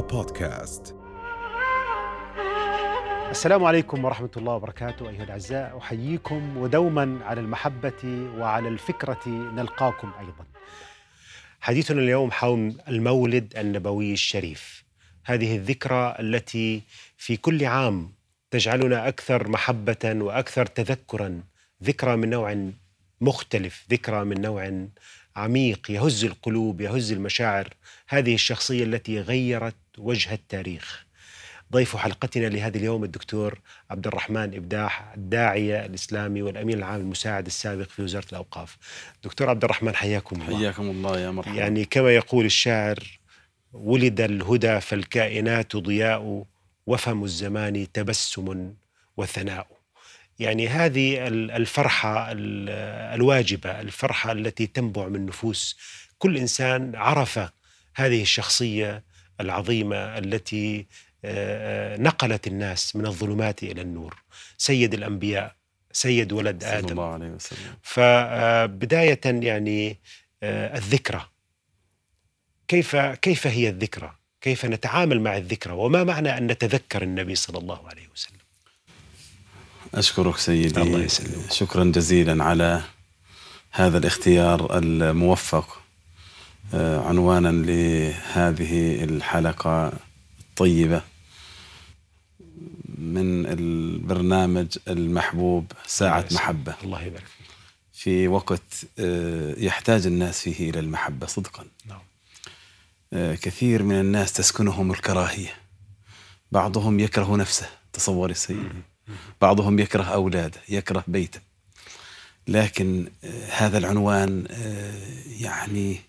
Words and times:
بودكاست. 0.00 0.96
السلام 3.30 3.64
عليكم 3.64 4.04
ورحمة 4.04 4.30
الله 4.36 4.52
وبركاته 4.52 5.08
أيها 5.08 5.24
الأعزاء. 5.24 5.78
أحييكم 5.78 6.56
ودوما 6.56 7.18
على 7.24 7.40
المحبة 7.40 8.30
وعلى 8.38 8.68
الفكرة 8.68 9.28
نلقاكم 9.28 10.12
أيضا. 10.20 10.44
حديثنا 11.60 12.00
اليوم 12.00 12.30
حول 12.30 12.74
المولد 12.88 13.56
النبوي 13.56 14.12
الشريف. 14.12 14.84
هذه 15.24 15.56
الذكرى 15.56 16.16
التي 16.20 16.82
في 17.16 17.36
كل 17.36 17.64
عام 17.64 18.12
تجعلنا 18.50 19.08
أكثر 19.08 19.48
محبة 19.48 20.04
وأكثر 20.04 20.66
تذكرا. 20.66 21.42
ذكرى 21.84 22.16
من 22.16 22.30
نوع 22.30 22.70
مختلف 23.20 23.86
ذكرى 23.90 24.24
من 24.24 24.40
نوع 24.40 24.86
عميق 25.36 25.90
يهز 25.90 26.24
القلوب 26.24 26.80
يهز 26.80 27.12
المشاعر. 27.12 27.68
هذه 28.08 28.34
الشخصية 28.34 28.84
التي 28.84 29.20
غيرت 29.20 29.74
وجه 29.98 30.34
التاريخ. 30.34 31.06
ضيف 31.72 31.96
حلقتنا 31.96 32.46
لهذا 32.46 32.78
اليوم 32.78 33.04
الدكتور 33.04 33.60
عبد 33.90 34.06
الرحمن 34.06 34.54
إبداح 34.54 35.12
الداعية 35.16 35.86
الإسلامي 35.86 36.42
والأمين 36.42 36.78
العام 36.78 37.00
المساعد 37.00 37.46
السابق 37.46 37.88
في 37.88 38.02
وزارة 38.02 38.26
الأوقاف. 38.32 38.76
دكتور 39.24 39.50
عبد 39.50 39.64
الرحمن 39.64 39.94
حياكم 39.94 40.42
الله. 40.42 40.58
حياكم 40.58 40.90
الله 40.90 41.20
يا 41.20 41.30
مرحبا. 41.30 41.56
يعني 41.56 41.84
كما 41.84 42.14
يقول 42.14 42.44
الشاعر 42.44 42.98
ولد 43.72 44.20
الهدى 44.20 44.80
فالكائنات 44.80 45.76
ضياء 45.76 46.44
وفم 46.86 47.24
الزمان 47.24 47.92
تبسم 47.92 48.74
وثناء. 49.16 49.75
يعني 50.38 50.68
هذه 50.68 51.28
الفرحة 51.28 52.28
الواجبة 53.14 53.80
الفرحة 53.80 54.32
التي 54.32 54.66
تنبع 54.66 55.08
من 55.08 55.26
نفوس 55.26 55.78
كل 56.18 56.36
إنسان 56.36 56.96
عرف 56.96 57.40
هذه 57.94 58.22
الشخصية 58.22 59.02
العظيمة 59.40 59.96
التي 59.96 60.86
نقلت 62.02 62.46
الناس 62.46 62.96
من 62.96 63.06
الظلمات 63.06 63.62
إلى 63.62 63.82
النور 63.82 64.22
سيد 64.58 64.94
الأنبياء 64.94 65.54
سيد 65.92 66.32
ولد 66.32 66.62
صلى 66.62 66.78
آدم 66.78 66.90
الله 66.90 67.12
عليه 67.12 67.28
وسلم 67.28 67.74
فبداية 67.82 69.20
يعني 69.24 69.98
الذكرى 70.42 71.28
كيف 72.68 72.96
كيف 72.96 73.46
هي 73.46 73.68
الذكرى؟ 73.68 74.14
كيف 74.40 74.64
نتعامل 74.64 75.20
مع 75.20 75.36
الذكرى؟ 75.36 75.72
وما 75.72 76.04
معنى 76.04 76.38
أن 76.38 76.46
نتذكر 76.46 77.02
النبي 77.02 77.34
صلى 77.34 77.58
الله 77.58 77.88
عليه 77.88 78.08
وسلم؟ 78.14 78.35
أشكرك 79.96 80.36
سيدي. 80.38 80.82
الله 80.82 81.02
يسلمك. 81.02 81.52
شكرا 81.52 81.84
جزيلا 81.84 82.44
على 82.44 82.82
هذا 83.70 83.98
الاختيار 83.98 84.78
الموفق 84.78 85.80
آه، 86.74 87.08
عنوانا 87.08 87.48
لهذه 87.48 89.04
الحلقة 89.04 89.92
الطيبة. 90.40 91.02
من 92.98 93.46
البرنامج 93.46 94.78
المحبوب 94.88 95.72
ساعة 95.86 96.20
الله. 96.20 96.34
محبة. 96.34 96.74
الله 96.84 97.02
يبارك 97.02 97.24
فيك. 97.24 97.46
في 97.92 98.28
وقت 98.28 98.62
آه، 98.98 99.54
يحتاج 99.58 100.06
الناس 100.06 100.40
فيه 100.40 100.70
إلى 100.70 100.80
المحبة 100.80 101.26
صدقا. 101.26 101.64
نعم. 101.86 102.00
آه، 103.12 103.34
كثير 103.34 103.82
من 103.82 104.00
الناس 104.00 104.32
تسكنهم 104.32 104.90
الكراهية. 104.90 105.54
بعضهم 106.52 107.00
يكره 107.00 107.36
نفسه. 107.36 107.68
تصور 107.92 108.32
سيدي. 108.32 108.68
بعضهم 109.40 109.78
يكره 109.78 110.02
أولاده 110.02 110.60
يكره 110.68 111.04
بيته. 111.06 111.40
لكن 112.48 113.10
آه، 113.24 113.46
هذا 113.50 113.78
العنوان 113.78 114.44
آه، 114.50 114.94
يعني 115.40 116.00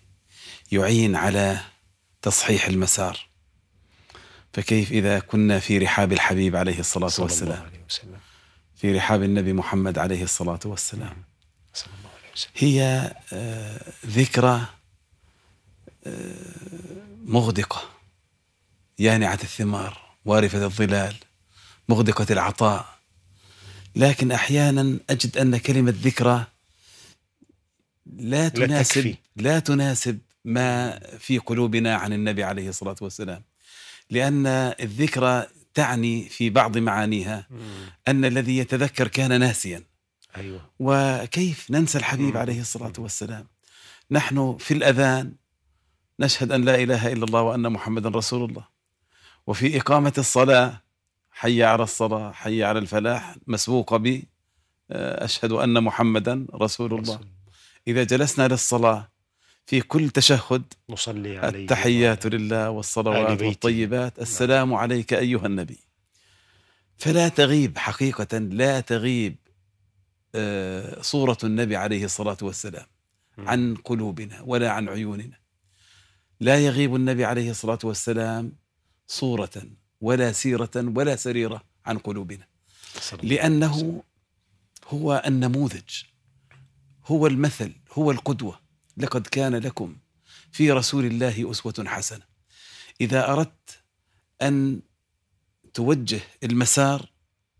يعين 0.72 1.16
على 1.16 1.60
تصحيح 2.22 2.66
المسار. 2.66 3.28
فكيف 4.52 4.92
إذا 4.92 5.18
كنا 5.18 5.58
في 5.58 5.78
رحاب 5.78 6.12
الحبيب 6.12 6.56
عليه 6.56 6.78
الصلاة 6.80 7.08
صلى 7.08 7.26
الله 7.26 7.34
والسلام؟ 7.34 7.66
عليه 7.66 7.84
وسلم. 7.88 8.18
في 8.76 8.96
رحاب 8.96 9.22
النبي 9.22 9.52
محمد 9.52 9.98
عليه 9.98 10.22
الصلاة 10.22 10.60
والسلام. 10.64 11.16
صلى 11.74 11.86
الله 11.98 12.10
عليه 12.22 12.32
وسلم. 12.32 12.52
هي 12.56 13.12
آه، 13.32 13.80
ذكرى 14.06 14.64
مغدقة 17.24 17.82
يانعة 18.98 19.38
الثمار 19.42 19.98
وارفة 20.24 20.64
الظلال. 20.64 21.16
مغدقة 21.88 22.26
العطاء. 22.30 22.98
لكن 23.96 24.32
أحيانا 24.32 24.98
أجد 25.10 25.38
أن 25.38 25.56
كلمة 25.56 25.94
ذكرى 26.02 26.46
لا 28.06 28.48
تناسب 28.48 28.94
تكفي. 28.94 29.16
لا 29.36 29.58
تناسب 29.58 30.18
ما 30.44 30.98
في 31.18 31.38
قلوبنا 31.38 31.94
عن 31.94 32.12
النبي 32.12 32.44
عليه 32.44 32.68
الصلاة 32.68 32.96
والسلام. 33.00 33.42
لأن 34.10 34.46
الذكرى 34.80 35.46
تعني 35.74 36.28
في 36.28 36.50
بعض 36.50 36.78
معانيها 36.78 37.48
أن 38.08 38.24
الذي 38.24 38.58
يتذكر 38.58 39.08
كان 39.08 39.40
ناسيا. 39.40 39.84
أيوه. 40.36 40.70
وكيف 40.78 41.70
ننسى 41.70 41.98
الحبيب 41.98 42.34
مم. 42.34 42.36
عليه 42.36 42.60
الصلاة 42.60 42.92
والسلام؟ 42.98 43.46
نحن 44.10 44.56
في 44.60 44.74
الأذان 44.74 45.32
نشهد 46.20 46.52
أن 46.52 46.64
لا 46.64 46.74
إله 46.82 47.12
إلا 47.12 47.24
الله 47.24 47.42
وأن 47.42 47.72
محمدا 47.72 48.08
رسول 48.08 48.50
الله. 48.50 48.64
وفي 49.46 49.76
إقامة 49.76 50.12
الصلاة 50.18 50.82
حي 51.38 51.62
على 51.62 51.82
الصلاة 51.82 52.32
حي 52.32 52.62
على 52.62 52.78
الفلاح 52.78 53.36
مسبوقة 53.46 53.96
ب 53.96 54.22
آه، 54.90 55.24
أشهد 55.24 55.52
أن 55.52 55.84
محمدا 55.84 56.46
رسول 56.54 56.94
الله. 56.94 57.14
رسول. 57.14 57.26
إذا 57.88 58.04
جلسنا 58.04 58.48
للصلاة 58.48 59.08
في 59.66 59.80
كل 59.80 60.10
تشهد 60.10 60.62
نصلي 60.90 61.38
عليه 61.38 61.62
التحيات 61.62 62.26
لله 62.26 62.70
والصلوات. 62.70 63.42
والطيبات. 63.42 64.18
السلام 64.18 64.74
عليك 64.74 65.14
أيها 65.14 65.46
النبي. 65.46 65.78
فلا 66.96 67.28
تغيب 67.28 67.78
حقيقة 67.78 68.38
لا 68.38 68.80
تغيب 68.80 69.36
آه، 70.34 71.02
صورة 71.02 71.38
النبي 71.44 71.76
عليه 71.76 72.04
الصلاة 72.04 72.38
والسلام. 72.42 72.86
عن 73.38 73.74
قلوبنا 73.74 74.42
ولا 74.42 74.70
عن 74.70 74.88
عيوننا. 74.88 75.38
لا 76.40 76.58
يغيب 76.58 76.94
النبي 76.94 77.24
عليه 77.24 77.50
الصلاة 77.50 77.78
والسلام 77.84 78.52
صورة 79.06 79.62
ولا 80.00 80.32
سيرة 80.32 80.70
ولا 80.76 81.16
سريرة 81.16 81.64
عن 81.86 81.98
قلوبنا. 81.98 82.46
لأنه 83.22 84.02
هو 84.88 85.22
النموذج 85.26 86.02
هو 87.06 87.26
المثل 87.26 87.72
هو 87.92 88.10
القدوة. 88.10 88.60
لقد 88.96 89.26
كان 89.26 89.54
لكم 89.56 89.96
في 90.52 90.72
رسول 90.72 91.04
الله 91.04 91.50
أسوة 91.50 91.84
حسنة. 91.86 92.24
إذا 93.00 93.32
أردت 93.32 93.82
أن 94.42 94.80
توجه 95.74 96.20
المسار 96.42 97.10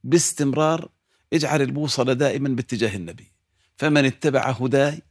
باستمرار 0.04 0.88
اجعل 1.32 1.62
البوصلة 1.62 2.12
دائما 2.12 2.48
باتجاه 2.48 2.96
النبي. 2.96 3.32
فمن 3.76 4.04
اتبع 4.04 4.50
هداي 4.50 5.02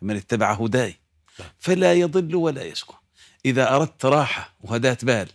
فمن 0.00 0.16
اتبع 0.16 0.52
هداي. 0.52 0.96
نعم. 1.40 1.48
فلا 1.58 1.94
يضل 1.94 2.34
ولا 2.34 2.62
يشقى 2.64 3.02
إذا 3.44 3.76
أردت 3.76 4.04
راحة 4.04 4.54
وهداة 4.60 4.98
بال 5.02 5.28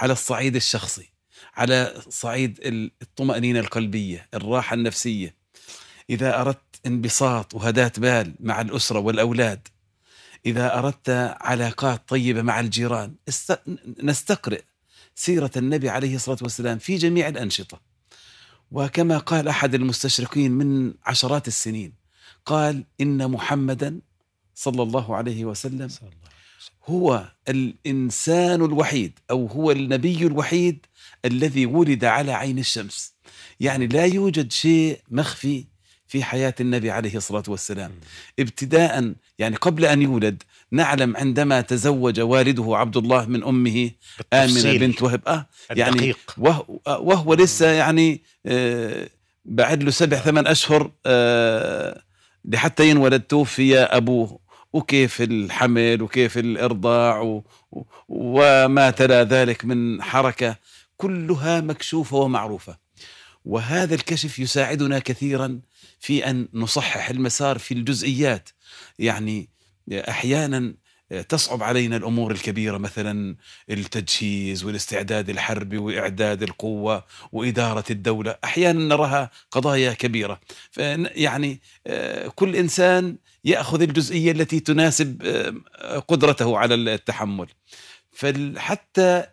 على 0.00 0.12
الصعيد 0.12 0.56
الشخصي 0.56 1.12
على 1.54 2.02
صعيد 2.08 2.58
الطمأنينة 3.02 3.60
القلبية 3.60 4.28
الراحة 4.34 4.74
النفسية 4.74 5.34
إذا 6.10 6.40
أردت 6.40 6.80
انبساط 6.86 7.54
وهداة 7.54 7.92
بال 7.98 8.34
مع 8.40 8.60
الأسرة 8.60 8.98
والأولاد 8.98 9.68
إذا 10.46 10.78
أردت 10.78 11.10
علاقات 11.40 12.08
طيبة 12.08 12.42
مع 12.42 12.60
الجيران 12.60 13.14
است... 13.28 13.58
نستقرئ 14.02 14.62
سيرة 15.14 15.50
النبي 15.56 15.88
عليه 15.88 16.14
الصلاة 16.16 16.38
والسلام 16.42 16.78
في 16.78 16.96
جميع 16.96 17.28
الأنشطة 17.28 17.80
وكما 18.70 19.18
قال 19.18 19.48
أحد 19.48 19.74
المستشرقين 19.74 20.50
من 20.50 20.94
عشرات 21.06 21.48
السنين 21.48 21.92
قال 22.46 22.84
إن 23.00 23.30
محمدا 23.30 24.00
صلى 24.54 24.82
الله 24.82 25.16
عليه 25.16 25.44
وسلم 25.44 25.88
صلى 25.88 26.08
الله. 26.08 26.39
هو 26.90 27.24
الإنسان 27.48 28.64
الوحيد 28.64 29.18
أو 29.30 29.46
هو 29.46 29.70
النبي 29.70 30.26
الوحيد 30.26 30.86
الذي 31.24 31.66
ولد 31.66 32.04
على 32.04 32.32
عين 32.32 32.58
الشمس. 32.58 33.14
يعني 33.60 33.86
لا 33.86 34.04
يوجد 34.06 34.52
شيء 34.52 34.98
مخفي 35.10 35.64
في 36.06 36.24
حياة 36.24 36.54
النبي 36.60 36.90
عليه 36.90 37.16
الصلاة 37.16 37.42
والسلام. 37.48 37.92
ابتداء 38.38 39.12
يعني 39.38 39.56
قبل 39.56 39.84
أن 39.84 40.02
يولد 40.02 40.42
نعلم 40.72 41.16
عندما 41.16 41.60
تزوج 41.60 42.20
والده 42.20 42.76
عبد 42.76 42.96
الله 42.96 43.26
من 43.26 43.44
أمه 43.44 43.90
آمنة 44.32 44.78
بنت 44.78 45.02
وهب. 45.02 45.20
آه 45.28 45.46
يعني 45.70 46.14
وهو 46.86 47.34
لسه 47.34 47.66
يعني 47.66 48.22
آه 48.46 49.08
بعد 49.44 49.82
له 49.82 49.90
سبع 49.90 50.16
ثمان 50.16 50.46
أشهر 50.46 50.90
آه 51.06 52.02
لحتى 52.44 52.90
ينولد. 52.90 53.20
توفي 53.20 53.78
أبوه. 53.78 54.49
وكيف 54.72 55.22
الحمل 55.22 56.02
وكيف 56.02 56.38
الإرضاع 56.38 57.20
و 57.20 57.44
وما 58.08 58.90
تلا 58.90 59.24
ذلك 59.24 59.64
من 59.64 60.02
حركة 60.02 60.56
كلها 60.96 61.60
مكشوفة 61.60 62.16
ومعروفة. 62.16 62.78
وهذا 63.44 63.94
الكشف 63.94 64.38
يساعدنا 64.38 64.98
كثيرا 64.98 65.60
في 66.00 66.30
أن 66.30 66.48
نصحح 66.54 67.10
المسار 67.10 67.58
في 67.58 67.74
الجزئيات. 67.74 68.48
يعني 68.98 69.48
أحيانا 69.92 70.74
تصعب 71.28 71.62
علينا 71.62 71.96
الأمور 71.96 72.32
الكبيرة 72.32 72.78
مثلا 72.78 73.36
التجهيز 73.70 74.64
والاستعداد 74.64 75.30
الحربي 75.30 75.78
وإعداد 75.78 76.42
القوة 76.42 77.04
وإدارة 77.32 77.84
الدولة، 77.90 78.36
أحيانا 78.44 78.80
نراها 78.80 79.30
قضايا 79.50 79.92
كبيرة، 79.92 80.40
يعني 80.76 81.60
آه، 81.86 82.28
كل 82.28 82.56
إنسان 82.56 83.16
يأخذ 83.44 83.82
الجزئية 83.82 84.32
التي 84.32 84.60
تناسب 84.60 85.22
آه، 85.24 85.98
قدرته 85.98 86.58
على 86.58 86.74
التحمل. 86.74 87.46
فحتى 88.12 89.24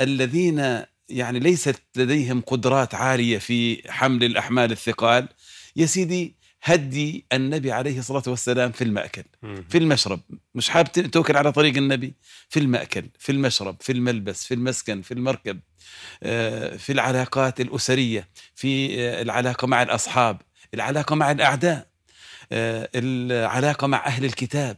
الذين 0.00 0.82
يعني 1.08 1.38
ليست 1.38 1.82
لديهم 1.96 2.40
قدرات 2.40 2.94
عالية 2.94 3.38
في 3.38 3.82
حمل 3.92 4.24
الأحمال 4.24 4.72
الثقال 4.72 5.28
يا 5.76 5.86
سيدي 5.86 6.36
هدي 6.62 7.26
النبي 7.32 7.72
عليه 7.72 7.98
الصلاة 7.98 8.22
والسلام 8.26 8.72
في 8.72 8.84
المأكل 8.84 9.22
في 9.68 9.78
المشرب. 9.78 10.20
مش 10.54 10.68
حابب 10.68 10.88
توكل 10.88 11.36
على 11.36 11.52
طريق 11.52 11.76
النبي 11.76 12.14
في 12.48 12.60
المأكل 12.60 13.04
في 13.18 13.32
المشرب 13.32 13.76
في 13.80 13.92
الملبس 13.92 14.44
في 14.44 14.54
المسكن 14.54 15.02
في 15.02 15.14
المركب 15.14 15.60
آه، 16.22 16.76
في 16.76 16.92
العلاقات 16.92 17.60
الأسرية 17.60 18.28
في 18.54 19.00
آه، 19.00 19.22
العلاقة 19.22 19.66
مع 19.66 19.82
الأصحاب 19.82 20.40
العلاقة 20.74 21.14
مع 21.16 21.30
الأعداء. 21.30 21.86
آه، 22.52 22.88
العلاقة 22.94 23.86
مع 23.86 24.06
أهل 24.06 24.24
الكتاب 24.24 24.76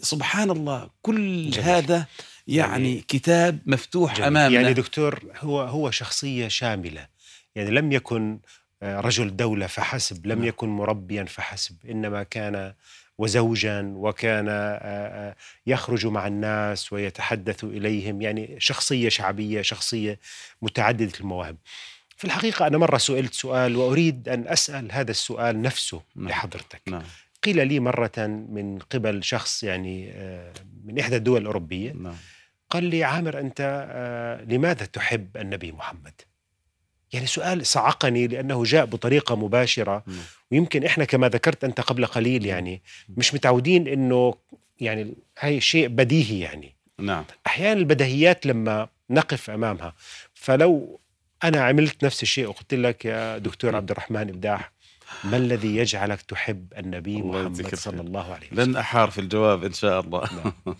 سبحان 0.00 0.50
الله 0.50 0.90
كل 1.02 1.50
جميل. 1.50 1.68
هذا 1.68 2.06
يعني, 2.46 2.70
يعني 2.70 3.04
كتاب 3.08 3.58
مفتوح 3.66 4.14
جميل. 4.14 4.26
أمامنا 4.26 4.60
يعني 4.60 4.74
دكتور 4.74 5.20
هو 5.36 5.60
هو 5.60 5.90
شخصية 5.90 6.48
شاملة 6.48 7.06
يعني 7.54 7.70
لم 7.70 7.92
يكن 7.92 8.38
رجل 8.82 9.36
دولة 9.36 9.66
فحسب 9.66 10.26
لم 10.26 10.38
نعم. 10.38 10.48
يكن 10.48 10.68
مربيا 10.68 11.24
فحسب 11.24 11.76
إنما 11.90 12.22
كان 12.22 12.72
وزوجا 13.18 13.92
وكان 13.96 14.48
يخرج 15.66 16.06
مع 16.06 16.26
الناس 16.26 16.92
ويتحدث 16.92 17.64
إليهم 17.64 18.22
يعني 18.22 18.56
شخصية 18.58 19.08
شعبية 19.08 19.62
شخصية 19.62 20.18
متعددة 20.62 21.12
المواهب 21.20 21.56
في 22.18 22.24
الحقيقة 22.24 22.66
أنا 22.66 22.78
مرة 22.78 22.98
سئلت 22.98 23.34
سؤال 23.34 23.76
وأريد 23.76 24.28
أن 24.28 24.48
أسأل 24.48 24.92
هذا 24.92 25.10
السؤال 25.10 25.62
نفسه 25.62 26.02
نعم. 26.16 26.28
لحضرتك 26.28 26.80
نعم. 26.86 27.02
قيل 27.42 27.68
لي 27.68 27.80
مرة 27.80 28.26
من 28.50 28.78
قبل 28.78 29.24
شخص 29.24 29.62
يعني 29.62 30.12
من 30.84 30.98
إحدى 30.98 31.16
الدول 31.16 31.40
الأوروبية 31.40 31.92
نعم. 31.92 32.14
قال 32.70 32.84
لي 32.84 33.04
عامر 33.04 33.40
أنت 33.40 33.60
لماذا 34.48 34.86
تحب 34.86 35.36
النبي 35.36 35.72
محمد؟ 35.72 36.20
يعني 37.12 37.26
سؤال 37.26 37.66
صعقني 37.66 38.26
لأنه 38.26 38.64
جاء 38.64 38.84
بطريقة 38.84 39.36
مباشرة 39.36 40.04
ويمكن 40.50 40.84
إحنا 40.84 41.04
كما 41.04 41.28
ذكرت 41.28 41.64
أنت 41.64 41.80
قبل 41.80 42.06
قليل 42.06 42.46
يعني 42.46 42.82
مش 43.08 43.34
متعودين 43.34 43.88
إنه 43.88 44.34
يعني 44.80 45.14
هاي 45.38 45.60
شيء 45.60 45.88
بديهي 45.88 46.40
يعني 46.40 46.74
نعم 46.98 47.24
أحيانا 47.46 47.80
البديهيات 47.80 48.46
لما 48.46 48.88
نقف 49.10 49.50
أمامها 49.50 49.94
فلو 50.34 51.00
أنا 51.44 51.64
عملت 51.64 52.04
نفس 52.04 52.22
الشيء 52.22 52.46
وقلت 52.48 52.74
لك 52.74 53.04
يا 53.04 53.38
دكتور 53.38 53.76
عبد 53.76 53.90
الرحمن 53.90 54.28
ابداح 54.28 54.72
ما 55.24 55.36
الذي 55.36 55.76
يجعلك 55.76 56.22
تحب 56.22 56.72
النبي 56.78 57.22
محمد 57.22 57.74
صلى 57.74 58.00
الله 58.00 58.34
عليه 58.34 58.46
وسلم؟ 58.52 58.60
لن 58.60 58.76
أحار 58.76 59.10
في 59.10 59.20
الجواب 59.20 59.64
إن 59.64 59.72
شاء 59.72 60.00
الله. 60.00 60.28
نعم. 60.34 60.76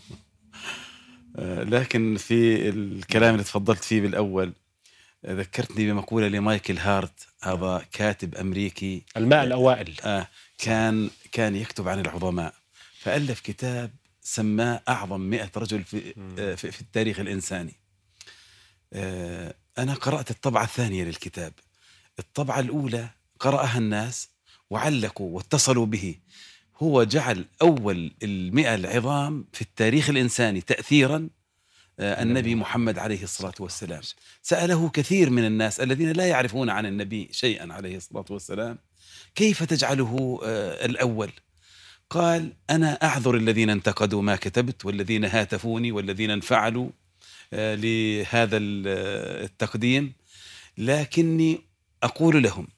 لكن 1.74 2.16
في 2.16 2.68
الكلام 2.68 3.34
اللي 3.34 3.44
تفضلت 3.44 3.84
فيه 3.84 4.00
بالأول 4.00 4.52
ذكرتني 5.26 5.92
بمقولة 5.92 6.28
لمايكل 6.28 6.78
هارت 6.78 7.26
هذا 7.42 7.86
كاتب 7.92 8.34
أمريكي. 8.34 9.02
الماء 9.16 9.44
الأوائل. 9.44 9.94
آه 10.04 10.28
كان 10.58 11.10
كان 11.32 11.56
يكتب 11.56 11.88
عن 11.88 12.00
العظماء. 12.00 12.54
فألف 12.98 13.40
كتاب 13.40 13.90
سماه 14.20 14.82
أعظم 14.88 15.20
مئة 15.20 15.50
رجل 15.56 15.84
في, 15.84 16.14
آه 16.38 16.54
في, 16.54 16.70
في 16.70 16.80
التاريخ 16.80 17.20
الإنساني. 17.20 17.74
آه 18.92 19.54
أنا 19.78 19.94
قرأت 19.94 20.30
الطبعة 20.30 20.64
الثانية 20.64 21.04
للكتاب. 21.04 21.52
الطبعة 22.18 22.60
الأولى 22.60 23.08
قرأها 23.40 23.78
الناس 23.78 24.28
وعلقوا 24.70 25.36
واتصلوا 25.36 25.86
به. 25.86 26.14
هو 26.76 27.04
جعل 27.04 27.44
أول 27.62 28.12
المئة 28.22 28.74
العظام 28.74 29.44
في 29.52 29.62
التاريخ 29.62 30.10
الإنساني 30.10 30.60
تأثيرا 30.60 31.28
آه، 32.00 32.22
النبي 32.22 32.54
محمد. 32.54 32.98
عليه 32.98 33.22
الصلاة 33.22 33.54
والسلام. 33.60 34.02
سأله 34.42 34.88
كثير 34.88 35.30
من 35.30 35.46
الناس 35.46 35.80
الذين 35.80 36.12
لا 36.12 36.26
يعرفون 36.26 36.70
عن 36.70 36.86
النبي 36.86 37.28
شيئا 37.32 37.72
عليه 37.72 37.96
الصلاة 37.96 38.24
والسلام 38.30 38.78
كيف 39.34 39.62
تجعله 39.62 40.40
آه، 40.44 40.86
الأول؟ 40.86 41.30
قال 42.10 42.52
أنا 42.70 42.92
أعذر 42.92 43.36
الذين 43.36 43.70
انتقدوا 43.70 44.22
ما 44.22 44.36
كتبت 44.36 44.84
والذين 44.84 45.24
هاتفوني 45.24 45.92
والذين 45.92 46.30
انفعلوا 46.30 46.90
لهذا 47.52 48.56
التقديم. 48.56 50.12
لكني 50.78 51.60
أقول 52.02 52.42
لهم 52.42 52.68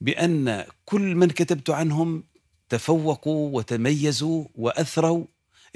بأن 0.00 0.64
كل 0.84 1.14
من 1.14 1.28
كتبت 1.28 1.70
عنهم 1.70 2.24
تفوقوا 2.68 3.56
وتميزوا 3.56 4.44
وأثروا 4.54 5.24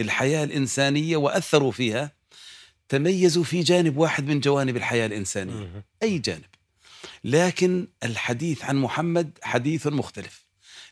الحياة 0.01 0.45
الإنسانية 0.45 1.17
وأثروا 1.17 1.73
فيها 1.73 2.13
تميزوا 2.89 3.45
في 3.45 3.61
جانب 3.61 3.97
واحد 3.97 4.27
من 4.27 4.41
جوانب 4.41 4.77
الحياة 4.77 5.07
الإنسانية 5.07 5.85
أي 6.03 6.19
جانب. 6.19 6.45
لكن 7.25 7.89
الحديث 8.03 8.65
عن 8.65 8.77
محمد 8.77 9.39
حديث 9.43 9.87
مختلف. 9.87 10.45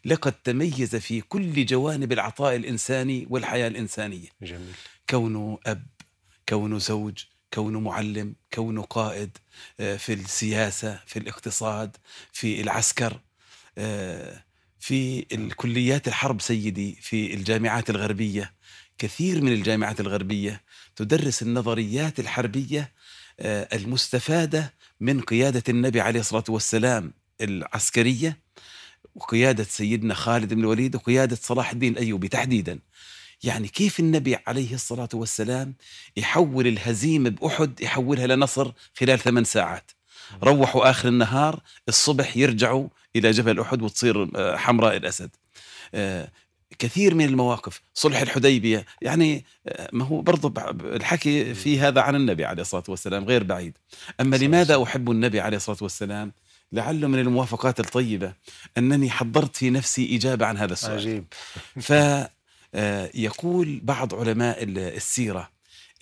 لقد 0.05 0.33
تميز 0.33 0.97
في 0.97 1.21
كل 1.21 1.67
جوانب 1.67 2.13
العطاء 2.13 2.57
الإنساني 2.57 3.27
والحياة 3.31 3.69
الإنسانية. 3.69 4.29
جميل. 4.43 4.73
كونه 5.11 5.59
أب 5.67 5.87
كونه 6.49 6.79
زوج 6.79 7.25
كونه 7.55 7.81
معلم 7.81 8.35
كونه 8.55 8.83
قائد 8.83 9.39
آه، 9.81 9.97
في 9.97 10.13
السياسة 10.13 11.01
في 11.07 11.19
الاقتصاد 11.19 11.97
في 12.33 12.61
العسكر 12.61 13.21
آه، 13.79 14.45
في 14.81 15.27
الكليات 15.33 16.09
الحرب 16.09 16.41
سيدي 16.41 16.99
في 17.01 17.35
الجامعات 17.35 17.91
الغربية. 17.91 18.55
كثير 18.99 19.43
من 19.43 19.53
الجامعات 19.53 20.01
الغربية 20.01 20.63
تدرس 20.97 21.43
النظريات 21.43 22.21
الحربية 22.21 22.93
آه، 23.41 23.69
المستفادة 23.73 24.75
من 25.01 25.21
قيادة 25.21 25.63
النبي 25.69 26.01
عليه 26.01 26.21
الصلاة 26.21 26.45
والسلام 26.49 27.13
العسكرية 27.41 28.39
وقيادة 29.15 29.65
سيدنا 29.65 30.15
خالد 30.15 30.55
بن 30.55 30.61
الوليد 30.61 30.97
وقيادة 30.97 31.37
صلاح 31.37 31.71
الدين 31.71 31.93
الأيوبي 31.93 32.29
تحديدا. 32.29 32.79
يعني 33.43 33.69
كيف 33.69 34.01
النبي 34.01 34.39
عليه 34.47 34.75
الصلاة 34.75 35.09
والسلام 35.15 35.75
يحول 36.17 36.67
الهزيمة 36.67 37.31
بأحد 37.31 37.81
يحولها 37.81 38.27
لنصر 38.27 38.73
خلال 38.95 39.19
ثمان 39.19 39.45
ساعات؟ 39.45 39.91
روحوا 40.43 40.91
آخر 40.91 41.09
النهار 41.09 41.61
الصبح 41.89 42.37
يرجعوا 42.37 42.89
إلى 43.17 43.31
جبل 43.31 43.61
أحد 43.61 43.83
وتصير 43.83 44.29
آه، 44.37 44.57
حمراء 44.57 44.97
الأسد. 44.97 45.31
آه، 45.95 46.29
كثير 46.79 47.15
من 47.15 47.25
المواقف 47.25 47.83
صلح 47.95 48.21
الحديبية 48.21 48.87
يعني 49.03 49.45
آه، 49.67 49.89
ما 49.93 50.05
هو 50.05 50.21
برضو 50.21 50.55
الحكي 50.85 51.55
في 51.55 51.81
هذا 51.81 52.01
عن 52.01 52.15
النبي 52.15 52.45
عليه 52.45 52.63
الصلاة 52.63 52.85
والسلام 52.89 53.25
غير 53.25 53.43
بعيد. 53.43 53.79
أما 54.21 54.37
لماذا 54.37 54.83
أحب 54.83 55.11
النبي 55.11 55.41
عليه 55.41 55.57
الصلاة 55.57 55.79
والسلام؟ 55.83 56.33
لعله 56.73 57.09
من 57.09 57.19
الموافقات 57.19 57.81
الطيبة 57.81 58.33
أنني 58.79 59.11
حضرت 59.11 59.57
في 59.57 59.71
نفسي 59.71 60.17
إجابة 60.17 60.47
عن 60.47 60.57
هذا 60.57 60.73
السؤال. 60.73 60.99
عجيب. 60.99 61.25
آه، 62.75 63.11
بعض 63.83 64.15
علماء 64.15 64.63
السيرة 64.63 65.51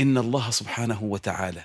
إن 0.00 0.19
الله 0.19 0.50
سبحانه 0.50 1.03
وتعالى 1.03 1.65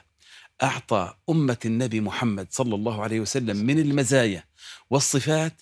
أعطى 0.63 1.13
أمة 1.29 1.57
النبي 1.65 2.01
محمد 2.01 2.47
صلى 2.51 2.75
الله 2.75 3.03
عليه 3.03 3.19
وسلم 3.19 3.57
من 3.57 3.79
المزايا 3.79 4.43
والصفات 4.89 5.61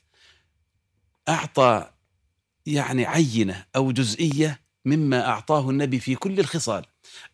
أعطى 1.29 1.89
يعني 2.65 3.05
عينة 3.05 3.65
أو 3.75 3.91
جزئية 3.91 4.59
مما 4.85 5.27
أعطاه 5.27 5.69
النبي 5.69 5.99
في 5.99 6.15
كل 6.15 6.39
الخصال. 6.39 6.85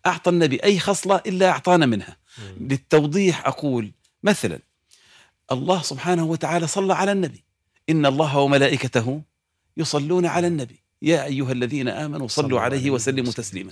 أعطى 0.06 0.30
النبي 0.30 0.64
أي 0.64 0.80
خصلة 0.80 1.16
إلا 1.16 1.50
أعطانا 1.50 1.86
منها. 1.86 2.18
للتوضيح 2.60 3.48
أقول 3.48 3.92
مثلا 4.24 4.60
الله 5.52 5.82
سبحانه 5.82 6.24
وتعالى 6.24 6.68
صلى 6.68 6.94
على 6.94 7.12
النبي. 7.12 7.44
إن 7.90 8.06
الله 8.06 8.38
وملائكته 8.38 9.22
يصلون 9.78 10.26
على 10.26 10.48
النبي. 10.48 10.84
يا 11.02 11.26
أيها 11.26 11.52
الذين 11.52 11.88
آمنوا 11.88 12.28
صلوا 12.28 12.60
عليه 12.60 12.92
وسلموا 12.92 13.32
تسليما. 13.32 13.72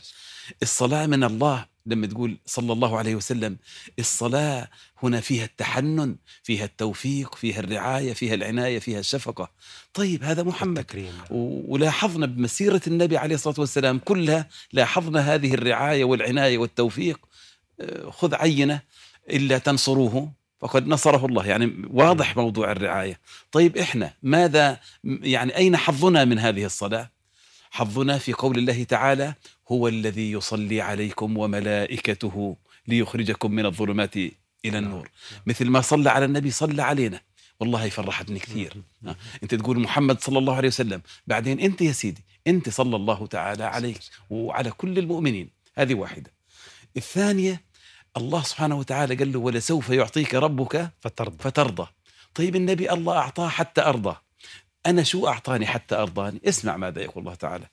الصلاة 0.62 1.06
من 1.06 1.24
الله 1.24 1.66
لما 1.86 2.08
تقول 2.08 2.38
صلى 2.46 2.74
الله 2.74 2.98
عليه 2.98 3.16
وسلم 3.16 3.58
الصلاة 4.00 4.70
هنا 5.04 5.22
فيها 5.22 5.46
التحنن 5.46 6.16
فيها 6.44 6.66
التوفيق 6.66 7.36
فيها 7.36 7.60
الرعاية 7.60 8.14
فيها 8.14 8.34
العناية 8.34 8.80
فيها 8.80 9.00
الشفقة. 9.00 9.52
طيب 9.94 10.24
هذا 10.24 10.44
محمد. 10.44 10.86
ولاحظنا 11.68 12.26
بمسيرة 12.26 12.82
النبي 12.88 13.18
عليه 13.18 13.36
الصلاة 13.36 13.56
والسلام 13.60 14.00
كلها 14.00 14.50
لاحظنا 14.74 15.20
هذه 15.20 15.54
الرعاية 15.54 16.04
والعناية 16.04 16.58
والتوفيق. 16.58 17.20
آه، 17.82 18.10
خذ 18.10 18.36
عينة 18.36 18.82
إلا 19.30 19.58
تنصروه 19.58 20.32
فقد 20.60 20.88
نصره 20.88 21.26
الله. 21.26 21.46
يعني 21.48 21.88
واضح 21.90 22.38
موضوع 22.38 22.72
الرعاية. 22.72 23.20
طيب 23.52 23.78
إحنا 23.78 24.14
ماذا 24.24 24.80
يعني 25.04 25.56
أين 25.58 25.78
حظنا 25.78 26.26
من 26.26 26.40
هذه 26.40 26.66
الصلاة؟ 26.66 27.17
حظنا 27.72 28.18
في 28.18 28.34
قول 28.34 28.58
الله 28.58 28.84
تعالى 28.84 29.34
هو 29.72 29.88
الذي 29.88 30.32
يصلي 30.32 30.82
عليكم 30.82 31.38
وملائكته 31.38 32.58
ليخرجكم 32.88 33.52
من 33.52 33.66
الظلمات 33.66 34.16
إلى 34.66 34.78
النور. 34.78 35.10
مثل 35.46 35.70
ما 35.70 35.82
صلى 35.82 36.10
على 36.10 36.26
النبي 36.26 36.52
صلى 36.52 36.84
علينا. 36.84 37.22
والله 37.60 37.90
فرحتني 37.90 38.40
كثير. 38.40 38.74
آه. 39.08 39.16
أنت 39.44 39.56
تقول 39.56 39.80
محمد 39.80 40.22
صلى 40.22 40.40
الله 40.40 40.56
عليه 40.56 40.68
وسلم. 40.68 41.02
بعدين 41.28 41.60
أنت 41.60 41.82
يا 41.82 41.92
سيدي 41.92 42.24
أنت 42.48 42.70
صلى 42.70 42.96
الله 42.96 43.28
تعالى 43.28 43.64
عليك 43.64 44.00
وعلى 44.30 44.72
كل 44.72 45.00
المؤمنين. 45.00 45.50
هذه 45.76 45.94
واحدة. 45.94 46.32
الثانية 46.98 47.62
الله 48.18 48.44
سبحانه 48.44 48.76
وتعالى 48.76 49.16
قال 49.16 49.32
له 49.32 49.40
ولسوف 49.40 49.90
يعطيك 49.90 50.36
ربك 50.36 50.92
فترضى. 51.02 51.38
فترضى. 51.40 51.88
طيب 52.36 52.56
النبي 52.56 52.92
الله 52.92 53.18
أعطاه 53.18 53.50
حتى 53.50 53.82
أرضى 53.82 54.16
أنا 54.88 55.04
شو 55.04 55.28
أعطاني 55.28 55.66
حتى 55.66 55.96
أرضاني؟ 55.96 56.42
اسمع 56.46 56.78
ماذا 56.78 57.02
يقول 57.02 57.24
الله 57.24 57.36
تعالى. 57.36 57.66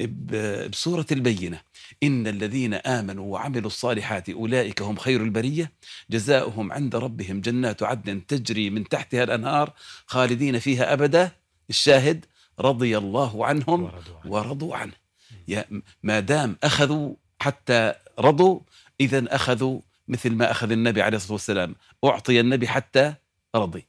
ب- 0.00 0.70
بسورة 0.70 1.06
البينة. 1.12 1.60
إن 2.02 2.26
الذين 2.26 2.74
آمنوا 2.74 3.32
وعملوا 3.32 3.66
الصالحات 3.66 4.28
أولئك 4.30 4.82
هم 4.82 4.96
خير 4.96 5.22
البرية. 5.22 5.72
جزاؤهم 6.10 6.72
عند 6.72 6.96
ربهم 6.96 7.40
جنات 7.40 7.82
عدن 7.82 8.26
تجري 8.26 8.70
من 8.70 8.88
تحتها 8.88 9.24
الأنهار 9.24 9.72
خالدين 10.06 10.58
فيها 10.58 10.92
أبدا. 10.92 11.30
الشاهد 11.70 12.24
رضي 12.60 12.98
الله 12.98 13.46
عنهم 13.46 13.82
ورضوا 13.82 14.16
عنه. 14.22 14.32
ورضوا 14.32 14.76
عنه. 14.76 14.92
يا 15.48 15.64
ما 16.02 16.20
دام 16.20 16.56
أخذوا 16.62 17.14
حتى 17.40 17.94
رضوا 18.18 18.60
إذا 19.00 19.34
أخذوا 19.34 19.80
مثل 20.08 20.30
ما 20.30 20.50
أخذ 20.50 20.70
النبي 20.70 21.02
عليه 21.02 21.16
الصلاة 21.16 21.32
والسلام. 21.32 21.74
أعطي 22.04 22.40
النبي 22.40 22.68
حتى 22.68 23.14
رضي. 23.56 23.86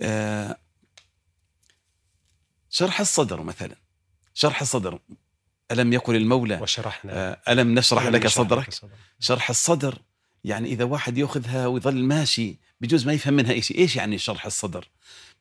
آه 0.00 0.56
شرح 2.74 3.00
الصدر 3.00 3.42
مثلا. 3.42 3.76
شرح 4.34 4.60
الصدر. 4.60 4.98
ألم 5.70 5.92
يقل 5.92 6.16
المولى؟ 6.16 6.58
وشرحنا. 6.62 7.12
آه 7.12 7.52
ألم 7.52 7.74
نشرح 7.78 8.06
لك 8.06 8.26
صدرك؟ 8.26 8.68
شرح 9.20 9.50
الصدر. 9.50 9.98
يعني 10.44 10.68
إذا 10.68 10.84
واحد 10.84 11.18
يأخذها 11.18 11.66
ويظل 11.66 12.04
ماشي 12.04 12.58
بجوز 12.80 13.06
ما 13.06 13.12
يفهم 13.12 13.34
منها 13.34 13.60
شيء 13.60 13.78
إيش 13.78 13.96
يعني 13.96 14.18
شرح 14.18 14.46
الصدر؟ 14.46 14.88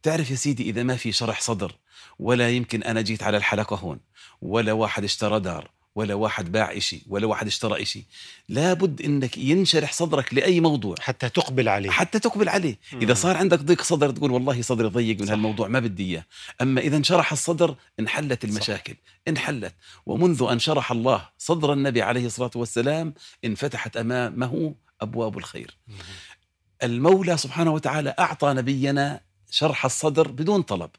تعرف 0.04 0.32
يا 0.32 0.36
سيدي 0.36 0.70
إذا 0.70 0.84
ما 0.84 0.96
في 0.96 1.12
شرح 1.12 1.42
صدر 1.42 1.76
ولا 2.20 2.50
يمكن 2.50 2.84
أنا 2.84 3.02
جيت 3.02 3.24
على 3.24 3.38
الحلقة 3.38 3.76
هون 3.76 4.00
ولا 4.42 4.74
واحد 4.74 5.04
اشترى 5.04 5.40
دار 5.40 5.72
ولا 5.96 6.14
واحد 6.14 6.52
باع 6.52 6.78
إشي 6.78 7.02
ولا 7.08 7.28
واحد 7.28 7.48
اشترى 7.48 7.82
إشي. 7.82 8.06
لابد 8.50 9.02
إنك 9.02 9.38
ينشرح 9.38 9.94
صدرك 9.94 10.34
لأي 10.34 10.60
موضوع. 10.60 10.96
حتى 11.00 11.30
تقبل 11.30 11.70
عليه. 11.70 11.90
حتى 11.90 12.20
تقبل 12.20 12.50
عليه. 12.50 12.80
مم. 12.94 13.00
إذا 13.02 13.14
صار 13.14 13.38
عندك 13.38 13.60
ضيق 13.60 13.82
صدر 13.82 14.12
تقول 14.12 14.32
والله 14.32 14.62
صدري 14.62 14.88
ضيق 14.88 15.20
من 15.20 15.26
صح. 15.26 15.32
هالموضوع 15.32 15.68
ما 15.68 15.80
بدي 15.80 16.04
إياه. 16.04 16.26
أما 16.62 16.82
إذا 16.82 16.98
انشرح 16.98 17.32
الصدر 17.32 17.76
انحلت 18.00 18.44
المشاكل. 18.44 18.96
انحلت. 19.28 19.74
ومنذ 20.06 20.48
أن 20.52 20.60
شرح 20.60 20.92
الله 20.92 21.30
صدر 21.38 21.74
النبي 21.74 22.02
عليه 22.02 22.26
الصلاة 22.26 22.52
والسلام 22.56 23.14
انفتحت 23.46 23.98
أمامه 23.98 24.76
أبواب 25.02 25.38
الخير. 25.38 25.78
مم. 25.88 25.96
المولى 26.84 27.38
سبحانه 27.38 27.72
وتعالى 27.72 28.16
أعطى 28.20 28.54
نبينا 28.54 29.20
شرح 29.50 29.86
الصدر 29.86 30.28
بدون 30.28 30.62
طلب. 30.62 30.90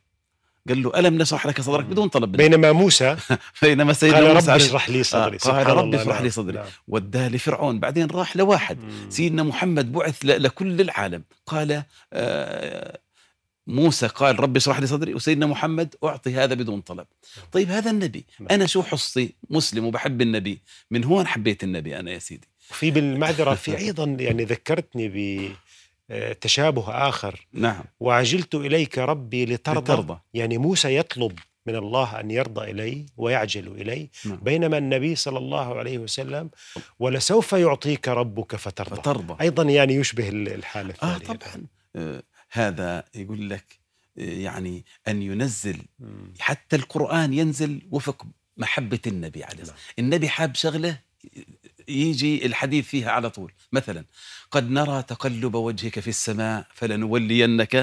قال 0.68 0.82
له 0.82 0.98
ألم 0.98 1.18
نشرح 1.18 1.46
لك 1.46 1.60
صدرك. 1.60 1.84
بدون 1.84 2.08
طلب 2.08 2.32
بينما 2.32 2.72
موسى 2.72 3.16
بينما 3.62 3.92
سيدنا 3.92 4.18
قال 4.18 4.34
موسى 4.34 4.50
رب 4.50 4.56
اشرح 4.56 4.90
لي 4.90 5.02
صدري 5.02 5.38
آه، 5.46 5.48
قال 5.48 5.66
رب 5.66 5.94
اشرح 5.94 6.14
نعم، 6.16 6.24
لي 6.24 6.30
صدري. 6.30 6.56
نعم. 6.56 6.66
وداه 6.88 7.28
لفرعون 7.28 7.80
بعدين 7.80 8.06
راح 8.06 8.36
لواحد 8.36 8.78
مم. 8.78 9.10
سيدنا 9.10 9.42
محمد 9.42 9.92
بعث 9.92 10.24
لكل 10.24 10.80
العالم 10.80 11.22
قال 11.46 11.82
آه، 12.12 12.98
موسى 13.66 14.06
قال 14.06 14.40
رب 14.40 14.56
اشرح 14.56 14.80
لي 14.80 14.86
صدري 14.86 15.14
وسيدنا 15.14 15.46
محمد 15.46 15.94
أعطي 16.04 16.34
هذا 16.34 16.54
بدون 16.54 16.80
طلب 16.80 17.06
طيب 17.52 17.70
هذا 17.70 17.90
النبي 17.90 18.24
نعم. 18.40 18.48
أنا 18.50 18.66
شو 18.66 18.82
حصتي 18.82 19.34
مسلم 19.50 19.84
وبحب 19.84 20.22
النبي 20.22 20.60
من 20.90 21.04
هون 21.04 21.26
حبيت 21.26 21.64
النبي 21.64 21.98
أنا 21.98 22.10
يا 22.10 22.18
سيدي 22.18 22.48
في 22.60 22.90
بالمعذرة 22.90 23.54
في 23.54 23.78
أيضا 23.78 24.04
يعني 24.04 24.44
ذكرتني 24.44 25.08
بتشابه 26.08 27.08
آخر. 27.08 27.46
نعم. 27.52 27.84
وعجلت 28.00 28.54
إليك 28.54 28.98
ربي 28.98 29.44
لترضى. 29.44 29.86
ترضى 29.86 30.18
يعني 30.34 30.58
موسى 30.58 30.96
يطلب 30.96 31.38
من 31.66 31.76
الله 31.76 32.20
أن 32.20 32.30
يرضى 32.30 32.70
اليه 32.70 33.06
ويعجل 33.16 33.68
اليه 33.68 34.08
نعم. 34.24 34.36
بينما 34.36 34.78
النبي 34.78 35.14
صلى 35.14 35.38
الله 35.38 35.78
عليه 35.78 35.98
وسلم 35.98 36.50
ولسوف 36.98 37.52
يعطيك 37.52 38.08
ربك 38.08 38.56
فترضى. 38.56 38.96
فترضى. 38.96 39.36
أيضا 39.40 39.62
يعني 39.62 39.94
يشبه 39.94 40.28
الحالة 40.28 40.94
آه 41.02 41.16
الثانية. 41.16 41.38
طبعا. 41.38 41.66
آه 41.96 42.22
هذا 42.50 43.04
يقول 43.14 43.50
لك 43.50 43.78
آه 44.18 44.22
يعني 44.22 44.84
أن 45.08 45.22
ينزل 45.22 45.78
مم. 45.98 46.34
حتى 46.38 46.76
القرآن 46.76 47.32
ينزل 47.32 47.82
وفق 47.90 48.26
محبة 48.56 49.00
النبي 49.06 49.44
عليه 49.44 49.62
الصلاة 49.62 49.76
نعم. 49.76 49.84
النبي 49.98 50.28
حاب 50.28 50.54
شغلة 50.54 50.98
يجي 51.88 52.46
الحديث 52.46 52.86
فيها 52.86 53.10
على 53.10 53.30
طول. 53.30 53.52
مثلا 53.72 54.04
قد 54.54 54.70
نرى 54.70 55.02
تقلب 55.02 55.54
وجهك 55.54 56.00
في 56.00 56.10
السماء 56.16 56.66
فلنولينك. 56.74 57.74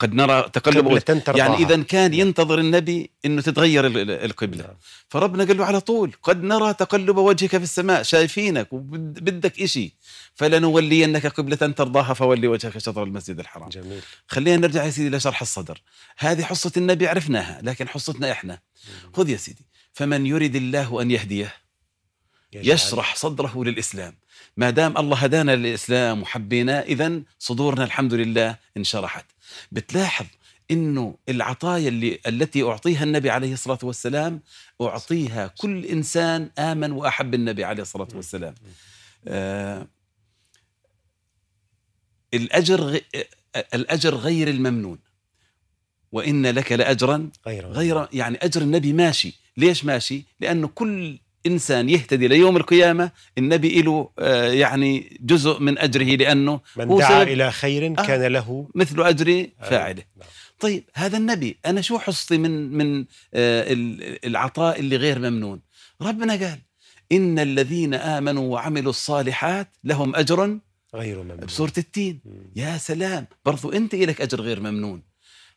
قد 0.00 0.14
نرى 0.14 0.50
تقلب 0.52 0.86
وجهك. 0.86 1.36
يعني 1.36 1.56
إذا 1.56 1.82
كان 1.82 2.10
نعم. 2.10 2.20
ينتظر 2.20 2.58
النبي 2.58 3.10
أنه 3.24 3.42
تتغير 3.42 3.86
ال- 3.86 3.98
ال- 3.98 4.10
القبلة. 4.10 4.62
نعم. 4.62 4.76
فربنا 5.08 5.44
قال 5.44 5.56
له 5.56 5.64
على 5.64 5.80
طول 5.80 6.12
قد 6.22 6.42
نرى 6.42 6.74
تقلب 6.74 7.16
وجهك 7.16 7.50
في 7.50 7.62
السماء 7.70 8.02
شايفينك 8.02 8.72
وبدك 8.72 9.60
إشي. 9.60 9.94
فلنولينك 10.34 11.26
قبلة 11.26 11.56
ترضاها 11.56 12.14
فولي 12.14 12.48
وجهك 12.48 12.78
شطر 12.78 13.02
المسجد 13.02 13.38
الحرام. 13.40 13.68
جميل. 13.68 14.00
خلينا 14.28 14.56
نرجع 14.56 14.84
يا 14.84 14.90
سيدي 14.90 15.16
لشرح 15.16 15.40
الصدر. 15.40 15.82
هذه 16.18 16.42
حصة 16.42 16.72
النبي 16.76 17.08
عرفناها 17.08 17.60
لكن 17.62 17.88
حصتنا 17.88 18.32
إحنا. 18.32 18.58
خذ 19.14 19.28
يا 19.28 19.36
سيدي. 19.36 19.66
فمن 19.92 20.26
يرد 20.26 20.56
الله 20.56 21.02
أن 21.02 21.10
يهديه 21.10 21.54
يشرح 22.52 23.16
صدره 23.16 23.64
للإسلام. 23.64 24.14
ما 24.58 24.70
دام 24.70 24.98
الله 24.98 25.16
هدانا 25.16 25.56
للإسلام 25.56 26.22
وحبينا 26.22 26.82
إذا 26.82 27.22
صدورنا 27.38 27.84
الحمد 27.84 28.14
لله 28.14 28.56
انشرحت. 28.76 29.24
بتلاحظ 29.72 30.26
إنه 30.70 31.14
العطايا 31.28 31.88
اللي 31.88 32.20
التي 32.26 32.62
أعطيها 32.62 33.04
النبي 33.04 33.30
عليه 33.30 33.52
الصلاة 33.52 33.78
والسلام 33.82 34.40
أعطيها 34.82 35.46
كل 35.46 35.84
إنسان 35.84 36.50
آمن 36.58 36.92
وأحب 36.92 37.34
النبي 37.34 37.64
عليه 37.64 37.82
الصلاة 37.82 38.08
والسلام. 38.14 38.54
آه 39.28 39.86
الأجر 42.34 42.80
غ... 42.80 42.98
الأجر 43.74 44.14
غير 44.14 44.48
الممنون. 44.48 44.98
وإن 46.12 46.46
لك 46.46 46.72
لأجرا 46.72 47.30
غير 47.46 47.66
غير 47.66 48.08
يعني 48.12 48.38
أجر 48.42 48.62
النبي 48.62 48.92
ماشي. 48.92 49.34
ليش 49.56 49.84
ماشي؟ 49.84 50.24
لأنه 50.40 50.68
كل 50.68 51.18
إنسان 51.52 51.88
يهتدي 51.88 52.28
ليوم 52.28 52.56
القيامة 52.56 53.10
النبي 53.38 53.82
له 53.82 54.10
آه، 54.18 54.52
يعني 54.52 55.18
جزء 55.20 55.60
من 55.60 55.78
أجره 55.78 56.04
لأنه 56.16 56.60
من 56.76 56.88
دعا 56.98 57.22
إلى 57.22 57.50
خير 57.52 57.86
آه. 57.98 58.06
كان 58.06 58.22
له 58.32 58.68
مثل 58.74 59.02
أجر 59.02 59.46
فاعله 59.62 60.02
نعم. 60.16 60.28
طيب 60.60 60.84
هذا 60.94 61.16
النبي 61.16 61.58
أنا 61.66 61.80
شو 61.80 61.98
حصتي 61.98 62.38
من 62.38 62.72
من 62.72 62.98
آه، 63.34 63.72
ال- 63.72 64.26
العطاء 64.26 64.80
اللي 64.80 64.96
غير 64.96 65.18
ممنون 65.18 65.60
ربنا 66.02 66.32
قال 66.32 66.58
إن 67.12 67.38
الذين 67.38 67.94
آمنوا 67.94 68.52
وعملوا 68.54 68.90
الصالحات 68.90 69.68
لهم 69.84 70.16
أجر 70.16 70.58
غير 70.94 71.22
ممنون 71.22 71.36
بسورة 71.36 71.72
التين. 71.78 72.20
يا 72.56 72.78
سلام 72.78 73.26
برضو 73.44 73.72
أنت 73.72 73.94
لك 73.94 74.20
أجر 74.20 74.40
غير 74.40 74.60
ممنون 74.60 75.02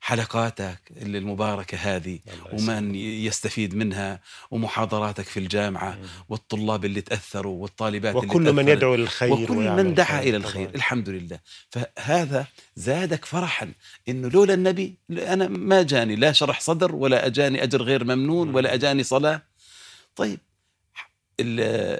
حلقاتك 0.03 0.79
اللي 0.97 1.17
المباركة 1.17 1.77
هذه. 1.77 2.19
ومن 2.53 2.95
يستفيد 2.95 3.75
منها 3.75 4.19
ومحاضراتك 4.51 5.25
في 5.25 5.39
الجامعة. 5.39 5.99
والطلاب 6.29 6.85
اللي 6.85 7.01
تأثروا 7.01 7.61
والطالبات 7.61 8.15
اللي 8.15 8.27
وكل 8.27 8.41
من 8.53 8.55
تأثرت 8.65 8.77
يدعو 8.77 8.95
للخير 8.95 9.31
وكل 9.33 9.53
من 9.71 9.93
دعا 9.93 10.05
الخير 10.19 10.19
إلى 10.21 10.31
طبعاً. 10.39 10.49
الخير 10.49 10.75
الحمد 10.75 11.09
لله 11.09 11.39
فهذا 11.69 12.45
زادك 12.75 13.25
فرحا 13.25 13.71
إنه 14.09 14.27
لولا 14.29 14.53
النبي 14.53 14.97
أنا 15.11 15.47
ما 15.47 15.81
جاني 15.83 16.15
لا 16.15 16.31
شرح 16.31 16.59
صدر 16.61 16.95
ولا 16.95 17.25
أجاني 17.25 17.63
أجر 17.63 17.81
غير 17.81 18.03
ممنون 18.03 18.47
مم. 18.47 18.55
ولا 18.55 18.73
أجاني 18.73 19.03
صلاة 19.03 19.41
طيب 20.15 20.39
ال- 21.39 21.99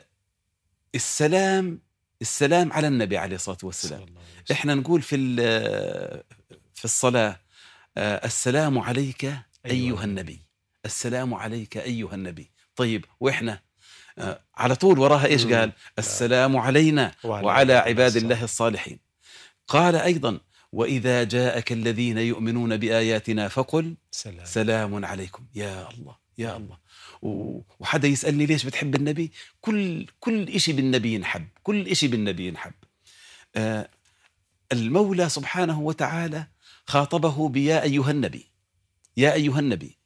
السلام 0.96 1.80
السلام 2.22 2.74
على 2.74 2.88
النبي 2.88 3.18
عليه 3.18 3.36
الصلاة 3.36 3.58
والسلام. 3.64 4.06
إحنا 4.52 4.76
نقول 4.76 5.02
في 5.02 5.36
في 6.76 6.86
الصلاة 6.86 7.40
السلام 7.98 8.80
عليك 8.80 9.24
أيها 9.26 9.46
أيها 9.66 10.04
النبي. 10.04 10.40
السلام 10.86 11.34
عليك 11.34 11.78
أيها 11.78 12.16
النبي. 12.16 12.52
طيب 12.76 13.06
وإحنا 13.20 13.62
آه، 14.18 14.42
على 14.56 14.76
طول 14.76 15.00
وراها 15.00 15.26
إيش. 15.26 15.46
قال؟ 15.46 15.72
السلام 16.00 16.58
علينا 16.58 17.12
وعلى 17.24 17.74
عباد 17.74 18.16
الله 18.16 18.44
الصالحين. 18.44 19.00
قال 19.68 19.96
أيضا 19.96 20.40
وإذا 20.72 21.24
جاءك 21.24 21.72
الذين 21.72 22.18
يؤمنون 22.18 22.78
بآياتنا 22.78 23.48
فقل 23.48 23.96
سلام. 24.12 24.46
سلام 24.46 25.06
عليكم. 25.06 25.46
يا 25.56 25.90
الله 25.92 26.16
يا 26.38 26.58
الله. 26.58 26.78
وحدا 27.80 28.08
يسألني 28.08 28.46
ليش 28.46 28.66
بتحب 28.66 28.96
النبي؟ 28.96 29.32
كل 29.62 30.06
كل 30.20 30.50
إشي 30.50 30.74
بالنبي 30.74 31.14
ينحب. 31.14 31.48
كل 31.64 31.88
إشي 31.88 32.08
بالنبي 32.08 32.48
ينحب. 32.48 32.74
آه 33.56 33.90
المولى 34.72 35.30
سبحانه 35.30 35.82
وتعالى 35.82 36.48
خاطبه 36.86 37.50
بيا 37.50 37.84
أيها 37.84 38.12
النبي. 38.12 38.52
يا 39.18 39.34
أيها 39.34 39.60
النبي 39.60 39.98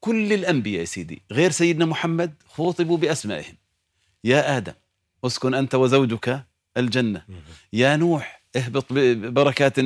كل 0.00 0.32
الأنبياء 0.32 0.80
يا 0.80 0.84
سيدي 0.84 1.22
غير 1.32 1.50
سيدنا 1.50 1.84
محمد 1.84 2.34
خوطبوا 2.46 2.96
بأسمائهم. 2.96 3.56
يا 4.24 4.56
آدم 4.56 4.72
أسكن 5.24 5.54
أنت 5.54 5.74
وزوجك 5.74 6.46
الجنة. 6.76 7.26
يا 7.72 7.96
نوح 7.96 8.42
اهبط 8.56 8.86
ببركات 8.90 9.80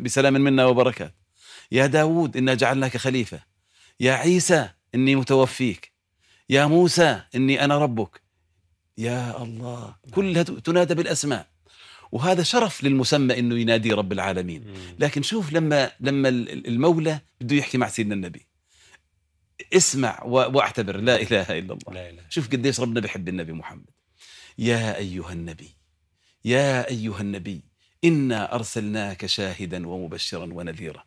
بسلام 0.00 0.34
منا 0.34 0.66
وبركات. 0.66 1.14
يا 1.72 1.86
داود 1.86 2.36
إنا 2.36 2.54
جعلناك 2.54 2.96
خليفة. 2.96 3.40
يا 4.00 4.12
عيسى 4.12 4.68
إني 4.94 5.16
متوفيك. 5.16 5.92
يا 6.50 6.66
موسى 6.66 7.22
إني 7.34 7.64
أنا 7.64 7.78
ربك. 7.78 8.22
يا 8.98 9.42
الله 9.42 9.94
كلها 10.10 10.42
تنادى 10.42 10.94
بالأسماء. 10.94 11.51
وهذا 12.12 12.42
شرف 12.42 12.84
للمسمى 12.84 13.38
إنه 13.38 13.58
ينادي 13.58 13.92
رب 13.92 14.12
العالمين. 14.12 14.64
لكن 14.98 15.22
شوف 15.22 15.52
لما 15.52 15.90
لما 16.00 16.28
المولى 16.28 17.20
بده 17.40 17.56
يحكي 17.56 17.78
مع 17.78 17.88
سيدنا 17.88 18.14
النبي. 18.14 18.46
اسمع 19.72 20.22
واعتبر 20.24 20.96
لا 20.96 21.22
إله 21.22 21.58
إلا 21.58 21.72
الله. 21.74 21.92
لا 21.94 22.10
إله. 22.10 22.22
شوف 22.28 22.48
قديش 22.48 22.80
ربنا 22.80 23.00
بيحب 23.00 23.28
النبي 23.28 23.52
محمد. 23.52 23.90
يا 24.58 24.96
أيها 24.96 25.32
النبي 25.32 25.76
يا 26.44 26.88
أيها 26.88 27.20
النبي 27.20 27.60
إنا 28.04 28.54
أرسلناك 28.54 29.26
شاهدا 29.26 29.88
ومبشرا 29.88 30.52
ونذيرا. 30.52 31.04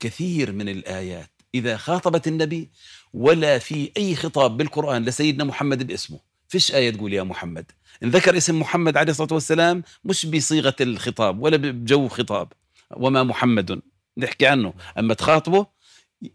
كثير 0.00 0.52
من 0.52 0.68
الآيات 0.68 1.30
إذا 1.54 1.76
خاطبت 1.76 2.28
النبي 2.28 2.70
ولا 3.12 3.58
في 3.58 3.92
أي 3.96 4.16
خطاب 4.16 4.56
بالقرآن 4.56 5.04
لسيدنا 5.04 5.44
محمد 5.44 5.86
باسمه. 5.86 6.20
فيش 6.48 6.74
آية 6.74 6.90
تقول 6.90 7.12
يا 7.12 7.22
محمد؟ 7.22 7.72
إن 8.02 8.10
ذكر 8.10 8.36
اسم 8.36 8.60
محمد 8.60 8.96
عليه 8.96 9.10
الصلاة 9.10 9.32
والسلام 9.32 9.82
مش 10.04 10.26
بصيغة 10.26 10.76
الخطاب 10.80 11.42
ولا 11.42 11.56
بجو 11.56 12.08
خطاب 12.08 12.52
وما 12.96 13.22
محمد 13.22 13.80
نحكي 14.18 14.46
عنه 14.46 14.74
أما 14.98 15.14
تخاطبه 15.14 15.66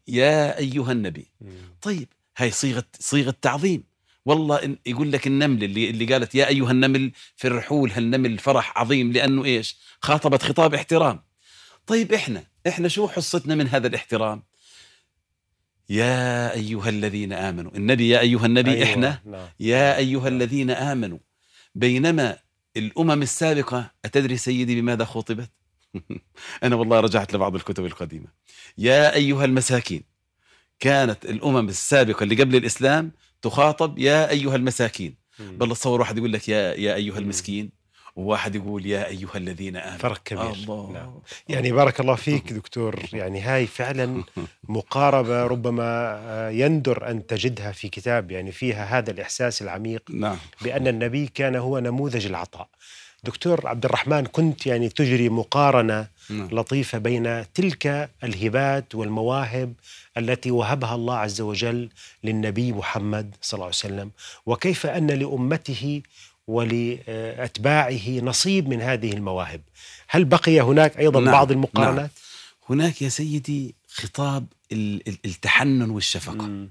يا 0.08 0.58
أيها 0.58 0.92
النبي 0.92 1.32
طيب 1.82 2.08
هاي 2.38 2.52
صيغة 2.52 2.84
صيغة 3.00 3.36
تعظيم 3.42 3.84
والله 4.26 4.64
إن 4.64 4.78
يقول 4.86 5.12
لك 5.12 5.28
النمل 5.28 5.64
اللي 5.64 5.90
اللي 5.90 6.06
قالت 6.06 6.36
يا 6.36 6.48
أيها 6.48 6.72
النمل 6.72 7.12
في 7.36 7.48
الرحول 7.48 7.92
هالنمل 7.92 8.38
فرح 8.38 8.78
عظيم 8.78 9.12
لأنه 9.12 9.46
إيش؟ 9.46 9.78
خاطبت 10.02 10.44
خطاب 10.44 10.74
احترام. 10.74 11.24
طيب 11.88 12.14
إحنا 12.14 12.44
إحنا 12.68 12.88
شو 12.88 13.08
حصتنا 13.08 13.56
من 13.56 13.68
هذا 13.68 13.88
الاحترام؟ 13.88 14.44
يا 15.90 16.54
أيها 16.54 16.90
الذين 16.90 17.34
آمنوا، 17.34 17.72
النبي 17.76 18.10
يا 18.10 18.20
أيها 18.20 18.46
النبي 18.46 18.72
أيوة. 18.72 18.84
إحنا 18.84 19.22
نعم. 19.26 19.48
يا 19.60 19.98
أيها 19.98 20.28
الذين 20.28 20.72
آمنوا 20.72 21.20
بينما 21.76 22.38
الأمم 22.78 23.22
السابقة 23.22 23.92
أتدري 24.06 24.38
سيدي 24.38 24.82
بماذا 24.82 25.06
خطبت؟ 25.06 25.50
أنا 26.64 26.76
والله 26.76 27.00
رجعت 27.00 27.34
لبعض 27.34 27.56
الكتب 27.56 27.86
القديمة. 27.86 28.28
يا 28.78 29.16
أيها 29.16 29.46
المساكين 29.46 30.04
كانت 30.80 31.26
الأمم 31.26 31.70
السابقة 31.70 32.24
اللي 32.24 32.36
قبل 32.36 32.56
الإسلام 32.56 33.12
تخاطب 33.42 34.00
يا 34.00 34.30
أيها 34.30 34.56
المساكين 34.56 35.16
بل 35.40 35.70
تصور 35.76 36.00
واحد 36.00 36.18
يقول 36.18 36.34
لك 36.34 36.50
يا 36.50 36.74
يا 36.74 36.96
أيها 36.96 37.18
المسكين 37.18 37.72
وواحد 38.22 38.56
يقول 38.56 38.86
يا 38.86 39.08
أيها 39.08 39.36
الذين 39.36 39.78
آمنوا 39.78 39.98
فرق 39.98 40.24
كبير 40.24 40.50
الله 40.50 40.92
نعم. 40.92 41.14
يعني 41.50 41.72
بارك 41.72 42.00
الله 42.00 42.16
فيك 42.16 42.54
دكتور 42.54 43.00
يعني 43.14 43.42
هاي 43.42 43.68
فعلا 43.68 44.24
مقاربة 44.70 45.44
ربما 45.48 45.84
آه، 45.84 46.50
يندر 46.50 47.12
أن 47.12 47.28
تجدها 47.28 47.72
في 47.72 47.90
كتاب 47.90 48.32
يعني 48.32 48.52
فيها 48.52 48.98
هذا 48.98 49.12
الإحساس 49.12 49.62
العميق 49.62 50.04
نعم. 50.10 50.38
بأن 50.62 50.88
النبي 50.88 51.28
كان 51.28 51.56
هو 51.56 51.80
نموذج 51.80 52.26
العطاء 52.26 52.68
دكتور 53.24 53.68
عبد 53.68 53.86
الرحمن 53.86 54.26
كنت 54.26 54.66
يعني 54.66 54.90
تجري 54.90 55.30
مقارنة 55.30 56.08
نعم. 56.30 56.48
لطيفة 56.52 56.98
بين 56.98 57.54
تلك 57.54 58.10
الهبات 58.24 58.96
والمواهب 58.96 59.74
التي 60.18 60.52
وهبها 60.52 60.96
الله 60.96 61.18
عز 61.18 61.42
وجل 61.42 61.90
للنبي 62.24 62.72
محمد 62.72 63.36
صلى 63.42 63.58
الله 63.58 63.66
عليه 63.66 63.76
وسلم 63.76 64.12
وكيف 64.46 64.86
أن 64.86 65.08
لأمته 65.08 66.02
ولأتباعه 66.48 68.10
نصيب 68.10 68.68
من 68.70 68.82
هذه 68.82 69.14
المواهب 69.14 69.62
هل 70.08 70.26
بقي 70.26 70.62
هناك 70.62 71.00
أيضا 71.00 71.20
نعم. 71.20 71.32
بعض 71.32 71.52
المقارنات 71.52 71.96
نعم. 71.98 72.10
هناك 72.70 73.02
يا 73.02 73.10
سيدي 73.10 73.76
خطاب 73.88 74.46
التحنن 75.26 75.90
والشفقة 75.90 76.46
م. 76.48 76.70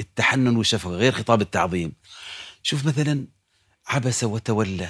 التحنن 0.00 0.56
والشفقة 0.56 0.90
غير 0.90 1.12
خطاب 1.12 1.40
التعظيم 1.40 1.92
شوف 2.62 2.86
مثلا 2.86 3.26
عبس 3.86 4.24
وتولى 4.24 4.88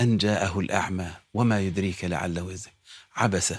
أن 0.00 0.16
جاءه 0.16 0.60
الأعمى 0.60 1.10
وما 1.34 1.60
يدريك 1.60 2.04
لعله 2.04 2.52
يزكى 2.52 2.72
عبس 3.16 3.54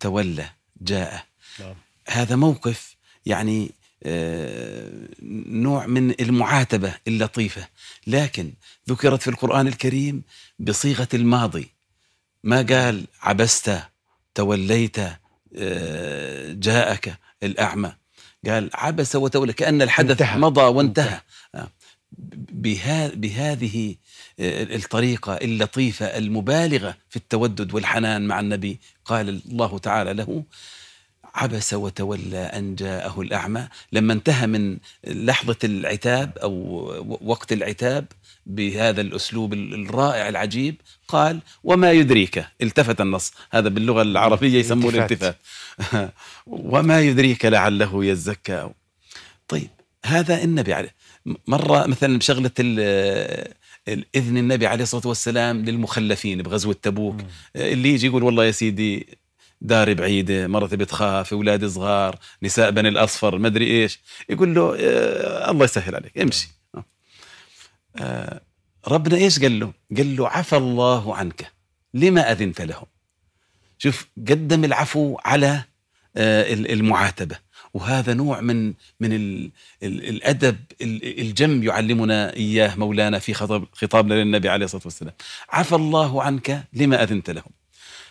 تولى 0.00 0.50
جاء 0.80 1.24
نعم. 1.60 1.74
هذا 2.08 2.36
موقف 2.36 2.96
يعني 3.26 3.70
نوع 5.46 5.86
من 5.86 6.14
المعاتبة 6.20 6.94
اللطيفة 7.08 7.68
لكن 8.06 8.52
ذكرت 8.88 9.22
في 9.22 9.30
القرآن 9.30 9.68
الكريم 9.68 10.22
بصيغة 10.58 11.08
الماضي 11.14 11.70
ما 12.44 12.62
قال 12.62 13.06
عبست 13.20 13.78
توليت 14.34 14.96
آه، 15.56 16.52
جاءك 16.52 17.18
الأعمى 17.42 17.92
قال 18.46 18.70
عبس 18.74 19.16
وتولى 19.16 19.52
كأن 19.52 19.82
الحدث 19.82 20.10
انتهى. 20.10 20.38
مضى 20.38 20.60
وانتهى 20.60 21.20
انتهى. 21.54 21.68
بهذه 23.14 23.94
الطريقة 24.40 25.34
اللطيفة 25.34 26.06
المبالغة 26.06 26.96
في 27.08 27.16
التودد 27.16 27.74
والحنان 27.74 28.26
مع 28.26 28.40
النبي 28.40 28.80
قال 29.04 29.28
الله 29.28 29.78
تعالى 29.78 30.12
له 30.12 30.44
عبس 31.34 31.74
وتولى 31.74 32.38
أن 32.38 32.74
جاءه 32.74 33.20
الأعمى. 33.20 33.68
لما 33.92 34.12
انتهى 34.12 34.46
من 34.46 34.78
لحظة 35.06 35.56
العتاب 35.64 36.38
أو 36.38 36.52
وقت 37.20 37.52
العتاب 37.52 38.06
بهذا 38.46 39.00
الأسلوب 39.00 39.52
الرائع 39.54 40.28
العجيب 40.28 40.76
قال 41.08 41.40
وما 41.64 41.92
يدريك؟ 41.92 42.44
التفت 42.62 43.00
النص. 43.00 43.32
هذا 43.50 43.68
باللغة 43.68 44.02
العربية 44.02 44.60
يسموه 44.60 44.90
الالتفات. 44.90 45.36
وما 46.46 47.00
يدريك 47.00 47.44
لعله 47.44 48.04
يزكى؟ 48.04 48.70
طيب 49.48 49.70
هذا 50.04 50.44
النبي 50.44 50.72
عليه 50.72 50.94
مرة 51.46 51.86
مثلا 51.86 52.18
بشغلة 52.18 52.50
اذن 54.16 54.36
النبي 54.36 54.66
عليه 54.66 54.82
الصلاة 54.82 55.06
والسلام 55.06 55.64
للمخلفين 55.64 56.42
بغزوه 56.42 56.76
تبوك. 56.82 57.16
اللي 57.56 57.88
يجي 57.94 58.06
يقول 58.06 58.22
والله 58.22 58.44
يا 58.44 58.50
سيدي 58.50 59.18
داري 59.60 59.94
بعيده 59.94 60.46
مرتي 60.46 60.76
بتخاف 60.76 61.32
أولاد 61.32 61.66
صغار 61.66 62.18
نساء 62.42 62.70
بني 62.70 62.88
الأصفر 62.88 63.38
ما 63.38 63.48
أدري 63.48 63.82
إيش. 63.82 64.00
يقول 64.28 64.54
له 64.54 64.76
آه 64.80 65.50
الله 65.50 65.64
يسهل 65.64 65.94
عليك 65.94 66.18
امشي 66.18 66.48
آه. 66.74 66.84
آه 67.96 68.40
ربنا 68.88 69.16
إيش 69.16 69.40
قال 69.40 69.60
له؟ 69.60 69.72
قال 69.96 70.16
له 70.16 70.28
عفى 70.28 70.56
الله 70.56 71.16
عنك 71.16 71.52
لما 71.94 72.32
أذنت 72.32 72.60
لهم. 72.60 72.86
شوف 73.78 74.06
قدم 74.28 74.64
العفو 74.64 75.16
على 75.24 75.64
آه 76.16 76.52
المعاتبة. 76.52 77.48
وهذا 77.74 78.14
نوع 78.14 78.40
من 78.40 78.74
من 79.00 79.12
ال 79.12 79.50
ال 79.82 80.08
الأدب 80.08 80.56
الجم 81.02 81.62
يعلمنا 81.62 82.36
إياه 82.36 82.76
مولانا 82.76 83.18
في 83.18 83.34
خطاب 83.34 83.64
خطابنا 83.72 84.14
للنبي 84.14 84.48
عليه 84.48 84.64
الصلاة 84.64 84.82
والسلام. 84.84 85.14
عفى 85.50 85.74
الله 85.74 86.22
عنك 86.22 86.64
لما 86.72 87.02
أذنت 87.02 87.30
لهم. 87.30 87.50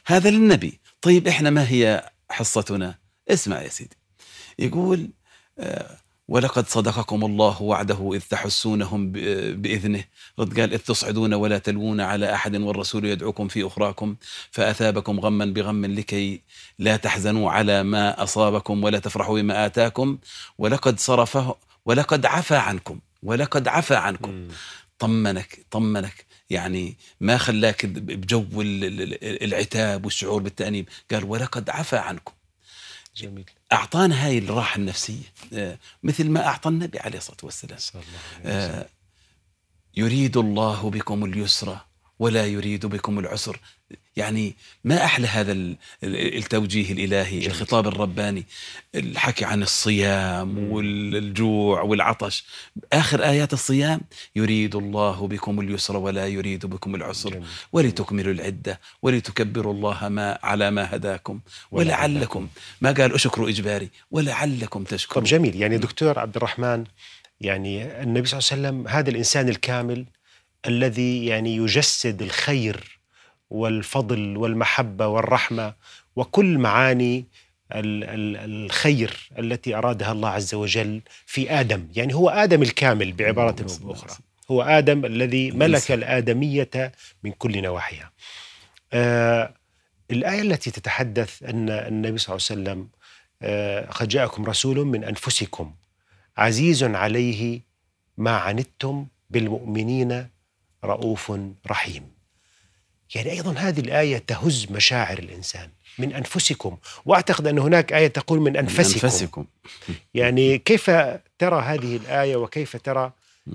هذا 0.05 0.29
للنبي. 0.29 0.79
طيب 1.01 1.27
إحنا 1.27 1.49
ما 1.49 1.69
هي 1.69 2.09
حصتنا؟ 2.29 2.97
اسمع 3.29 3.61
يا 3.61 3.69
سيدي. 3.69 3.97
يقول 4.59 5.09
آه 5.59 5.97
ولقد 6.27 6.67
صدقكم 6.67 7.25
الله 7.25 7.61
وعده 7.61 8.11
إذ 8.13 8.21
تحسونهم 8.21 9.11
بإذنه. 9.11 10.03
رد 10.39 10.59
قال 10.59 10.73
إذ 10.73 10.79
تصعدون 10.79 11.33
ولا 11.33 11.57
تلوون 11.57 12.01
على 12.01 12.33
أحد 12.33 12.55
والرسول 12.55 13.05
يدعوكم 13.05 13.47
في 13.47 13.67
أخراكم 13.67 14.15
فأثابكم 14.51 15.19
غما 15.19 15.45
بغم 15.45 15.85
لكي 15.85 16.41
لا 16.79 16.97
تحزنوا 16.97 17.51
على 17.51 17.83
ما 17.83 18.23
أصابكم 18.23 18.83
ولا 18.83 18.99
تفرحوا 18.99 19.41
بما 19.41 19.65
آتاكم. 19.65 20.17
ولقد 20.57 20.99
صرفه 20.99 21.55
ولقد 21.85 22.25
عفى 22.25 22.55
عنكم 22.55 22.99
ولقد 23.23 23.67
عفى 23.67 23.95
عنكم. 23.95 24.47
طمنك 24.99 25.65
طمنك. 25.71 26.25
يعني 26.49 26.97
ما 27.19 27.37
خلاك 27.37 27.85
بجو 27.85 28.45
العتاب 29.41 30.05
والشعور 30.05 30.41
بالتأنيب. 30.41 30.89
قال 31.11 31.23
ولقد 31.23 31.69
عفى 31.69 31.97
عنكم. 31.97 32.33
جميل. 33.15 33.45
أعطانا 33.71 34.25
هاي 34.25 34.37
الراحة 34.37 34.77
النفسية. 34.77 35.33
آه، 35.53 35.77
مثل 36.03 36.29
ما 36.29 36.47
أعطى 36.47 36.69
النبي 36.69 36.99
عليه 36.99 37.17
الصلاة 37.17 37.37
والسلام. 37.43 37.79
آه، 38.45 38.89
يريد 39.97 40.37
الله 40.37 40.89
بكم 40.89 41.25
اليسر 41.25 41.77
ولا 42.19 42.45
يريد 42.45 42.85
بكم 42.85 43.19
العسر. 43.19 43.59
يعني 44.17 44.55
ما 44.83 45.05
أحلى 45.05 45.27
هذا 45.27 45.51
ال- 45.51 45.75
ال- 46.03 46.37
التوجيه 46.37 46.91
الإلهي. 46.91 47.47
الخطاب 47.47 47.87
الرباني 47.87 48.45
الحكي 48.95 49.45
عن 49.45 49.61
الصيام. 49.63 50.71
والجوع 50.71 51.81
والعطش 51.81 52.45
آخر 52.93 53.23
آيات 53.23 53.53
الصيام 53.53 54.01
يريد 54.35 54.75
الله 54.75 55.27
بكم 55.27 55.59
اليسر 55.59 55.97
ولا 55.97 56.27
يريد 56.27 56.65
بكم 56.65 56.95
العسر. 56.95 57.41
ولتكملوا 57.73 58.33
العدة 58.33 58.79
ولتكبروا 59.01 59.73
الله 59.73 60.09
ما 60.09 60.39
على 60.43 60.71
ما 60.71 60.95
هداكم 60.95 61.39
ولعلكم. 61.71 62.47
ما 62.81 62.91
قال 62.91 63.13
اشكروا 63.13 63.49
إجباري 63.49 63.89
ولعلكم 64.11 64.83
طب 64.83 64.89
تشكرون 64.89 65.23
جميل 65.23 65.55
يعني 65.61 65.77
دكتور 65.77 66.19
عبد 66.19 66.35
الرحمن 66.35 66.83
يعني 67.41 68.01
النبي 68.03 68.27
صلى 68.27 68.39
الله 68.39 68.49
عليه 68.51 68.77
وسلم 68.77 68.87
هذا 68.87 69.09
الإنسان 69.09 69.49
الكامل 69.49 70.05
الذي 70.65 71.25
يعني 71.25 71.55
يجسد 71.55 72.21
الخير 72.21 72.96
والفضل 73.49 74.37
والمحبة 74.37 75.07
والرحمة 75.07 75.73
وكل 76.15 76.57
معاني 76.57 77.25
ال- 77.71 78.03
ال- 78.03 78.65
الخير 78.65 79.29
التي 79.39 79.75
أرادها 79.75 80.11
الله 80.11 80.29
عز 80.29 80.53
وجل 80.55 81.01
في 81.25 81.51
آدم، 81.51 81.87
يعني 81.95 82.15
هو 82.15 82.29
آدم 82.29 82.61
الكامل 82.61 83.13
بعبارة 83.13 83.55
على 83.59 83.63
بأخرى، 83.63 84.09
سيدنا. 84.09 84.27
هو 84.51 84.61
آدم 84.61 85.05
الذي 85.05 85.51
ملك 85.51 85.61
الإنسان. 85.65 85.97
الآدمية 85.97 86.91
من 87.23 87.31
كل 87.31 87.61
نواحيها. 87.61 88.11
آه 88.93 89.53
الآية 90.11 90.41
التي 90.41 90.71
تتحدث 90.71 91.43
أن 91.43 91.69
النبي 91.69 92.17
صلى 92.17 92.35
الله 92.35 92.47
عليه 92.49 92.61
وسلم 92.61 92.89
آه 93.41 93.85
قد 93.85 94.07
جاءكم 94.07 94.45
رسول 94.45 94.85
من 94.85 95.03
أنفسكم 95.03 95.73
عزيز 96.37 96.83
عليه 96.83 97.61
ما 98.17 98.37
عنتم 98.37 99.05
بالمؤمنين 99.29 100.27
رؤوف 100.83 101.33
رحيم. 101.67 102.16
يعني 103.15 103.31
أيضا 103.31 103.51
هذه 103.53 103.79
الآية 103.79 104.17
تهز 104.17 104.67
مشاعر 104.71 105.19
الإنسان 105.19 105.69
من 105.99 106.13
أنفسكم 106.13 106.77
وأعتقد 107.05 107.47
أن 107.47 107.59
هناك 107.59 107.93
آية 107.93 108.07
تقول 108.07 108.39
من 108.39 108.57
أنفسكم, 108.57 108.99
أنفسكم. 109.07 109.45
يعني 110.13 110.57
كيف 110.57 110.89
ترى 111.39 111.61
هذه 111.61 111.95
الآية 111.97 112.35
وكيف 112.35 112.77
ترى 112.77 113.11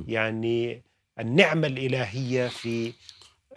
يعني 0.08 0.82
النعمة 1.20 1.66
الإلهية 1.66 2.48
في 2.48 2.92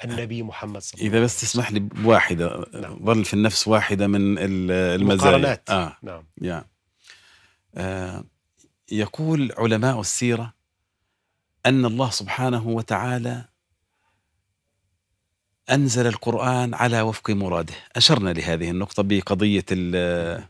النبي 0.04 0.44
محمد 0.44 0.82
صلى 0.82 0.94
الله 0.98 1.08
إذا 1.08 1.16
عليه 1.18 1.26
بس 1.26 1.42
تسمح 1.42 1.72
لي 1.72 1.80
بواحدة 1.80 2.66
نعم. 2.74 3.00
ظل 3.06 3.26
في 3.26 3.34
النفس 3.34 3.68
واحدة 3.68 4.08
من 4.08 4.38
ال- 4.38 4.72
المزايا 4.72 5.36
المقارنات. 5.36 5.70
آه. 5.70 5.98
نعم. 6.04 6.24
يا. 6.42 6.66
آه 7.76 8.24
يقول 8.92 9.52
علماء 9.58 10.00
السيرة 10.02 10.54
أن 11.66 11.86
الله 11.86 12.10
سبحانه 12.10 12.68
وتعالى 12.68 13.46
أنزل 15.72 16.08
القرآن 16.08 16.74
على 16.74 17.02
وفق 17.02 17.30
مراده. 17.30 17.74
أشرنا 17.96 18.30
لهذه 18.30 18.70
النقطة 18.70 19.04
بقضية 19.04 19.66
آه، 19.72 20.44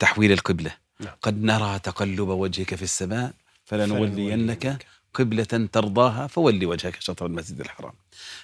تحويل 0.00 0.32
القبلة. 0.32 0.70
نعم. 1.00 1.14
قد 1.22 1.42
نرى 1.42 1.78
تقلب 1.78 2.28
وجهك 2.28 2.74
في 2.74 2.82
السماء 2.82 3.32
فلنولينك. 3.64 4.86
قبلة 5.14 5.68
ترضاها 5.72 6.26
فولي 6.26 6.66
وجهك 6.66 7.00
شطر 7.00 7.26
المسجد 7.26 7.60
الحرام. 7.60 7.92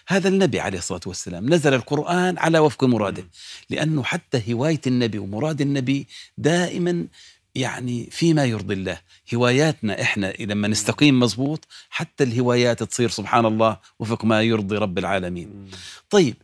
هذا 0.09 0.29
النبي 0.29 0.61
عليه 0.61 0.79
الصلاة 0.79 1.01
والسلام 1.07 1.55
نزل 1.55 1.75
القرآن 1.75 2.39
على 2.39 2.59
وفق 2.59 2.85
مراده. 2.85 3.25
لأنه 3.71 4.03
حتى 4.03 4.55
هواية 4.55 4.81
النبي 4.87 5.19
ومراد 5.19 5.61
النبي 5.61 6.07
دائما 6.39 7.07
يعني 7.55 8.09
فيما 8.11 8.45
يرضي 8.45 8.75
الله. 8.75 9.01
هواياتنا 9.35 10.03
إحنا 10.03 10.33
لما 10.41 10.69
نستقيم 10.69 11.21
مزبوط 11.21 11.67
حتى 11.91 12.25
الهوايات 12.25 12.83
تصير 12.83 13.11
سبحان 13.11 13.47
الله 13.47 13.77
وفق 13.99 14.25
ما 14.25 14.43
يرضي 14.43 14.77
رب 14.77 14.99
العالمين. 14.99 15.71
طيب 16.11 16.35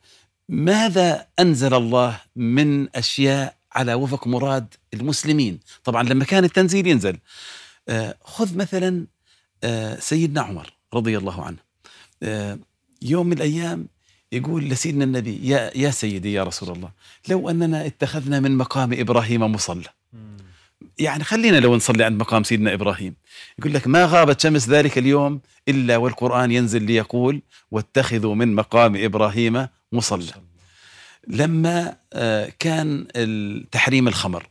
ماذا 0.49 1.27
أنزل 1.39 1.75
الله 1.75 2.21
من 2.37 2.97
أشياء 2.97 3.57
على 3.73 3.95
وفق 3.95 4.27
مراد 4.27 4.75
المسلمين؟ 4.95 5.61
طبعا 5.85 6.03
لما 6.03 6.25
كان 6.25 6.45
التنزيل 6.45 6.87
ينزل. 6.87 7.19
آه 7.89 8.17
خذ 8.25 8.57
مثلا 8.57 9.07
آه 9.65 10.01
سيدنا 10.01 10.41
عمر 10.41 10.73
رضي 10.95 11.19
الله 11.19 11.45
عنه. 11.45 11.59
آه 12.23 12.59
يوم 13.03 13.27
من 13.27 13.33
الأيام 13.33 13.87
يقول 14.33 14.65
لسيدنا 14.65 15.05
النبي 15.05 15.49
يا, 15.49 15.71
يا 15.75 15.91
سيدي 15.91 16.33
يا 16.33 16.45
رسول 16.45 16.77
الله 16.77 16.91
لو 17.29 17.51
أننا 17.51 17.87
اتخذنا 17.87 18.41
من 18.41 18.57
مقام 18.57 18.93
إبراهيم 18.93 19.43
مصلى. 19.43 19.89
يعني 21.01 21.25
خلينا 21.25 21.57
لو 21.57 21.77
نصلي 21.77 22.05
عند 22.05 22.21
مقام 22.21 22.43
سيدنا 22.43 22.75
إبراهيم. 22.75 23.15
يقول 23.59 23.75
لك 23.75 23.87
ما 23.87 24.05
غابت 24.05 24.41
شمس 24.41 24.69
ذلك 24.69 24.99
اليوم 24.99 25.41
إلا 25.69 25.97
والقرآن 25.97 26.53
ينزل 26.53 26.83
ليقول 26.83 27.43
واتخذوا 27.71 28.35
من 28.35 28.55
مقام 28.55 28.97
إبراهيم 28.97 29.67
مصلى. 29.93 30.33
لما 31.29 31.97
آه، 32.13 32.53
كان 32.59 33.07
تحريم 33.73 34.09
الخمر. 34.09 34.49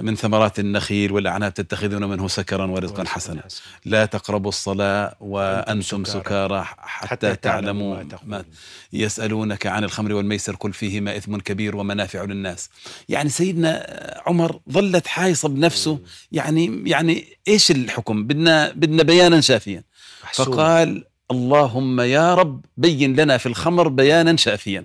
من 0.00 0.16
ثمرات 0.16 0.58
النخيل 0.58 1.12
والأعناب 1.12 1.54
تتخذون 1.54 2.04
منه 2.04 2.28
سكرا 2.28 2.66
ورزقا 2.66 3.04
حسنا. 3.04 3.42
لا 3.84 4.06
تقربوا 4.06 4.48
الصلاة 4.48 5.16
وأنتم 5.20 6.04
سكارى. 6.04 6.64
حتى 6.78 7.36
تعلموا 7.36 8.04
ما 8.26 8.44
يسألونك 8.92 9.66
عن 9.66 9.84
الخمر 9.84 10.12
والميسر 10.12 10.54
قل 10.54 10.72
فيهما 10.72 11.16
إثم 11.16 11.36
كبير 11.36 11.76
ومنافع 11.76 12.24
للناس. 12.24 12.70
يعني 13.08 13.28
سيدنا 13.28 13.86
عمر 14.26 14.60
ظلت 14.70 15.06
حايصة 15.06 15.48
بنفسه 15.48 15.98
يعني 16.32 16.82
يعني 16.90 17.24
إيش 17.48 17.70
الحكم؟ 17.70 18.24
بدنا 18.24 18.70
بدنا 18.70 19.02
بيانا 19.02 19.40
شافيا. 19.40 19.84
فقال 20.32 21.04
اللهم 21.30 22.00
يا 22.00 22.34
رب 22.34 22.64
بين 22.76 23.16
لنا 23.20 23.38
في 23.38 23.46
الخمر 23.46 23.88
بيانا 23.88 24.36
شافيا. 24.36 24.84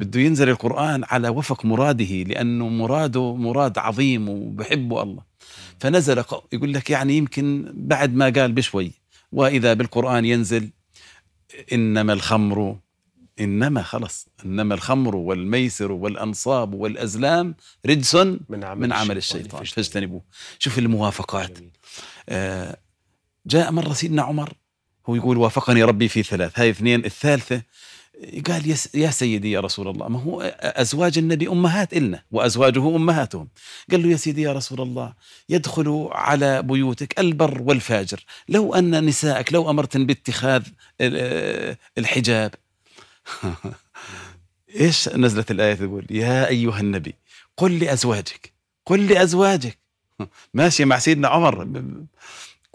بده 0.00 0.20
ينزل 0.20 0.48
القرآن 0.48 1.04
على 1.04 1.28
وفق 1.28 1.64
مراده 1.64 2.22
لأنه 2.22 2.68
مراده 2.68 3.34
مراد 3.34 3.78
عظيم 3.78 4.28
وبحبه 4.28 5.02
الله. 5.02 5.22
فنزل 5.80 6.24
يقول 6.52 6.72
لك 6.72 6.90
يعني 6.90 7.16
يمكن 7.16 7.72
بعد 7.74 8.14
ما 8.14 8.24
قال 8.24 8.52
بشوي 8.52 8.92
وإذا 9.32 9.74
بالقرآن 9.74 10.24
ينزل 10.24 10.70
إنما 11.72 12.12
الخمر 12.12 12.78
إنما 13.40 13.82
خلص 13.82 14.28
إنما 14.44 14.74
الخمر 14.74 15.16
والميسر 15.16 15.92
والأنصاب 15.92 16.74
والأزلام 16.74 17.54
رجس 17.86 18.14
من 18.14 18.64
عمل, 18.64 18.80
من 18.80 18.92
عمل 18.92 19.16
الشيطان 19.16 19.64
فاجتنبوه. 19.64 20.22
شوف 20.58 20.78
الموافقات. 20.78 21.58
آه، 22.28 22.76
جاء 23.46 23.72
مرة 23.72 23.92
سيدنا 23.92 24.22
عمر 24.22 24.52
هو 25.08 25.14
يقول 25.14 25.36
وافقني 25.36 25.82
ربي 25.82 26.08
في 26.08 26.22
ثلاث. 26.22 26.58
هاي 26.58 26.70
اثنين 26.70 27.04
الثالثة 27.04 27.62
قال 28.46 28.74
يا 28.94 29.10
سيدي 29.10 29.50
يا 29.50 29.60
رسول 29.60 29.88
الله 29.88 30.08
ما 30.08 30.22
هو 30.22 30.40
أزواج 30.60 31.18
النبي 31.18 31.48
أمهات 31.48 31.92
إلنا 31.94 32.22
وأزواجه 32.30 32.96
أمهاتهم. 32.96 33.48
قال 33.90 34.02
له 34.02 34.08
يا 34.08 34.16
سيدي 34.16 34.42
يا 34.42 34.52
رسول 34.52 34.80
الله 34.80 35.14
يدخل 35.48 36.08
على 36.12 36.62
بيوتك 36.62 37.20
البر 37.20 37.62
والفاجر 37.62 38.24
لو 38.48 38.74
أن 38.74 39.04
نسائك 39.04 39.52
لو 39.52 39.70
أمرتن 39.70 40.06
باتخاذ 40.06 40.62
ال- 41.00 41.76
الحجاب. 41.98 42.54
إيش 44.80 45.08
نزلت 45.08 45.50
الآية 45.50 45.74
تقول؟ 45.74 46.06
يا 46.10 46.48
أيها 46.48 46.80
النبي 46.80 47.14
قل 47.56 47.78
لأزواجك 47.78 48.52
قل 48.86 49.06
لأزواجك. 49.06 49.78
ماشية 50.54 50.84
مع 50.84 50.98
سيدنا 50.98 51.28
عمر. 51.28 51.84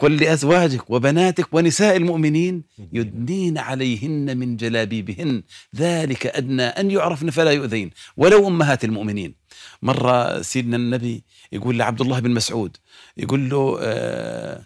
قل 0.02 0.18
لأزواجك 0.18 0.90
وبناتك 0.90 1.54
ونساء 1.54 1.98
المؤمنين 1.98 2.64
يدنين 2.94 3.58
عليهن 3.58 4.38
من 4.38 4.58
جلابيبهن. 4.58 5.44
ذلك 5.76 6.28
أدنى 6.28 6.64
أن 6.64 6.92
يعرفن 6.92 7.30
فلا 7.30 7.52
يؤذين. 7.52 7.90
ولو 8.18 8.48
أمهات 8.48 8.84
المؤمنين. 8.86 9.36
مرة 9.82 10.42
سيدنا 10.42 10.78
النبي 10.78 11.24
يقول 11.52 11.80
لعبد 11.80 12.02
الله 12.02 12.20
بن 12.20 12.32
مسعود 12.32 12.78
يقول 13.18 13.50
له 13.50 13.78
آه 13.82 14.66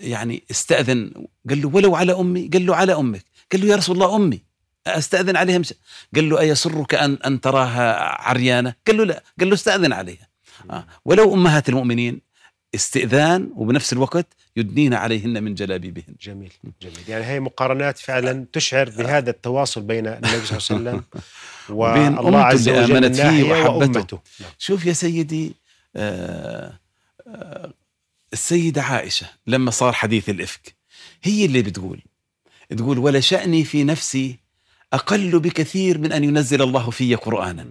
يعني 0.00 0.44
استأذن 0.50 1.12
قال 1.48 1.62
له 1.62 1.68
ولو 1.68 1.94
على 1.94 2.12
أمي 2.12 2.48
قال 2.52 2.66
له 2.66 2.76
على 2.76 2.94
أمك. 2.94 3.24
قال 3.52 3.60
له 3.60 3.66
يا 3.66 3.76
رسول 3.76 3.94
الله 3.96 4.16
أمي 4.16 4.42
أستأذن 4.86 5.36
عليها 5.36 5.58
مش. 5.58 5.74
قال 6.14 6.30
له 6.30 6.40
أيسرك 6.40 6.94
أن, 6.94 7.18
أن 7.26 7.40
تراها 7.40 7.86
عريانة؟ 8.28 8.74
قال 8.86 8.96
له 8.96 9.04
لا. 9.04 9.22
قال 9.40 9.48
له 9.48 9.54
استأذن 9.54 9.92
عليها. 9.92 10.28
آه 10.70 10.86
ولو 11.04 11.34
أمهات 11.34 11.68
المؤمنين 11.68 12.31
استئذان 12.74 13.50
وبنفس 13.54 13.92
الوقت 13.92 14.26
يدنين 14.56 14.94
عليهن 14.94 15.42
من 15.42 15.54
جلابيبهن. 15.54 16.14
جميل 16.22 16.52
جميل. 16.82 16.98
يعني 17.08 17.24
هي 17.24 17.40
مقارنات 17.40 17.98
فعلا 17.98 18.46
تشعر 18.52 18.90
بهذا 18.90 19.30
التواصل 19.30 19.80
بين 19.80 20.06
النبي 20.06 20.46
صلى 20.46 20.78
الله 20.78 20.90
عليه 20.90 21.00
وسلم 21.00 21.04
وبين 21.78 22.18
أمته 22.18 22.42
عز 22.42 22.68
وجل 22.68 22.96
آمنت 22.96 23.16
فيه 23.16 23.42
وحبته. 23.42 23.70
وأمته. 23.70 24.18
نعم. 24.40 24.50
شوف 24.58 24.86
يا 24.86 24.92
سيدي 24.92 25.54
آه 25.96 26.72
آه 27.26 27.72
السيدة 28.32 28.82
عائشة 28.82 29.26
لما 29.46 29.70
صار 29.70 29.92
حديث 29.92 30.28
الإفك 30.28 30.74
هي 31.22 31.44
اللي 31.44 31.62
بتقول 31.62 32.00
تقول 32.76 32.98
ولا 32.98 33.20
شأني 33.20 33.64
في 33.64 33.84
نفسي 33.84 34.38
أقل 34.92 35.38
بكثير 35.38 35.98
من 35.98 36.12
أن 36.12 36.24
ينزل 36.24 36.62
الله 36.62 36.90
في 36.90 37.14
قرآنا. 37.14 37.66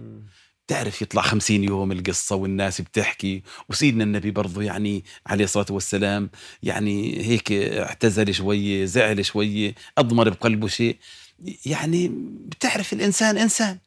تعرف 0.68 1.02
يطلع 1.02 1.22
خمسين 1.22 1.64
يوم 1.64 1.92
القصة 1.92 2.36
والناس 2.36 2.80
بتحكي 2.80 3.42
وسيدنا 3.68 4.04
النبي 4.04 4.30
برضو 4.30 4.60
يعني 4.60 5.04
عليه 5.26 5.44
الصلاة 5.44 5.66
والسلام 5.70 6.30
يعني 6.62 7.26
هيك 7.26 7.52
اعتزل 7.52 8.34
شوية 8.34 8.84
زعل 8.84 9.24
شوية 9.24 9.74
أضمر 9.98 10.28
بقلبه 10.28 10.68
شيء. 10.68 10.96
يعني 11.66 12.08
بتعرف 12.46 12.92
الإنسان 12.92 13.38
إنسان 13.38 13.78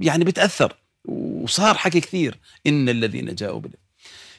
يعني 0.00 0.24
بتأثر 0.24 0.76
وصار 1.04 1.74
حكي 1.74 2.00
كثير 2.00 2.38
إن 2.66 2.88
الذين 2.88 3.34
جاءوا 3.34 3.60
بالله 3.60 3.78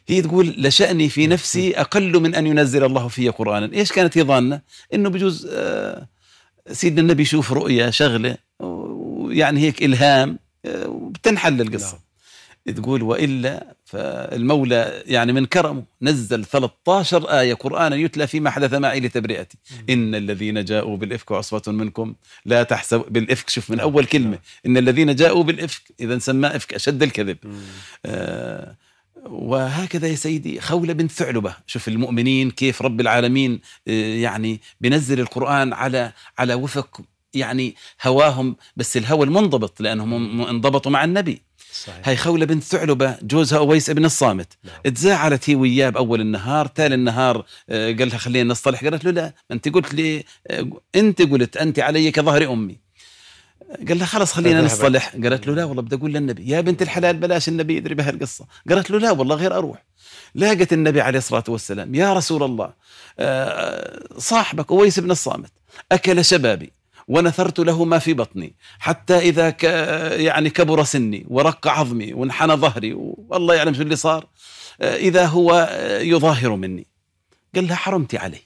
هي 0.08 0.22
تقول 0.22 0.48
لشأني 0.58 1.10
في 1.10 1.28
نفسي 1.28 1.80
أقل 1.80 2.20
من 2.22 2.36
أن 2.36 2.48
ينزل 2.48 2.84
الله 2.84 3.08
في 3.08 3.30
قرآنا 3.30 3.74
إيش 3.74 3.92
كانت 3.92 4.18
هي 4.18 4.24
ظانة 4.24 4.62
إنه 4.94 5.10
بجوز 5.10 5.48
آه، 5.52 6.08
سيدنا 6.72 7.02
النبي 7.02 7.22
يشوف 7.22 7.52
رؤية 7.52 7.90
شغلة 7.90 8.38
ويعني 8.60 9.60
هيك 9.60 9.84
إلهام 9.84 10.40
وبتنحل 10.66 11.62
القصة 11.62 12.00
نعم. 12.68 12.76
تقول 12.76 13.02
وإلا 13.04 13.76
فالمولى 13.86 15.04
يعني 15.06 15.34
من 15.34 15.46
كرمه 15.46 15.84
نزل 16.02 16.46
13 16.46 17.30
آية 17.40 17.54
قرآنا 17.54 17.96
يتلى 17.96 18.28
فيما 18.28 18.50
حدث 18.50 18.74
معي 18.74 19.00
لتبرئتي. 19.00 19.58
إن 19.90 20.16
الذين 20.16 20.66
جاءوا 20.66 20.98
بالإفك 20.98 21.32
عصبة 21.32 21.72
منكم 21.72 22.16
لا 22.46 22.64
تحسب 22.64 23.06
بالإفك. 23.10 23.50
شوف 23.50 23.70
من. 23.70 23.80
أول 23.80 24.06
كلمة. 24.06 24.30
نعم. 24.30 24.40
إن 24.66 24.78
الذين 24.78 25.16
جاءوا 25.16 25.44
بالإفك 25.44 25.82
إذا 26.00 26.20
سماه 26.20 26.56
إفك 26.56 26.74
أشد 26.74 27.04
الكذب. 27.04 27.38
آه 28.06 28.76
وهكذا 29.26 30.08
يا 30.08 30.16
سيدي 30.16 30.62
خولة 30.62 30.94
بنت 30.94 31.12
ثعلبة. 31.12 31.56
شوف 31.68 31.88
المؤمنين 31.88 32.52
كيف 32.52 32.82
رب 32.82 33.02
العالمين 33.02 33.60
آه 33.88 34.16
يعني 34.16 34.62
بنزل 34.82 35.20
القرآن 35.20 35.74
على 35.74 36.12
على 36.38 36.54
وفق 36.54 37.02
يعني 37.34 37.76
هواهم 38.04 38.56
بس 38.76 38.98
الهوى 38.98 39.26
المنضبط 39.26 39.82
لأنهم 39.82 40.42
انضبطوا 40.42 40.92
مع 40.92 41.04
النبي. 41.04 41.42
صحيح. 41.74 42.08
هاي 42.08 42.18
خولة 42.18 42.46
بنت 42.46 42.64
ثعلبة 42.64 43.18
جوزها 43.22 43.60
أويس 43.60 43.90
ابن 43.90 44.06
الصامت. 44.06 44.54
نعم. 44.64 44.94
تزاعلت 44.94 45.50
هي 45.50 45.56
وياه 45.56 45.90
بأول 45.90 46.22
النهار 46.22 46.68
تالي 46.68 46.96
النهار 46.96 47.46
آه، 47.70 47.92
قال 47.92 48.10
لها 48.10 48.18
خلينا 48.18 48.50
نصطلح. 48.50 48.84
قالت 48.84 49.06
له 49.06 49.12
لا 49.12 49.34
ما 49.50 49.56
أنت 49.56 49.68
قلت 49.70 49.94
لي 49.94 50.24
آه، 50.48 50.70
أنت 50.96 51.22
قلت 51.22 51.58
أنت 51.58 51.80
علي 51.80 52.12
كظهر 52.12 52.54
أمي. 52.54 52.80
قال 53.88 53.98
لها 54.00 54.06
خلص 54.06 54.34
خلينا 54.34 54.62
نصطلح. 54.62 55.16
قالت 55.24 55.48
له 55.48 55.54
لا 55.56 55.64
والله 55.64 55.82
بدي 55.82 55.96
أقول 55.96 56.14
للنبي. 56.14 56.50
يا 56.50 56.62
بنت 56.62 56.82
الحلال 56.82 57.18
بلاش 57.18 57.50
النبي 57.50 57.78
يدري 57.78 57.96
بهالقصة. 57.96 58.46
قالت 58.70 58.92
له 58.92 59.00
لا 59.00 59.12
والله 59.12 59.36
غير 59.36 59.58
أروح. 59.58 59.86
لاقت 60.36 60.74
النبي 60.74 61.02
عليه 61.02 61.18
الصلاة 61.20 61.44
والسلام 61.48 61.96
يا 61.96 62.14
رسول 62.14 62.44
الله 62.44 62.74
آه، 63.20 64.00
صاحبك 64.18 64.72
أويس 64.72 65.00
بن 65.00 65.12
الصامت 65.12 65.52
أكل 65.92 66.26
شبابي. 66.26 66.72
ونثرت 67.08 67.60
له 67.60 67.86
ما 67.86 68.00
في 68.00 68.14
بطني 68.14 68.56
حتى 68.80 69.18
إذا 69.18 69.50
ك 69.50 69.64
يعني 70.20 70.50
كبر 70.50 70.84
سني 70.84 71.26
ورق 71.28 71.68
عظمي 71.68 72.14
وانحنى 72.14 72.54
ظهري 72.54 72.94
والله 72.94 73.56
يعلم 73.56 73.74
شو 73.74 73.82
اللي 73.82 73.96
صار 73.96 74.28
إذا 74.82 75.26
هو 75.26 75.70
يظاهر 76.02 76.56
مني. 76.56 76.88
قال 77.56 77.68
لها 77.68 77.76
حرمتي 77.76 78.18
عليه. 78.18 78.42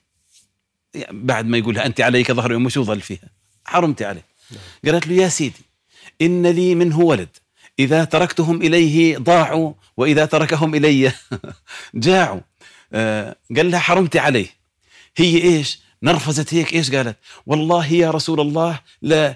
يعني 0.94 1.24
بعد 1.24 1.46
ما 1.46 1.58
يقول 1.58 1.76
لها 1.76 1.86
أنت 1.86 2.02
علي 2.02 2.24
كظهر 2.24 2.56
أمي 2.56 2.70
شو 2.70 2.84
ظل 2.84 3.02
فيها؟ 3.02 3.30
حرمتي 3.66 4.06
عليه. 4.06 4.26
قالت 4.86 5.08
له 5.08 5.14
يا 5.14 5.30
سيدي 5.30 5.66
إن 6.22 6.48
لي 6.48 6.76
منه 6.76 7.00
ولد. 7.00 7.30
إذا 7.80 8.04
تركتهم 8.04 8.62
إليه 8.62 9.18
ضاعوا 9.18 9.74
وإذا 9.98 10.26
تركهم 10.26 10.76
إلي 10.76 11.12
جاعوا. 11.94 12.42
قال 13.56 13.72
لها 13.72 13.80
حرمتي 13.80 14.20
عليه. 14.20 14.48
هي 15.18 15.44
إيش؟ 15.44 15.80
نرفزت 16.08 16.54
هيك 16.54 16.74
إيش 16.74 16.92
قالت؟ 16.92 17.18
والله 17.46 17.94
يا 17.94 18.12
رسول 18.12 18.40
الله 18.40 18.80
لا, 19.02 19.36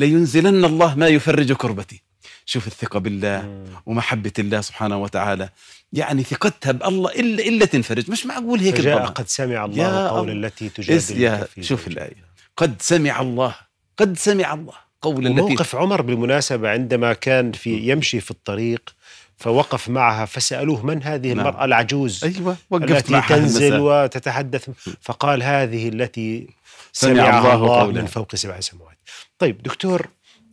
لينزلن 0.00 0.64
الله 0.64 0.94
ما 0.94 1.08
يفرج 1.08 1.52
كربتي. 1.52 2.02
شوف 2.46 2.66
الثقة 2.66 3.00
بالله 3.00 3.64
ومحبة 3.86 4.32
الله 4.38 4.60
سبحانه 4.60 5.02
وتعالى. 5.02 5.48
يعني 5.92 6.22
ثقتها 6.22 6.72
بالله 6.72 7.10
إلا 7.10 7.42
إلا 7.42 7.64
تنفرج. 7.64 8.10
مش 8.10 8.26
معقول 8.26 8.60
هيك 8.60 8.76
فجاء 8.76 9.06
قد 9.06 9.28
سمع 9.28 9.64
الله 9.64 10.08
قول 10.08 10.44
التي 10.44 10.68
تجادلك 10.68 11.48
في 11.54 11.62
شوف 11.62 11.88
الآية. 11.88 12.24
قد 12.56 12.74
سمع 12.82 13.20
الله 13.20 13.54
قد 13.96 14.18
سمع 14.18 14.54
الله 14.54 14.74
قول 15.02 15.26
التي 15.26 15.40
موقف 15.40 15.76
عمر 15.76 16.02
بالمناسبة 16.02 16.70
عندما 16.70 17.12
كان 17.12 17.52
في 17.52 17.90
يمشي 17.90 18.20
في 18.20 18.30
الطريق 18.30 18.94
فوقف 19.36 19.88
معها 19.88 20.24
فسألوه 20.24 20.86
من 20.86 21.02
هذه 21.02 21.28
نعم. 21.28 21.38
المرأة 21.38 21.64
العجوز 21.64 22.24
أيوة 22.24 22.56
التي 22.72 23.20
تنزل 23.28 23.78
وتتحدث؟ 23.80 24.70
فقال 25.00 25.42
هذه 25.42 25.88
التي 25.88 26.46
سمع 26.92 27.38
الله, 27.38 27.54
الله 27.54 27.86
من 27.86 28.06
فوق 28.06 28.34
سبع 28.34 28.60
سماوات. 28.60 28.98
طيب 29.38 29.62
دكتور 29.62 30.08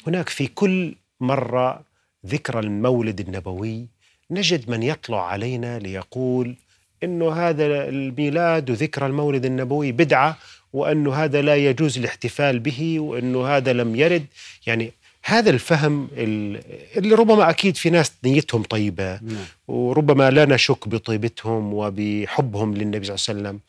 هناك 0.07 0.29
في 0.29 0.47
كل 0.47 0.95
مرة 1.19 1.81
ذكرى 2.25 2.59
المولد 2.59 3.19
النبوي 3.19 3.87
نجد 4.31 4.69
من 4.69 4.83
يطلع 4.83 5.27
علينا 5.27 5.79
ليقول 5.79 6.55
انه 7.03 7.31
هذا 7.31 7.65
الميلاد 7.89 8.69
وذكرى 8.69 9.05
المولد 9.05 9.45
النبوي 9.45 9.91
بدعة 9.91 10.37
وانه 10.73 11.13
هذا 11.13 11.41
لا 11.41 11.55
يجوز 11.55 11.97
الاحتفال 11.97 12.59
به 12.59 12.99
وانه 12.99 13.47
هذا 13.47 13.73
لم 13.73 13.95
يرد. 13.95 14.25
يعني 14.67 14.91
هذا 15.23 15.49
الفهم 15.49 16.07
اللي 16.17 17.15
ربما 17.15 17.49
أكيد 17.49 17.77
في 17.77 17.89
ناس 17.89 18.11
نيتهم 18.23 18.63
طيبة 18.63 19.19
نعم. 19.21 19.45
وربما 19.67 20.29
لا 20.29 20.45
نشك 20.45 20.87
بطيبتهم 20.87 21.73
وبحبهم 21.73 22.73
للنبي 22.73 23.05
صلى 23.05 23.15
الله 23.15 23.25
عليه 23.29 23.39
وسلم 23.39 23.59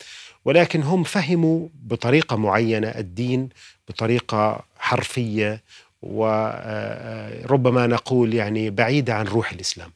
ولكن 0.45 0.83
هم 0.83 1.03
فهموا 1.03 1.67
بطريقة 1.73 2.35
معينة 2.35 2.87
الدين 2.87 3.49
بطريقة 3.89 4.65
حرفية 4.77 5.61
وربما 6.01 7.87
نقول 7.87 8.33
يعني 8.33 8.69
بعيدة 8.69 9.13
عن 9.13 9.25
روح 9.25 9.51
الإسلام. 9.51 9.91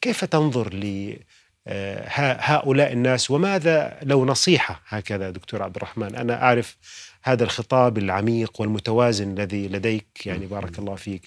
كيف 0.00 0.24
تنظر 0.24 0.74
ل 0.74 1.16
هؤلاء 2.38 2.92
الناس 2.92 3.30
وماذا 3.30 3.98
لو 4.02 4.24
نصيحة 4.24 4.80
هكذا 4.88 5.30
دكتور 5.30 5.62
عبد 5.62 5.76
الرحمن 5.76 6.14
أنا 6.14 6.42
أعرف 6.42 6.76
هذا 7.26 7.44
الخطاب 7.44 7.98
العميق 7.98 8.60
والمتوازن 8.60 9.32
الذي 9.32 9.68
لديك 9.68 10.26
يعني 10.26 10.46
بارك 10.46 10.78
الله 10.78 10.94
فيك 10.94 11.22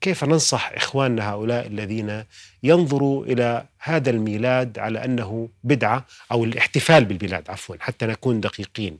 كيف 0.00 0.24
ننصح 0.24 0.72
إخواننا 0.74 1.30
هؤلاء 1.30 1.66
الذين 1.66 2.24
ينظروا 2.62 3.24
إلى 3.24 3.66
هذا 3.78 4.10
الميلاد 4.10 4.78
على 4.78 5.04
أنه 5.04 5.48
بدعة 5.64 6.06
أو 6.32 6.44
الاحتفال 6.44 7.04
بالميلاد 7.04 7.50
عفوا 7.50 7.76
حتى 7.80 8.06
نكون 8.06 8.40
دقيقين 8.40 8.98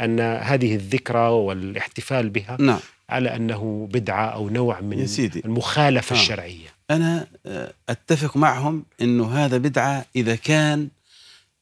أن 0.00 0.20
هذه 0.20 0.74
الذكرى 0.74 1.28
والاحتفال 1.28 2.30
بها 2.30 2.56
نعم. 2.60 2.80
على 3.08 3.36
أنه 3.36 3.88
بدعة 3.92 4.26
أو 4.26 4.48
نوع 4.48 4.80
من 4.80 4.98
يا 4.98 5.06
سيدي. 5.06 5.42
المخالفة 5.44 6.14
نعم. 6.14 6.22
الشرعية 6.22 6.68
أنا 6.90 7.26
آه، 7.46 7.72
أتفق 7.88 8.36
معهم 8.36 8.84
أنه 9.00 9.44
هذا 9.44 9.58
بدعة 9.58 10.04
إذا 10.16 10.36
كان 10.36 10.88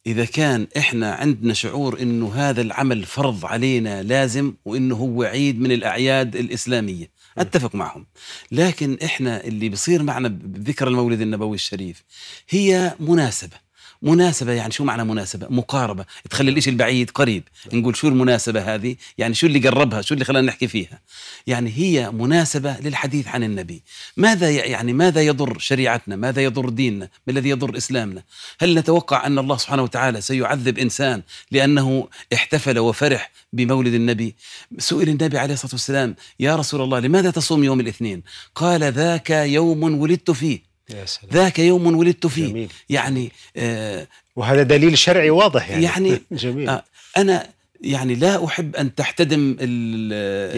إذا 0.07 0.25
كان 0.25 0.67
إحنا 0.77 1.15
عندنا 1.15 1.55
شعور 1.55 2.01
إنه 2.03 2.35
هذا 2.35 2.61
العمل 2.61 3.05
فرض 3.05 3.47
علينا 3.47 4.03
لازم 4.03 4.55
وإنه 4.65 4.97
هو 4.97 5.23
عيد 5.23 5.61
من 5.61 5.73
الأعياد 5.73 6.37
الإسلامية. 6.37 7.11
أتفق 7.39 7.75
معهم. 7.75 8.07
لكن 8.53 8.99
إحنا 9.05 9.45
اللي 9.45 9.69
بصير 9.69 10.03
معنا 10.03 10.29
بذكر 10.29 10.89
المولد 10.89 11.21
النبوي 11.21 11.55
الشريف 11.55 12.05
هي 12.49 12.95
مناسبة. 13.01 13.64
مناسبة 14.05 14.53
يعني 14.53 14.73
شو 14.73 14.85
معنى 14.85 15.05
مناسبة؟ 15.05 15.47
مقاربة. 15.51 16.05
تخلي 16.31 16.51
الإشي 16.51 16.71
البعيد 16.71 17.11
قريب. 17.11 17.43
نقول 17.73 17.97
شو 17.97 18.09
المناسبة 18.09 18.75
هذه؟ 18.75 18.97
يعني 19.19 19.35
شو 19.35 19.47
اللي 19.47 19.69
قربها؟ 19.69 20.03
شو 20.03 20.15
اللي 20.15 20.25
خلانا 20.25 20.47
نحكي 20.47 20.69
فيها؟ 20.69 21.01
يعني 21.47 21.73
هي 21.77 22.11
مناسبة 22.11 22.77
للحديث 22.81 23.29
عن 23.29 23.43
النبي. 23.43 23.83
ماذا 24.17 24.51
يعني 24.51 24.93
ماذا 24.93 25.21
يضر 25.21 25.59
شريعتنا؟ 25.59 26.17
ماذا 26.17 26.43
يضر 26.43 26.69
ديننا؟ 26.69 27.09
ما 27.27 27.33
الذي 27.33 27.49
يضر 27.49 27.77
إسلامنا؟ 27.77 28.23
هل 28.61 28.75
نتوقع 28.79 29.27
أن 29.27 29.39
الله 29.39 29.57
سبحانه 29.57 29.83
وتعالى 29.83 30.21
سيعذب 30.21 30.79
إنسان 30.79 31.23
لأنه 31.51 32.09
احتفل 32.35 32.79
وفرح 32.79 33.31
بمولد 33.53 33.95
النبي؟ 33.95 34.35
سئل 34.79 35.09
النبي 35.09 35.39
عليه 35.39 35.55
الصلاة 35.55 35.73
والسلام 35.73 36.17
يا 36.41 36.57
رسول 36.57 36.81
الله 36.81 37.01
لماذا 37.01 37.31
تصوم 37.31 37.65
يوم 37.65 37.81
الاثنين؟ 37.81 38.23
قال 38.55 38.85
ذاك 38.85 39.31
يوم 39.31 39.83
ولدت 39.83 40.31
فيه. 40.31 40.74
يا 40.91 41.05
سلام. 41.05 41.33
ذاك 41.33 41.59
يوم 41.59 41.97
ولدت 41.97 42.27
فيه. 42.27 42.47
جميل. 42.49 42.69
يعني 42.89 43.33
آه 43.57 44.07
وهذا 44.37 44.63
دليل 44.63 44.99
شرعي 44.99 45.31
واضح 45.31 45.71
يعني, 45.71 45.85
يعني 45.85 46.23
جميل. 46.33 46.69
آه 46.69 46.85
أنا 47.17 47.47
يعني 47.81 48.15
لا 48.15 48.45
أحب 48.45 48.77
أن 48.77 48.95
تحتدم 48.95 49.57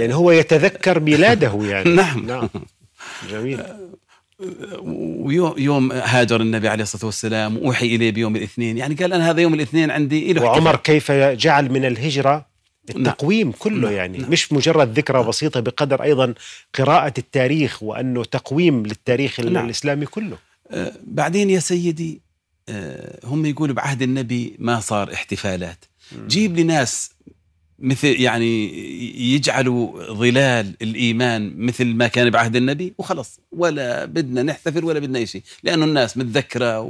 يعني 0.01 0.15
هو 0.15 0.31
يتذكر 0.31 1.01
ميلاده 1.01 1.59
يعني. 1.71 1.91
نعم. 1.95 2.27
نعم. 2.27 2.49
جميل. 3.31 3.63
ويوم 4.81 5.93
هاجر 5.93 6.41
النبي 6.41 6.69
عليه 6.69 6.83
الصلاة 6.83 7.05
والسلام 7.07 7.57
واوحي 7.59 7.87
إليه 7.87 8.11
بيوم 8.11 8.37
الاثنين. 8.37 8.79
يعني 8.79 8.95
قال 8.95 9.13
أنا 9.13 9.31
هذا 9.31 9.41
يوم 9.41 9.55
الاثنين 9.55 9.91
عندي 9.91 10.33
له 10.33 10.43
وعمر 10.43 10.77
كيف 10.77 11.13
جعل 11.13 11.73
من 11.73 11.85
الهجرة؟ 11.85 12.47
التقويم 12.91 13.49
نعم. 13.49 13.57
كله 13.59 13.89
نعم. 13.89 13.93
يعني 13.93 14.19
نعم. 14.19 14.31
مش 14.31 14.53
مجرد 14.53 14.99
ذكرى 14.99 15.19
نعم. 15.19 15.29
بسيطة 15.29 15.61
بقدر 15.61 16.03
أيضا 16.03 16.35
قراءة 16.75 17.15
التاريخ 17.19 17.83
وأنه 17.83 18.25
تقويم 18.25 18.87
للتاريخ 18.87 19.41
نعم. 19.41 19.65
الإسلامي 19.65 20.07
كله 20.07 20.39
آه 20.71 20.93
بعدين 21.05 21.51
يا 21.51 21.61
سيدي 21.61 22.21
آه 22.69 23.21
هم 23.25 23.47
يقولوا 23.47 23.75
بعهد 23.75 24.03
النبي 24.03 24.57
ما 24.59 24.81
صار 24.81 25.13
احتفالات 25.13 25.85
م. 26.13 26.27
جيب 26.27 26.57
لي 26.57 26.63
ناس 26.63 27.11
مثل 27.79 28.07
يعني 28.07 28.71
يجعلوا 29.35 30.13
ظلال 30.13 30.75
الإيمان 30.83 31.55
مثل 31.57 31.85
ما 31.85 32.09
كان 32.09 32.31
بعهد 32.31 32.57
النبي 32.57 32.95
وخلص 32.99 33.41
ولا 33.53 34.05
بدنا 34.05 34.43
نحتفل 34.43 34.85
ولا 34.85 34.99
بدنا 34.99 35.25
شيء 35.25 35.43
لأنه 35.63 35.85
الناس 35.85 36.17
متذكرة 36.17 36.81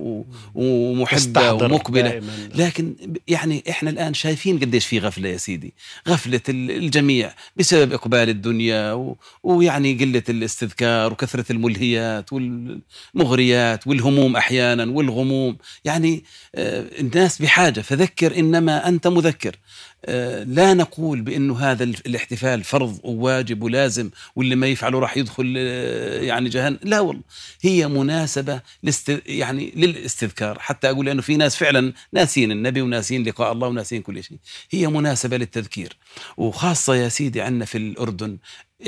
ومحبة 0.55 1.53
ومقبلة 1.53 2.03
دائماً. 2.03 2.49
لكن 2.55 2.95
يعني 3.29 3.63
إحنا 3.71 3.91
الآن 3.91 4.15
شايفين 4.15 4.59
قديش 4.59 4.87
في 4.87 4.99
غفلة 4.99 5.29
يا 5.29 5.37
سيدي 5.37 5.75
غفلة 6.09 6.41
ال- 6.49 6.71
الجميع 6.71 7.33
بسبب 7.57 7.93
إقبال 7.93 8.29
الدنيا. 8.29 9.17
ويعني 9.43 9.95
قلة 9.95 10.23
الاستذكار 10.29 11.13
وكثرة 11.13 11.53
الملهيات 11.53 12.31
والمغريات 12.33 13.87
والهموم 13.87 14.37
أحيانا 14.37 14.85
والغموم 14.85 15.57
يعني 15.85 16.25
آه، 16.55 16.85
الناس 17.01 17.43
بحاجة 17.43 17.81
فذكر 17.81 18.39
إنما 18.39 18.89
أنت 18.89 19.07
مذكر 19.07 19.57
لا 20.45 20.75
نقول 20.75 21.21
بأنه 21.21 21.59
هذا 21.59 21.85
ال- 21.85 22.07
الاحتفال 22.07 22.65
فرض 22.65 23.01
وواجب 23.05 23.63
ولازم 23.63 24.11
واللي 24.37 24.57
ما 24.57 24.67
يفعله 24.67 24.99
راح 24.99 25.17
يدخل 25.17 25.55
آه، 25.59 26.21
يعني 26.23 26.49
جهنم. 26.49 26.79
لا 26.83 27.01
والله. 27.01 27.23
هي 27.63 27.89
مناسبة. 27.89 28.61
يعني 29.27 29.73
للاستذكار. 29.77 30.59
حتى 30.59 30.91
أقول 30.91 31.09
انه 31.09 31.23
في 31.23 31.37
ناس 31.37 31.57
فعلا 31.57 31.93
ناسين 32.13 32.53
النبي 32.53 32.81
وناسين 32.83 33.23
لقاء 33.29 33.53
الله 33.53 33.69
وناسين 33.69 34.03
كل 34.03 34.25
شيء. 34.25 34.39
هي 34.71 34.87
مناسبة 34.87 35.37
للتذكير. 35.37 35.97
وخاصة 36.37 36.95
يا 36.95 37.09
سيدي 37.09 37.41
عندنا 37.41 37.65
في 37.65 37.79
الأردن 37.79 38.39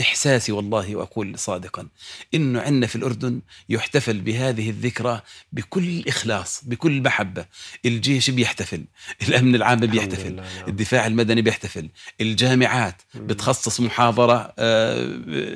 إحساسي 0.01 0.53
والله 0.53 0.97
وأقول 0.97 1.39
صادقا 1.39 1.89
انه 2.35 2.61
عندنا 2.61 2.87
في 2.87 2.97
الأردن 2.97 3.41
يحتفل 3.69 4.21
بهذه 4.21 4.71
الذكرى 4.71 5.21
بكل 5.53 6.05
إخلاص 6.09 6.63
بكل 6.65 7.03
محبة 7.03 7.47
الجيش 7.87 8.31
بيحتفل 8.31 8.85
الأمن 9.29 9.55
العام 9.55 9.79
بيحتفل 9.81 10.35
نعم. 10.35 10.45
الدفاع 10.69 11.07
المدني 11.07 11.43
بيحتفل 11.43 11.89
الجامعات. 12.21 13.03
بتخصص 13.15 13.81
محاضرة 13.81 14.53
آه، 14.59 15.03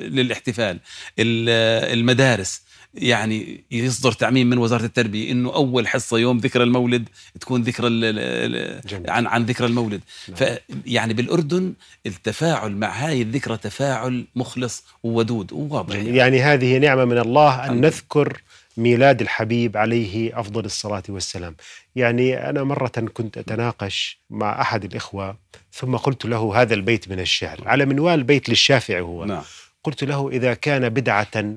للاحتفال 0.07 0.79
ال- 1.19 1.93
المدارس 1.99 2.61
يعني 2.93 3.63
يصدر 3.71 4.11
تعميم 4.11 4.49
من 4.49 4.57
وزارة 4.57 4.85
التربية 4.85 5.31
إنه 5.31 5.53
أول 5.55 5.87
حصة 5.87 6.17
يوم 6.17 6.37
ذكرى 6.37 6.63
المولد 6.63 7.09
تكون 7.39 7.61
ذكرى 7.61 7.87
ال- 7.87 8.03
ال- 8.05 8.87
جميل. 8.87 9.09
عن 9.09 9.27
عن 9.27 9.45
ذكرى 9.45 9.67
المولد 9.67 10.01
نعم. 10.27 10.37
ف 10.37 10.57
يعني 10.85 11.13
بالأردن 11.13 11.73
التفاعل 12.05 12.71
مع 12.75 13.07
هاي 13.07 13.21
الذكرى 13.21 13.57
تفاعل 13.57 14.25
مخلص 14.35 14.83
وودود 15.03 15.53
وواضح. 15.53 15.95
يعني. 15.95 16.17
يعني 16.17 16.41
هذه 16.41 16.77
نعمة 16.77 17.05
من 17.05 17.17
الله 17.17 17.55
الحمد 17.65 17.85
نذكر 17.85 18.41
ميلاد 18.77 19.21
الحبيب 19.21 19.77
عليه 19.77 20.39
أفضل 20.39 20.65
الصلاة 20.65 21.03
والسلام 21.09 21.55
يعني 21.95 22.49
أنا 22.49 22.63
مرة 22.63 22.87
كنت 23.13 23.37
أتناقش 23.37 24.19
مع 24.29 24.61
أحد 24.61 24.83
الإخوة 24.85 25.37
ثم 25.73 25.95
قلت 25.95 26.25
له 26.25 26.61
هذا 26.61 26.73
البيت 26.73 27.09
من 27.09 27.19
الشعر 27.19 27.59
على 27.65 27.85
منوال 27.85 28.23
بيت 28.23 28.49
للشافعي 28.49 29.01
هو 29.01 29.25
نعم 29.25 29.41
قلت 29.83 30.03
له 30.03 30.29
إذا 30.29 30.53
كان 30.53 30.89
بدعة 30.89 31.55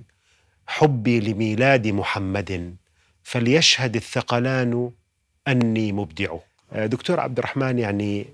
حبي 0.67 1.21
لميلاد 1.21 1.87
محمد 1.89 2.77
فليشهد 3.23 3.97
الثقلان 3.97 4.91
أني 5.49 5.93
مبدع. 5.93 6.37
آه، 6.73 6.87
دكتور 6.87 7.21
عبد 7.21 7.39
الرحمن 7.39 7.79
يعني 7.79 8.27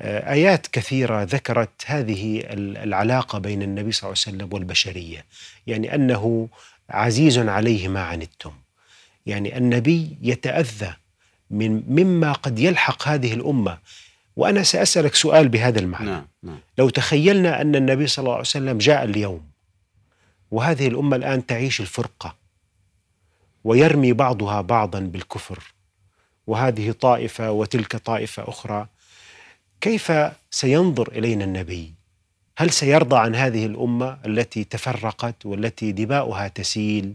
آه، 0.00 0.32
آيات 0.32 0.66
كثيرة 0.66 1.22
ذكرت 1.22 1.70
هذه 1.86 2.40
ال- 2.40 2.76
العلاقة 2.76 3.38
بين 3.38 3.62
النبي 3.62 3.92
صلى 3.92 4.08
الله 4.08 4.22
عليه 4.26 4.36
وسلم 4.36 4.54
والبشرية. 4.54 5.24
يعني 5.66 5.94
أنه 5.94 6.48
عزيز 6.90 7.38
عليه 7.38 7.88
ما 7.88 8.00
عنتم. 8.02 8.52
يعني 9.26 9.56
النبي 9.56 10.16
يتأذى 10.22 10.94
من 11.50 11.82
مما 11.88 12.32
قد 12.32 12.58
يلحق 12.58 13.08
هذه 13.08 13.34
الأمة. 13.34 13.78
وأنا 14.36 14.62
سأسألك 14.62 15.14
سؤال 15.14 15.48
بهذا 15.48 15.78
المعنى. 15.80 16.10
نعم 16.10 16.26
نعم. 16.42 16.58
لو 16.78 16.88
تخيلنا 16.88 17.60
أن 17.60 17.74
النبي 17.76 18.06
صلى 18.06 18.22
الله 18.22 18.32
عليه 18.32 18.40
وسلم 18.40 18.78
جاء 18.78 19.04
اليوم 19.04 19.49
وهذه 20.50 20.88
الأمة 20.88 21.16
الآن 21.16 21.46
تعيش 21.46 21.80
الفرقة 21.80 22.34
ويرمي 23.64 24.12
بعضها 24.12 24.60
بعضا 24.60 25.00
بالكفر 25.00 25.74
وهذه 26.46 26.90
طائفة 26.92 27.50
وتلك 27.50 27.96
طائفة 27.96 28.48
أخرى 28.48 28.86
كيف 29.80 30.12
سينظر 30.50 31.08
إلينا 31.12 31.44
النبي 31.44 31.94
هل 32.58 32.70
سيرضى 32.70 33.16
عن 33.16 33.34
هذه 33.34 33.66
الأمة 33.66 34.18
التي 34.26 34.64
تفرقت 34.64 35.46
والتي 35.46 35.92
دماؤها 35.92 36.48
تسيل 36.48 37.14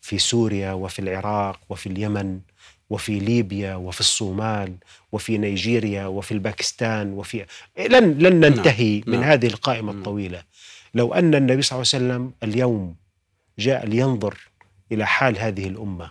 في 0.00 0.18
سوريا 0.18 0.72
وفي 0.72 0.98
العراق 0.98 1.60
وفي 1.68 1.86
اليمن 1.88 2.40
وفي 2.90 3.18
ليبيا 3.18 3.74
وفي 3.74 4.00
الصومال 4.00 4.74
وفي 5.12 5.38
نيجيريا 5.38 6.06
وفي 6.06 6.32
الباكستان 6.32 7.12
وفي 7.12 7.46
لن 7.78 8.18
لن 8.18 8.40
ننتهي 8.40 9.02
من 9.06 9.20
نعم. 9.20 9.30
هذه 9.30 9.46
القائمة 9.46 9.92
نعم. 9.92 9.98
الطويلة 9.98 10.42
لو 10.96 11.14
أن 11.14 11.34
النبي 11.34 11.62
صلى 11.62 11.76
الله 11.76 11.90
عليه 11.94 12.04
وسلم 12.04 12.32
اليوم 12.42 12.96
جاء 13.58 13.86
لينظر 13.86 14.38
إلى 14.92 15.06
حال 15.06 15.38
هذه 15.38 15.66
الأمة 15.66 16.10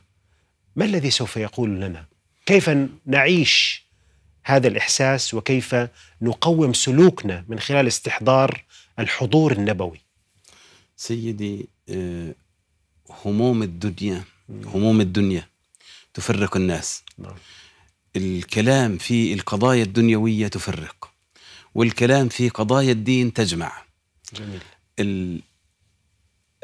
ما 0.76 0.86
الذي 0.86 1.12
سوف 1.12 1.38
يقول 1.38 1.82
لنا؟ 1.82 2.06
كيف 2.46 2.70
نعيش 3.06 3.86
هذا 4.44 4.68
الإحساس 4.68 5.34
وكيف 5.34 5.76
نقوم 6.22 6.74
سلوكنا 6.74 7.46
من 7.48 7.60
خلال 7.60 7.88
استحضار 7.88 8.64
الحضور 9.00 9.52
النبوي؟ 9.52 10.02
سيدي 10.98 11.70
آه، 11.90 12.36
هموم 13.26 13.64
الدنيا 13.64 14.24
هموم 14.50 15.02
الدنيا 15.02 15.48
تفرق 16.14 16.58
الناس. 16.58 17.04
نعم. 17.18 17.36
الكلام 18.16 18.98
في 18.98 19.34
القضايا 19.34 19.84
الدنيوية 19.84 20.48
تفرق 20.48 21.12
والكلام 21.76 22.30
في 22.30 22.50
قضايا 22.50 22.92
الدين 22.92 23.34
تجمع. 23.34 23.86
جميل. 24.34 24.62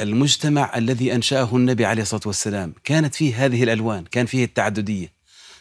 المجتمع 0.01 0.77
الذي 0.77 1.15
أنشأه 1.15 1.49
النبي 1.55 1.85
عليه 1.85 2.01
الصلاة 2.01 2.21
والسلام. 2.25 2.73
كانت 2.83 3.15
فيه 3.15 3.45
هذه 3.45 3.63
الألوان 3.63 4.03
كان 4.03 4.25
فيه 4.25 4.43
التعددية. 4.43 5.11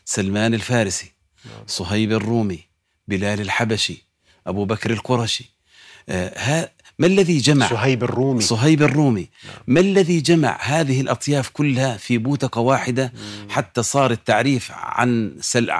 سلمان 0.04 0.54
الفارسي 0.54 1.12
نعم. 1.44 1.64
صهيب 1.66 2.12
الرومي 2.12 2.60
بلال 3.08 3.40
الحبشي 3.40 4.04
أبو 4.46 4.64
بكر 4.64 4.90
القرشي. 4.90 5.50
آه 6.08 6.32
ها 6.36 6.70
ما 6.98 7.06
الذي 7.06 7.38
جمع؟ 7.38 7.68
صهيب 7.68 8.04
الرومي. 8.04 8.40
صهيب 8.40 8.82
الرومي. 8.82 9.28
نعم. 9.44 9.54
ما 9.66 9.80
الذي 9.80 10.20
جمع 10.20 10.58
هذه 10.60 11.00
الأطياف 11.00 11.48
كلها 11.48 11.96
في 11.96 12.18
بوتقة 12.18 12.60
واحدة؟ 12.60 13.12
حتى 13.48 13.82
صار 13.82 14.10
التعريف 14.10 14.70
عن 14.72 15.36
سل... 15.40 15.70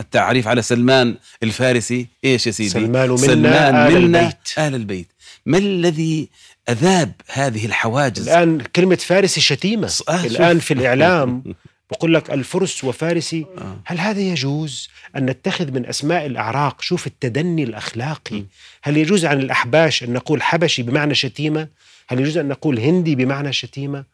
التعريف 0.00 0.48
على 0.48 0.62
سلمان 0.62 1.16
الفارسي. 1.42 2.06
إيش 2.24 2.46
يا 2.46 2.52
سيدي؟ 2.52 2.70
سلمان 2.70 3.08
منا 3.08 3.16
سلمان 3.16 3.74
آل 3.74 4.02
منا 4.02 4.20
البيت. 4.20 4.58
آل 4.58 4.74
البيت. 4.74 5.08
ما 5.48 5.58
الذي 5.58 6.28
أذاب 6.68 7.12
هذه 7.26 7.66
الحواجز؟ 7.66 8.28
الآن 8.28 8.60
كلمة 8.60 8.96
فارسي 8.96 9.40
شتيمة. 9.40 9.92
آه، 10.08 10.24
الآن. 10.24 10.58
في 10.58 10.74
الإعلام 10.74 11.42
بقول 11.90 12.14
لك 12.14 12.30
الفرس 12.30 12.84
وفارسي 12.84 13.46
آه. 13.58 13.80
هل 13.84 14.00
هذا 14.00 14.20
يجوز 14.20 14.88
أن 15.16 15.26
نتخذ 15.26 15.70
من 15.70 15.86
أسماء 15.86 16.26
الأعراق؟ 16.26 16.82
شوف 16.82 17.06
التدني 17.06 17.62
الأخلاقي. 17.62 18.40
م. 18.40 18.46
هل 18.82 18.96
يجوز 18.96 19.24
عن 19.24 19.40
الأحباش 19.40 20.02
أن 20.02 20.12
نقول 20.12 20.42
حبشي 20.42 20.82
بمعنى 20.82 21.14
شتيمة؟ 21.14 21.68
هل 22.08 22.20
يجوز 22.20 22.36
أن 22.38 22.48
نقول 22.48 22.78
هندي 22.78 23.14
بمعنى 23.14 23.52
شتيمة؟ 23.52 24.04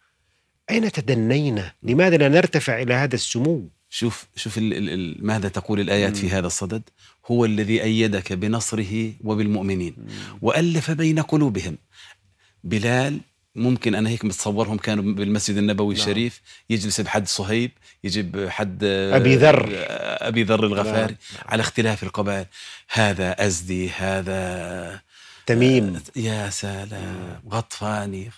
أين 0.70 0.92
تدنينا؟ 0.92 1.72
لماذا 1.82 2.16
لا 2.16 2.28
نرتفع 2.28 2.82
إلى 2.82 2.94
هذا 2.94 3.14
السمو؟ 3.14 3.68
شوف 3.90 4.26
شوف 4.36 4.58
ال 4.58 4.74
ال 4.74 4.88
ال 4.90 5.26
ماذا 5.26 5.48
تقول 5.48 5.80
الآيات 5.80 6.16
في. 6.16 6.30
هذا 6.30 6.46
الصدد؟ 6.46 6.82
هو 7.26 7.44
الذي 7.44 7.82
أيدك 7.82 8.32
بنصره 8.32 9.12
وبالمؤمنين. 9.24 9.96
وألف 10.42 10.90
بين 10.90 11.18
قلوبهم. 11.18 11.78
بلال 12.64 13.20
ممكن 13.54 13.94
أنا 13.94 14.08
هيك 14.08 14.24
متصورهم 14.24 14.76
كانوا 14.76 15.04
بالمسجد 15.04 15.56
النبوي 15.56 15.94
نعم. 15.94 16.02
الشريف 16.02 16.40
يجلس 16.70 17.00
بحد 17.00 17.28
صهيب 17.28 17.70
يجيب 18.04 18.48
حد 18.48 18.84
أبي 18.84 19.36
ذر. 19.36 19.68
أبي 20.28 20.42
ذر 20.42 20.66
الغفاري. 20.66 21.16
نعم. 21.34 21.44
على 21.46 21.60
اختلاف 21.60 22.02
القبائل. 22.02 22.46
هذا 22.88 23.46
أزدي 23.46 23.90
هذا 23.90 25.00
تميم. 25.46 26.00
يا 26.16 26.50
سلام. 26.50 27.40
غطفاني 27.50 28.30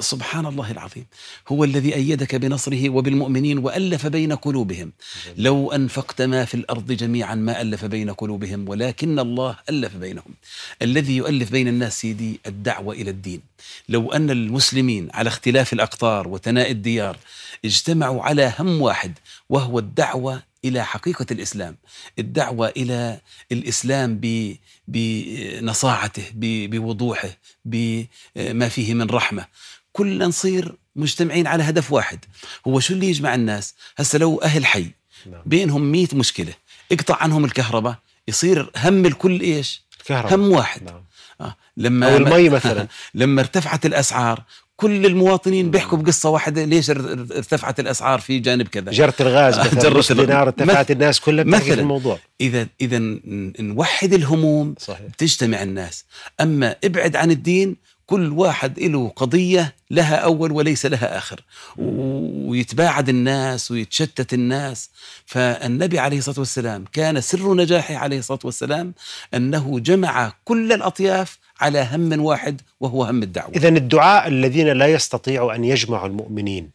سبحان 0.00 0.46
الله 0.46 0.70
العظيم. 0.70 1.06
هو 1.48 1.64
الذي 1.64 1.94
أيدك 1.94 2.34
بنصره 2.34 2.90
وبالمؤمنين 2.90 3.58
وألف 3.58 4.06
بين 4.06 4.32
قلوبهم. 4.32 4.92
لو 5.36 5.72
أنفقت 5.72 6.22
ما 6.22 6.44
في 6.44 6.54
الأرض 6.54 6.92
جميعا 6.92 7.34
ما 7.34 7.60
ألف 7.60 7.84
بين 7.84 8.10
قلوبهم 8.10 8.68
ولكن 8.68 9.18
الله 9.18 9.56
ألف 9.70 9.96
بينهم. 9.96 10.34
الذي 10.82 11.16
يؤلف 11.16 11.50
بين 11.50 11.68
الناس 11.68 12.00
سيدي 12.00 12.40
الدعوة 12.46 12.94
إلى 12.94 13.10
الدين. 13.10 13.40
لو 13.88 14.12
أن 14.12 14.30
المسلمين 14.30 15.08
على 15.14 15.28
اختلاف 15.28 15.72
الأقطار 15.72 16.28
وتناء 16.28 16.70
الديار 16.70 17.16
اجتمعوا 17.64 18.22
على 18.22 18.52
هم 18.58 18.82
واحد 18.82 19.18
وهو 19.48 19.78
الدعوة 19.78 20.42
إلى 20.64 20.84
حقيقة 20.84 21.26
الإسلام. 21.30 21.76
الدعوة 22.18 22.68
إلى 22.68 23.20
الإسلام 23.52 24.18
ب- 24.22 24.56
بنصاعته 24.88 26.22
بوضوحه 26.34 27.30
بما 27.64 28.68
فيه 28.68 28.94
من 28.94 29.06
رحمة. 29.10 29.46
كلنا 29.92 30.26
نصير 30.26 30.74
مجتمعين 30.96 31.46
على 31.46 31.62
هدف 31.62 31.92
واحد 31.92 32.18
هو 32.68 32.80
شو 32.80 32.94
اللي 32.94 33.06
يجمع 33.08 33.34
الناس 33.34 33.74
هسه 33.96 34.18
لو 34.18 34.38
أهل 34.38 34.66
حي 34.66 34.86
نعم. 35.32 35.42
بينهم 35.46 35.92
مئة 35.92 36.16
مشكلة 36.16 36.52
اقطع 36.92 37.16
عنهم 37.22 37.44
الكهرباء 37.44 37.94
يصير 38.28 38.70
هم 38.76 39.06
الكل 39.06 39.40
إيش 39.40 39.82
الكهرباء 40.00 40.34
هم 40.34 40.52
واحد 40.52 40.82
نعم. 40.82 41.04
آه. 41.40 41.56
لما 41.76 42.12
أو 42.12 42.16
المي 42.16 42.48
مثلا 42.58 42.86
لما 43.14 43.40
ارتفعت 43.40 43.86
الأسعار 43.86 44.42
كل 44.76 45.06
المواطنين 45.06 45.70
بيحكوا 45.70 45.98
بقصة 45.98 46.28
واحدة 46.28 46.64
ليش 46.64 46.90
ار- 46.90 46.96
ار- 47.12 47.26
ارتفعت 47.36 47.80
الأسعار 47.80 48.20
في 48.20 48.38
جانب 48.38 48.68
كذا 48.68 48.92
جرة 48.92 49.14
الغاز 49.20 49.58
مثلا 49.66 49.80
جرة 49.82 49.98
نص 49.98 50.10
الغاز. 50.10 50.26
دينار 50.26 50.42
ارتفعت 50.48 50.90
الناس 50.90 51.20
كلها 51.20 51.44
بتحكي 51.44 51.64
مثلاً. 51.70 51.80
الموضوع 51.82 52.18
اذا 52.40 52.66
إذا 52.80 52.98
نوحد 53.60 54.12
الهموم 54.12 54.74
صحيح 54.78 55.06
تجتمع 55.18 55.62
الناس 55.62 56.04
أما 56.40 56.76
ابعد 56.84 57.16
عن 57.16 57.30
الدين 57.30 57.76
كل 58.12 58.32
واحد 58.32 58.80
له 58.80 59.12
قضية 59.16 59.74
لها 59.90 60.16
أول 60.16 60.52
وليس 60.52 60.86
لها 60.86 61.18
آخر. 61.18 61.40
ويتباعد 61.78 63.08
الناس 63.08 63.70
ويتشتت 63.70 64.34
الناس. 64.34 64.90
فالنبي 65.26 65.98
عليه 65.98 66.18
الصلاة 66.18 66.38
والسلام 66.38 66.84
كان 66.92 67.20
سر 67.20 67.54
نجاحه 67.54 67.94
عليه 67.94 68.18
الصلاة 68.18 68.38
والسلام 68.44 68.94
أنه 69.34 69.80
جمع 69.80 70.32
كل 70.44 70.72
الأطياف 70.72 71.38
على 71.60 71.88
هم 71.92 72.20
واحد 72.24 72.60
وهو 72.80 73.04
هم 73.04 73.22
الدعوة. 73.22 73.52
إذا 73.56 73.68
الدعاء 73.68 74.28
الذين 74.28 74.68
لا 74.68 74.86
يستطيعوا 74.86 75.54
أن 75.54 75.64
يجمعوا 75.64 76.06
المؤمنين 76.06 76.70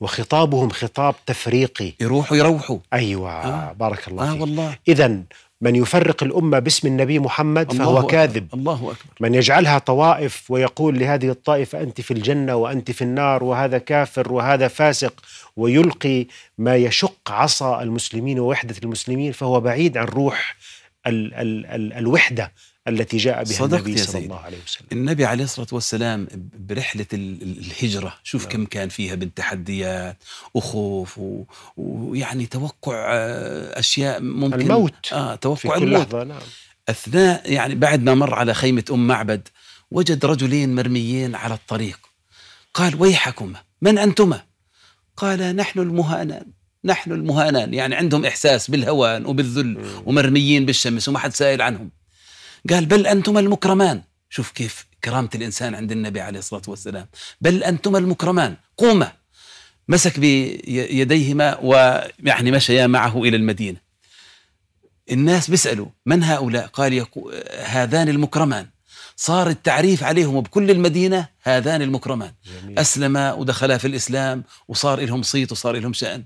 وخطابهم 0.00 0.70
خطاب 0.70 1.14
تفريقي. 1.26 1.92
يروحوا 2.00 2.36
يروحوا. 2.36 2.78
أيوة 2.92 3.30
آه. 3.30 3.72
بارك 3.72 4.08
الله 4.08 4.28
آه 4.28 4.32
فيك. 4.32 4.40
والله. 4.40 4.76
إذا 4.88 5.22
من 5.60 5.76
يفرق 5.76 6.22
الأمة 6.22 6.58
باسم 6.58 6.88
النبي 6.88 7.18
محمد 7.18 7.70
الله 7.70 7.84
فهو 7.84 7.98
أكبر. 7.98 8.10
كاذب 8.10 8.48
الله 8.54 8.74
أكبر 8.74 9.14
من 9.20 9.34
يجعلها 9.34 9.78
طوائف 9.78 10.50
ويقول 10.50 10.98
لهذه 10.98 11.28
الطائفة 11.30 11.80
أنت 11.80 12.00
في 12.00 12.10
الجنة 12.10 12.54
وأنت 12.54 12.90
في 12.90 13.02
النار 13.02 13.44
وهذا 13.44 13.78
كافر 13.78 14.32
وهذا 14.32 14.68
فاسق 14.68 15.22
ويلقي 15.56 16.26
ما 16.58 16.76
يشق 16.76 17.30
عصا 17.30 17.82
المسلمين 17.82 18.40
ووحدة 18.40 18.74
المسلمين 18.84 19.32
فهو 19.32 19.60
بعيد 19.60 19.96
عن 19.96 20.04
روح 20.06 20.56
ال 21.06 21.34
ال 21.34 21.66
ال 21.66 21.92
الوحدة 21.92 22.52
التي 22.88 23.16
جاء 23.16 23.44
بها 23.44 23.64
النبي 23.64 23.96
صلى. 23.96 24.24
الله 24.24 24.38
عليه 24.38 24.56
وسلم. 24.66 24.86
النبي 24.92 25.24
عليه 25.24 25.44
الصلاة 25.44 25.66
والسلام 25.72 26.28
برحلة 26.68 27.06
ال- 27.12 27.42
ال- 27.42 27.58
الهجرة 27.58 28.14
شوف 28.24 28.42
نعم. 28.42 28.52
كم 28.52 28.64
كان 28.64 28.88
فيها 28.88 29.14
من 29.16 29.34
تحديات 29.34 30.16
وخوف 30.54 31.18
و- 31.18 31.44
ويعني 31.76 32.46
توقع 32.46 32.94
آه، 33.12 33.78
أشياء 33.78 34.20
ممكن. 34.20 34.60
الموت 34.60 35.12
آه 35.12 35.32
في 35.32 35.38
توقع 35.40 35.78
كل 35.78 35.82
الموت. 35.84 36.00
لحظة 36.06 36.24
نعم. 36.24 36.40
أثناء 36.88 37.52
يعني 37.52 37.74
بعد 37.74 38.02
ما 38.02 38.14
مر 38.14 38.34
على 38.34 38.54
خيمة 38.54 38.84
أم 38.90 39.06
معبد 39.06 39.48
وجد 39.90 40.24
رجلين 40.24 40.74
مرميين 40.74 41.34
على 41.34 41.54
الطريق. 41.54 41.98
قال 42.74 43.02
ويحكما 43.02 43.60
من 43.82 43.98
أنتما؟ 43.98 44.42
قال 45.16 45.56
نحن 45.56 45.78
المهانان 45.80 46.46
نحن 46.84 47.12
المهانان. 47.12 47.74
يعني 47.74 47.94
عندهم 47.94 48.24
إحساس 48.24 48.70
بالهوان 48.70 49.26
وبالذل 49.26 49.84
ومرميين 50.06 50.66
بالشمس 50.66 51.08
وما 51.08 51.18
حد 51.18 51.34
سائل 51.34 51.62
عنهم. 51.62 51.90
قال 52.70 52.86
بل 52.86 53.06
أنتما 53.06 53.40
المكرمان. 53.40 54.02
شوف 54.30 54.50
كيف 54.50 54.86
كرامة 55.04 55.28
الإنسان 55.34 55.74
عند 55.74 55.92
النبي 55.92 56.20
عليه 56.20 56.38
الصلاة 56.38 56.62
والسلام. 56.68 57.06
بل 57.40 57.64
أنتما 57.64 57.98
المكرمان. 57.98 58.56
قوما 58.76 59.12
مسك 59.88 60.18
بيديهما 60.18 61.58
ويعني 61.62 62.50
مشيا 62.50 62.86
معه 62.86 63.22
إلى 63.22 63.36
المدينة. 63.36 63.80
الناس 65.10 65.50
بيسألوا 65.50 65.86
من 66.06 66.22
هؤلاء؟ 66.22 66.66
قال. 66.66 67.06
هذان 67.64 68.08
المكرمان. 68.08 68.66
صار 69.20 69.48
التعريف 69.48 70.04
عليهم 70.04 70.40
بكل 70.40 70.70
المدينة 70.70 71.28
هذان 71.42 71.82
المكرمان 71.82 72.32
جميل. 72.62 72.78
أسلما 72.78 73.32
ودخلا 73.32 73.78
في 73.78 73.86
الإسلام 73.86 74.44
وصار 74.68 75.00
لهم 75.00 75.22
صيت 75.22 75.52
وصار 75.52 75.76
لهم 75.76 75.92
شأن 75.92 76.24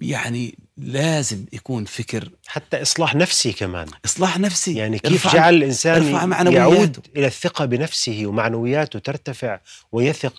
يعني 0.00 0.58
لازم 0.76 1.44
يكون 1.52 1.84
فكر 1.84 2.28
حتى 2.46 2.82
إصلاح 2.82 3.14
نفسي 3.14 3.52
كمان 3.52 3.88
إصلاح 4.04 4.38
نفسي 4.38 4.74
يعني 4.74 4.98
كيف 4.98 5.32
جعل 5.32 5.54
الإنسان. 5.54 6.02
يعود 6.52 7.06
إلى 7.16 7.26
الثقة 7.26 7.64
بنفسه 7.64 8.22
ومعنوياته 8.26 8.98
ترتفع 8.98 9.60
ويثق. 9.92 10.34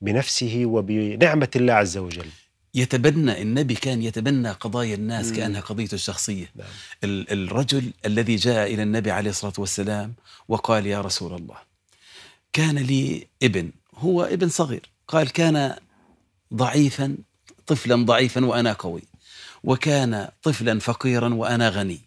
بنفسه 0.00 0.62
وبنعمة 0.64 1.48
الله 1.56 1.72
عز 1.72 1.96
وجل 1.96 2.26
يتبنى 2.74 3.42
النبي 3.42 3.74
كان 3.74 4.02
يتبنى 4.02 4.50
قضايا 4.50 4.94
الناس 4.94 5.26
مم. 5.28 5.36
كأنها 5.36 5.60
قضيته 5.60 5.94
الشخصية. 5.94 6.50
نعم. 6.56 6.68
ال- 7.04 7.32
الرجل 7.32 7.92
الذي 8.06 8.36
جاء 8.36 8.74
إلى 8.74 8.82
النبي 8.82 9.10
عليه 9.10 9.30
الصلاة 9.30 9.52
والسلام 9.58 10.14
وقال 10.48 10.86
يا 10.86 11.00
رسول 11.00 11.34
الله 11.34 11.56
كان 12.52 12.78
لي 12.78 13.26
ابن 13.42 13.70
هو 13.94 14.22
ابن 14.22 14.48
صغير. 14.48 14.90
قال 15.08 15.30
كان 15.32 15.76
ضعيفا 16.54 17.16
طفلا 17.66 18.04
ضعيفا 18.04 18.44
وأنا 18.44 18.72
قوي 18.72 19.02
وكان 19.64 20.28
طفلا 20.42 20.78
فقيرا 20.78 21.34
وأنا 21.34 21.68
غني. 21.68 22.00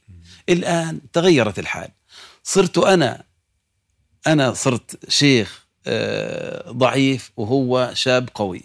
الآن 0.49 0.99
تغيرت 1.13 1.59
الحال. 1.59 1.89
صرت 2.43 2.77
أنا 2.77 3.23
أنا 4.27 4.53
صرت 4.53 5.09
شيخ 5.11 5.63
آه، 5.87 6.71
ضعيف 6.71 7.31
وهو 7.37 7.91
شاب 7.93 8.29
قوي. 8.35 8.61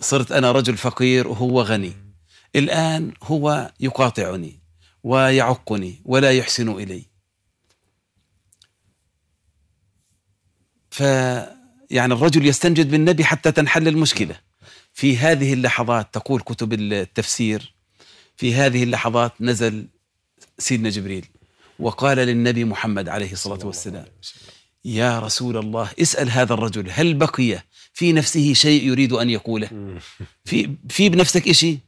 صرت 0.00 0.32
أنا 0.32 0.52
رجل 0.52 0.76
فقير 0.76 1.28
وهو 1.28 1.62
غني. 1.62 1.92
الآن 2.56 3.12
هو 3.22 3.72
يقاطعني 3.80 4.60
ويعقني 5.02 6.02
ولا 6.04 6.32
يحسن 6.32 6.68
إلي. 6.68 7.04
ف 10.90 11.00
يعني 11.90 12.14
الرجل 12.14 12.46
يستنجد 12.46 12.90
بالنبي 12.90 13.24
حتى 13.24 13.52
تنحل 13.52 13.88
المشكلة. 13.88 14.46
في 14.96 15.16
هذه 15.16 15.52
اللحظات 15.52 16.14
تقول 16.14 16.40
كتب 16.40 16.72
التفسير 16.72 17.74
في 18.36 18.54
هذه 18.54 18.82
اللحظات 18.82 19.32
نزل 19.40 19.86
سيدنا 20.58 20.90
جبريل 20.90 21.26
وقال 21.78 22.18
للنبي 22.18 22.64
محمد 22.64 23.08
عليه 23.08 23.32
الصلاة 23.32 23.66
والسلام 23.66 24.04
يا 24.84 25.18
رسول 25.18 25.56
الله 25.56 25.90
اسأل 26.02 26.30
هذا 26.30 26.54
الرجل 26.54 26.90
هل 26.90 27.14
بقي 27.14 27.62
في 27.96 28.12
نفسه 28.12 28.52
شيء 28.52 28.82
يريد 28.82 29.12
أن 29.12 29.30
يقوله. 29.30 29.98
في 30.44 30.76
في 30.88 31.08
بنفسك 31.08 31.48
إشي؟ 31.48 31.78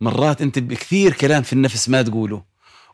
مرات 0.00 0.42
أنت 0.42 0.58
بكثير 0.58 1.12
كلام 1.12 1.42
في 1.42 1.52
النفس 1.52 1.88
ما 1.88 2.02
تقوله 2.02 2.44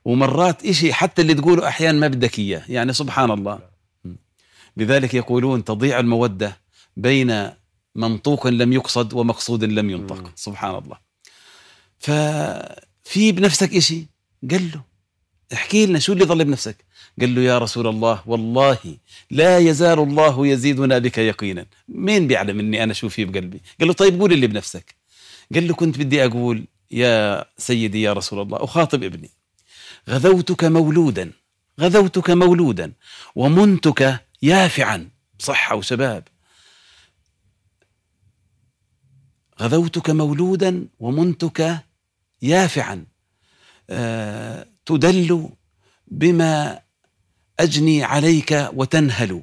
ومرات 0.05 0.65
إشي 0.65 0.93
حتى 0.93 1.23
اللي 1.23 1.35
تقوله 1.35 1.69
أحيانا 1.69 1.99
ما 1.99 2.09
بدك 2.09 2.39
إياه 2.39 2.63
يعني 2.69 2.93
سبحان 2.93 3.31
الله. 3.31 3.61
لذلك 4.77 5.15
يقولون 5.15 5.65
تضيع 5.65 6.01
المودة 6.01 6.61
بين 6.97 7.51
منطوق 7.95 8.47
لم 8.47 8.73
يقصد 8.73 9.15
ومقصود 9.15 9.65
لم 9.65 9.91
ينطق. 9.91 10.33
سبحان 10.37 10.75
الله. 10.75 10.97
ففي 11.99 13.33
بنفسك 13.33 13.75
إشي؟ 13.75 14.07
قال 14.51 14.71
له. 14.75 14.83
احكي 15.53 15.87
لنا 15.87 15.99
شو 15.99 16.13
اللي 16.13 16.25
ظل 16.25 16.45
بنفسك؟ 16.45 16.77
قال 17.21 17.35
له 17.35 17.41
يا 17.41 17.59
رسول 17.59 17.87
الله 17.87 18.23
والله 18.27 18.79
لا 19.31 19.59
يزال 19.59 19.99
الله 19.99 20.47
يزيدنا 20.47 20.99
بك 20.99 21.19
يقينا. 21.19 21.67
مين 21.89 22.27
بيعلم 22.27 22.59
إني 22.61 22.83
أنا 22.83 22.93
شو 22.93 23.09
في 23.09 23.25
بقلبي؟ 23.25 23.61
قال 23.79 23.89
له 23.89 23.95
طيب 23.95 24.21
قول 24.21 24.33
اللي 24.33 24.47
بنفسك. 24.47 24.95
قال 25.55 25.69
له 25.69 25.75
كنت 25.75 25.99
بدي 25.99 26.25
أقول 26.25 26.67
يا 26.91 27.45
سيدي 27.59 28.03
يا 28.03 28.13
رسول 28.13 28.41
الله 28.41 28.65
أخاطب 28.65 29.03
ابني. 29.03 29.31
غذوتك 30.09 30.65
مولودا 30.65 31.33
غذوتك 31.81 32.31
مولودا 32.31 32.93
ومنتك 33.35 34.21
يافعا. 34.43 35.09
صحة 35.39 35.77
وشباب 35.77 36.29
غذوتك 39.61 40.11
مولودا 40.11 40.89
ومنتك 41.01 41.79
يافعا. 42.43 43.05
آه 43.91 44.67
تدل 44.87 45.49
بما 46.07 46.82
أجني 47.63 48.05
عليك 48.05 48.69
وتنهل 48.75 49.43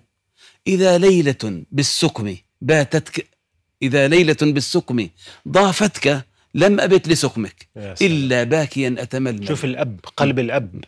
إذا 0.67 0.97
ليلة 0.97 1.63
بالسقم 1.72 2.36
باتتك 2.61 3.28
إذا 3.82 4.07
ليلة 4.07 4.38
بالسقم 4.41 5.07
ضافتك 5.47 6.26
لم 6.55 6.80
أبت 6.80 7.07
لسقمك. 7.07 7.67
إلا 8.01 8.43
باكيا 8.43 8.95
أتململ 8.97 9.47
شوف 9.47 9.65
الأب 9.65 9.99
قلب 10.17 10.39
الأب 10.39 10.84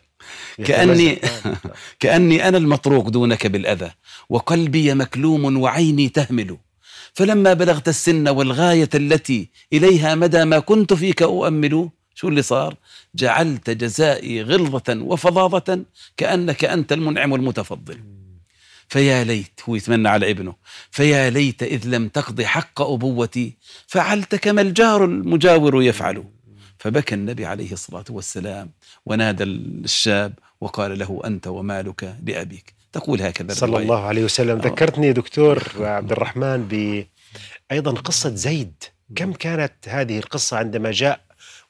كأني. 0.64 1.18
كأني 2.00 2.48
أنا 2.48 2.58
المطروق 2.58 3.08
دونك 3.08 3.46
بالأذى 3.46 3.90
وقلبي 4.28 4.94
مكلوم 4.94 5.56
وعيني 5.56 6.08
تهمل 6.08 6.56
فلما 7.14 7.52
بلغت 7.52 7.88
السن 7.88 8.28
والغاية 8.28 8.88
التي 8.94 9.48
إليها 9.72 10.14
مدى 10.14 10.44
ما 10.44 10.58
كنت 10.58 10.94
فيك 10.94 11.22
أؤمل 11.22 11.90
شو 12.14 12.28
اللي 12.28 12.42
صار؟ 12.42 12.74
جعلت 13.14 13.70
جزائي 13.70 14.42
غلظة 14.42 14.82
وفظاظة 15.02 15.84
كأنك 16.16 16.64
أنت 16.64 16.92
المنعم 16.92 17.34
المتفضل 17.34 18.00
فيا 18.88 19.24
ليت 19.24 19.60
هو 19.68 19.76
يتمنى 19.76 20.08
على 20.08 20.30
ابنه. 20.30 20.54
فيا 20.90 21.30
ليت 21.30 21.62
إذ 21.62 21.86
لم 21.86 22.08
تقض 22.08 22.42
حق 22.42 22.80
أبوتي 22.82 23.56
فعلت 23.86 24.34
كما 24.34 24.60
الجار 24.60 25.04
المجاور 25.04 25.82
يفعل. 25.82 26.24
فبكى 26.78 27.14
النبي 27.14 27.46
عليه 27.46 27.72
الصلاة 27.72 28.04
والسلام 28.10 28.70
ونادى 29.06 29.44
الشاب 29.44 30.32
وقال 30.60 30.98
له 30.98 31.20
أنت 31.24 31.46
ومالك 31.46 32.16
لأبيك. 32.26 32.74
تقول 32.92 33.22
هكذا 33.22 33.54
صلى 33.54 33.68
الرواية. 33.68 33.82
الله 33.84 34.00
عليه 34.04 34.24
وسلم. 34.24 34.58
آه. 34.58 34.62
ذكرتني 34.64 35.12
دكتور 35.12 35.62
عبد 35.80 36.12
الرحمن 36.12 36.68
ب 36.70 37.04
أيضا 37.72 37.92
قصة 37.92 38.34
زيد. 38.34 38.72
كم 39.16 39.32
كانت 39.32 39.72
هذه 39.86 40.18
القصة 40.18 40.56
عندما 40.56 40.90
جاء 40.90 41.20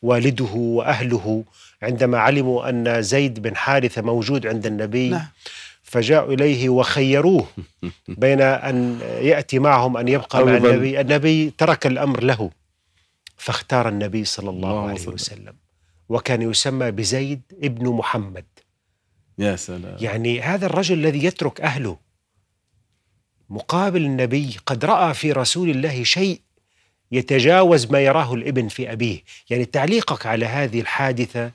والده 0.03 0.53
وأهله 0.55 1.45
عندما 1.83 2.19
علموا 2.19 2.69
أن 2.69 3.03
زيد 3.03 3.43
بن 3.43 3.57
حارثة 3.57 4.03
موجود 4.03 4.47
عند 4.47 4.67
النبي 4.67 5.09
نعم 5.09 5.29
فجاءوا 5.83 6.33
إليه 6.33 6.69
وخيروه 6.69 7.47
بين 8.09 8.41
أن 8.41 9.01
يأتي 9.21 9.59
معهم 9.59 9.97
أن 9.97 10.09
يبقى 10.09 10.47
مع. 10.47 10.57
النبي 10.57 11.01
النبي 11.01 11.51
ترك 11.59 11.87
الأمر 11.87 12.23
له 12.23 12.51
فاختار 13.37 13.89
النبي 13.89 14.25
صلى 14.25 14.51
الله 14.51 14.71
اللهم 14.71 14.89
عليه. 14.89 15.09
وسلم 15.09 15.55
وكان 16.09 16.43
يسمى 16.43 16.91
بزيد 16.91 17.41
ابن 17.63 17.89
محمد 17.89 18.45
يا 19.39 19.57
سلام 19.57 19.97
يعني 20.01 20.41
هذا 20.41 20.67
الرجل 20.67 20.99
الذي 20.99 21.25
يترك 21.25 21.61
أهله 21.61 21.97
مقابل 23.51 24.03
النبي 24.05 24.57
قد 24.67 24.85
رأى 24.85 25.15
في 25.15 25.33
رسول 25.33 25.71
الله 25.71 26.05
شيء 26.05 26.41
يتجاوز 27.13 27.87
ما 27.87 28.01
يراه 28.01 28.35
الابن 28.35 28.69
في 28.69 28.93
أبيه. 28.93 29.23
يعني 29.51 29.65
تعليقك 29.65 30.27
على 30.27 30.47
هذه 30.47 30.81
الحادثة 30.81 31.53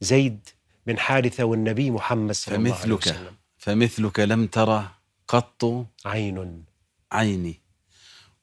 زيد 0.00 0.38
بن 0.86 0.98
حارثة 0.98 1.44
والنبي 1.44 1.90
محمد 1.90 2.34
صلى 2.34 2.56
الله 2.56 2.74
عليه 2.74 2.94
وسلم. 2.94 3.34
فمثلك 3.58 4.20
لم 4.20 4.46
ترى 4.46 4.90
قط 5.28 5.86
عين. 6.06 6.64
عيني. 7.12 7.54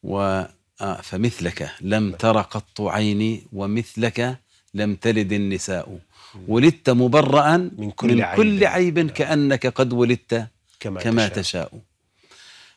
و 0.03 0.43
آه 0.82 1.01
فمثلك 1.01 1.72
لم 1.82 2.12
تر 2.12 2.41
قط 2.41 2.82
عيني 2.82 3.43
ومثلك 3.53 4.38
لم 4.74 4.95
تلد 4.95 5.34
النساء. 5.34 5.99
ولدت 6.47 6.89
مبرأ 6.89 7.57
من 7.57 7.91
كل 7.91 8.16
من 8.16 8.22
عيب. 8.22 8.38
كل 8.38 8.66
عيب 8.66 9.10
كأنك 9.10 9.68
قد 9.68 9.93
ولدت 9.93 10.47
كما, 10.80 11.01
كما 11.01 11.28
تشاء. 11.28 11.41
تشاء. 11.41 11.80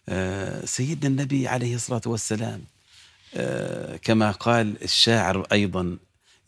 آه، 0.08 0.64
سيدنا 0.64 1.08
النبي 1.08 1.48
عليه 1.48 1.74
الصلاة 1.74 2.00
والسلام 2.06 2.64
كما 4.02 4.30
قال 4.30 4.82
الشاعر 4.82 5.46
أيضا 5.52 5.98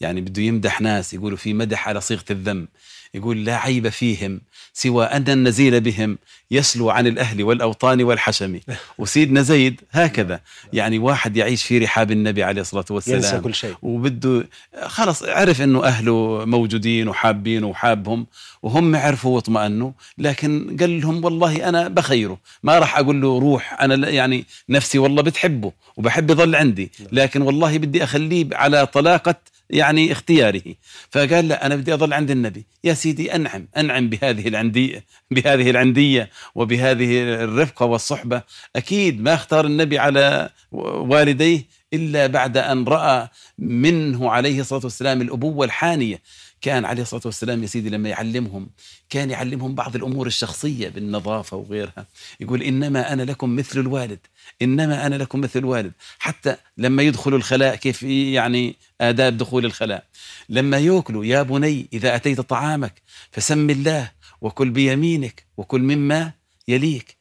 يعني 0.00 0.20
بده 0.20 0.42
يمدح 0.42 0.80
ناس 0.80 1.14
يقولوا 1.14 1.38
في 1.38 1.54
مدح 1.54 1.88
على 1.88 2.00
صيغة 2.00 2.24
الذم. 2.30 2.68
يقول 3.14 3.44
لا 3.44 3.56
عيب 3.56 3.88
فيهم 3.88 4.40
سوى 4.72 5.04
أن 5.04 5.24
النزيل 5.28 5.80
بهم 5.80 6.18
يسلو 6.50 6.90
عن 6.90 7.06
الأهل 7.06 7.42
والأوطان 7.42 8.02
والحشم. 8.02 8.60
وسيدنا 8.98 9.42
زيد 9.42 9.80
هكذا. 9.92 10.40
يعني 10.72 10.98
واحد 10.98 11.36
يعيش 11.36 11.64
في 11.64 11.78
رحاب 11.78 12.10
النبي 12.10 12.42
عليه 12.42 12.60
الصلاة 12.60 12.84
والسلام. 12.90 13.16
ينسى 13.16 13.40
كل 13.40 13.54
شيء. 13.54 13.74
وبده 13.82 14.48
خلص 14.86 15.22
عرف 15.22 15.62
إنه 15.62 15.84
أهله 15.84 16.44
موجودين 16.46 17.08
وحابين 17.08 17.64
وحابهم 17.64 18.26
وهم 18.62 18.96
عرفوا 18.96 19.34
واطمأنوا. 19.34 19.92
لكن 20.18 20.76
قال 20.80 21.00
لهم 21.00 21.24
والله 21.24 21.68
أنا 21.68 21.88
بخيره. 21.88 22.38
ما 22.62 22.78
راح 22.78 22.98
أقول 22.98 23.22
له 23.22 23.38
روح 23.38 23.82
لا- 23.84 24.08
يعني 24.08 24.44
نفسي 24.68 24.98
والله 24.98 25.22
بتحبه 25.22 25.72
وبحب 25.96 26.30
يظل 26.30 26.56
عندي. 26.56 26.92
لكن 27.12 27.42
والله 27.42 27.78
بدي 27.78 28.04
أخليه 28.04 28.46
على 28.52 28.86
طلاقة 28.86 29.34
يعني 29.70 30.12
اختياره. 30.12 30.62
فقال 31.10 31.48
لا 31.48 31.66
أنا 31.66 31.76
بدي 31.76 31.94
اظل 31.94 32.12
عند 32.12 32.30
النبي. 32.30 32.66
يا 32.84 32.94
سيدي 32.94 33.34
أنعم 33.34 33.68
أنعم 33.76 34.08
بهذه 34.08 34.48
العنديه 34.48 35.04
بهذه 35.30 35.70
العندية 35.70 36.30
وبهذه 36.54 37.22
الرفقة 37.22 37.86
والصحبة. 37.86 38.42
أكيد 38.76 39.20
ما 39.20 39.34
اختار 39.34 39.66
النبي 39.66 39.98
على 39.98 40.50
والديه 40.72 41.66
إلا 41.92 42.26
بعد 42.26 42.56
أن 42.56 42.84
رأى 42.84 43.28
منه 43.58 44.30
عليه 44.30 44.60
الصلاة 44.60 44.80
والسلام 44.84 45.20
الأبوة 45.20 45.66
الحانية. 45.66 46.22
كان 46.64 46.84
عليه 46.84 47.02
الصلاة 47.02 47.22
والسلام 47.24 47.62
يا 47.62 47.66
سيدي 47.66 47.90
لما 47.90 48.08
يعلمهم 48.08 48.70
كان 49.10 49.30
يعلمهم 49.30 49.74
بعض 49.74 49.96
الأمور 49.96 50.26
الشخصية 50.26 50.88
بالنظافة 50.88 51.56
وغيرها. 51.56 52.06
يقول 52.40 52.62
إنما 52.62 53.12
أنا 53.12 53.22
لكم 53.22 53.56
مثل 53.56 53.80
الوالد 53.80 54.18
إنما 54.62 55.06
أنا 55.06 55.14
لكم 55.14 55.40
مثل 55.40 55.58
الوالد. 55.58 55.92
حتى 56.18 56.56
لما 56.78 57.02
يدخلوا 57.02 57.38
الخلاء 57.38 57.76
كيف 57.76 58.02
يعني 58.02 58.76
آداب 59.00 59.36
دخول 59.36 59.64
الخلاء. 59.64 60.04
لما 60.48 60.78
يأكلوا 60.78 61.24
يا 61.24 61.42
بني 61.42 61.88
إذا 61.92 62.16
أتيت 62.16 62.40
طعامك 62.40 63.02
فسم 63.30 63.70
الله 63.70 64.10
وكل 64.40 64.70
بيمينك 64.70 65.46
وكل 65.56 65.80
مما 65.80 66.32
يليك. 66.68 67.16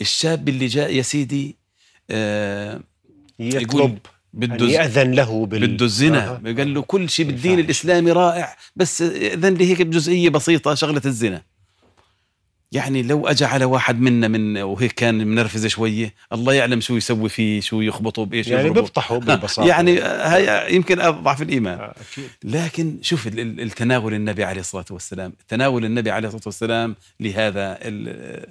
الشاب 0.00 0.48
اللي 0.48 0.66
جاء 0.66 0.92
يا 0.94 1.02
سيدي 1.02 1.56
آه 2.10 2.80
يطلب. 3.38 3.98
بده 4.32 4.64
أن 4.64 4.70
يأذن 4.70 5.12
له 5.12 5.46
بال... 5.46 5.66
بده 5.66 5.84
الزنا 5.84 6.28
آه. 6.30 6.40
قال 6.58 6.74
له 6.74 6.82
كل 6.82 7.10
شيء 7.10 7.26
بالدين 7.26 7.52
الفاحش. 7.52 7.64
الإسلامي 7.64 8.12
رائع 8.12 8.56
بس 8.76 9.02
إذن 9.02 9.54
لي 9.54 9.70
هيك 9.70 9.82
بجزئية 9.82 10.28
بسيطة 10.28 10.74
شغلة 10.74 11.02
الزنا 11.06 11.42
يعني 12.72 13.02
لو 13.02 13.26
اجى 13.26 13.44
على 13.44 13.64
واحد 13.64 14.00
منا 14.00 14.28
من 14.28 14.56
وهيك 14.58 14.92
كان 14.92 15.26
منرفز 15.26 15.66
شوية 15.66 16.14
الله 16.32 16.52
يعلم 16.52 16.80
شو 16.80 16.96
يسوي 16.96 17.28
فيه 17.28 17.60
شو 17.60 17.80
يخبطه 17.80 18.24
بإيش 18.24 18.48
يعني 18.48 18.62
يضربه. 18.64 18.80
بيفضحوا 18.80 19.18
بالبساطة 19.26 19.68
يعني 19.68 20.00
هاي 20.00 20.74
يمكن 20.74 21.00
أضعف 21.00 21.42
الإيمان 21.42 21.78
آه، 21.78 21.94
أكيد 22.12 22.28
لكن 22.44 22.96
شوف 23.02 23.26
ال- 23.26 23.40
ال- 23.40 23.60
التناول 23.60 24.14
النبي 24.14 24.44
عليه 24.44 24.60
الصلاة 24.60 24.84
والسلام 24.90 25.32
تناول 25.48 25.84
النبي 25.84 26.10
عليه 26.10 26.28
الصلاة 26.28 26.42
والسلام 26.46 26.96
لهذا 27.20 27.78
ال- 27.82 28.46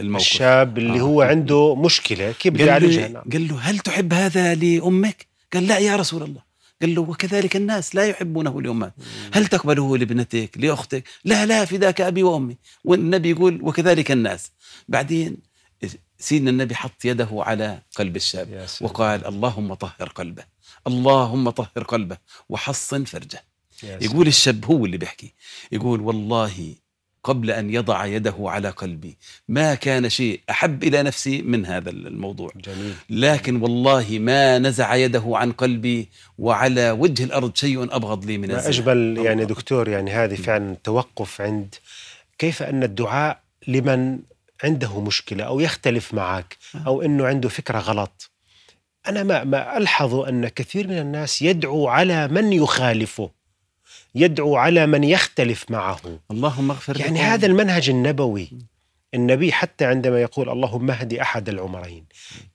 الموقف 0.00 0.24
الشاب 0.26 0.78
اللي 0.78 0.98
آه. 0.98 1.02
هو 1.02 1.22
عنده 1.22 1.74
مشكلة 1.74 2.32
كيف 2.32 2.52
بده 2.52 2.60
قال 2.60 2.68
يعالجها 2.68 3.08
له, 3.08 3.12
نعم. 3.12 3.22
قال 3.32 3.48
له 3.48 3.58
هل 3.60 3.78
تحب 3.78 4.12
هذا 4.12 4.54
لأمك؟ 4.54 5.26
قال 5.52 5.66
لا 5.66 5.78
يا 5.78 5.96
رسول 5.96 6.22
الله 6.22 6.42
قال 6.82 6.94
له 6.94 7.02
وكذلك 7.02 7.56
الناس 7.56 7.94
لا 7.94 8.06
يحبونه 8.06 8.62
لأمهات 8.62 8.94
هل 9.32 9.46
تقبله 9.46 9.96
لابنتك 9.96 10.50
لأختك؟ 10.56 11.04
لا 11.24 11.46
لا 11.46 11.64
فداك 11.64 12.00
أبي 12.00 12.22
وأمي 12.22 12.56
والنبي 12.84 13.30
يقول 13.30 13.62
وكذلك 13.62 14.10
الناس 14.10 14.50
بعدين 14.88 15.36
سيدنا 16.18 16.50
النبي 16.50 16.74
حط 16.74 17.04
يده 17.04 17.28
على 17.32 17.82
قلب 17.96 18.16
الشاب. 18.16 18.66
وقال 18.80 19.26
اللهم 19.26 19.74
طهر 19.74 20.08
قلبه 20.14 20.44
اللهم 20.86 21.50
طهر 21.50 21.84
قلبه 21.88 22.16
وحصن 22.48 23.04
فرجه 23.04 23.44
يقول 23.82 24.26
الشاب 24.26 24.64
هو 24.64 24.86
اللي 24.86 24.96
بيحكي 24.96 25.34
يقول 25.72 26.00
والله 26.00 26.74
قبل 27.24 27.50
أن 27.50 27.70
يضع 27.70 28.06
يده 28.06 28.34
على 28.38 28.68
قلبي. 28.70 29.16
ما 29.48 29.74
كان 29.74 30.08
شيء 30.08 30.40
أحب 30.50 30.84
إلى 30.84 31.02
نفسي 31.02 31.42
من 31.42 31.66
هذا 31.66 31.90
الموضوع. 31.90 32.50
جميل. 32.56 32.94
لكن 33.10 33.62
والله 33.62 34.18
ما 34.18 34.58
نزع 34.58 34.94
يده 34.94 35.22
عن 35.26 35.52
قلبي 35.52 36.08
وعلى 36.38 36.90
وجه 36.90 37.24
الأرض 37.24 37.56
شيء 37.56 37.82
أبغض 37.96 38.24
لي 38.24 38.38
من 38.38 38.48
ما 38.48 38.56
الزنا. 38.56 38.68
أجمل 38.68 39.18
يعني. 39.18 39.44
دكتور 39.44 39.88
يعني 39.88 40.10
هذه 40.10 40.34
فعلا 40.34 40.76
توقف 40.84 41.40
عند 41.40 41.74
كيف 42.38 42.62
أن 42.62 42.82
الدعاء 42.82 43.40
لمن 43.68 44.18
عنده 44.64 45.00
مشكلة 45.00 45.44
أو 45.44 45.60
يختلف 45.60 46.14
معك 46.14 46.56
أو 46.86 47.02
أنه 47.02 47.26
عنده 47.26 47.48
فكرة 47.48 47.78
غلط. 47.78 48.30
أنا 49.08 49.22
ما, 49.22 49.44
ما 49.44 49.76
ألحظ 49.76 50.14
أن 50.14 50.48
كثير 50.48 50.88
من 50.88 50.98
الناس 50.98 51.42
يدعو 51.42 51.88
على 51.88 52.28
من 52.28 52.52
يخالفه. 52.52 53.30
يدعو 54.14 54.56
على 54.56 54.86
من 54.86 55.04
يختلف 55.04 55.70
معه. 55.70 56.00
اللهم 56.30 56.70
اغفر 56.70 57.00
يعني 57.00 57.12
لقومي. 57.12 57.28
هذا 57.30 57.46
المنهج 57.46 57.90
النبوي. 57.90 58.50
النبي 59.14 59.52
حتى 59.52 59.84
عندما 59.84 60.22
يقول 60.22 60.48
اللهم 60.48 60.90
اهد 60.90 61.14
أحد 61.14 61.48
العمرين. 61.48 62.04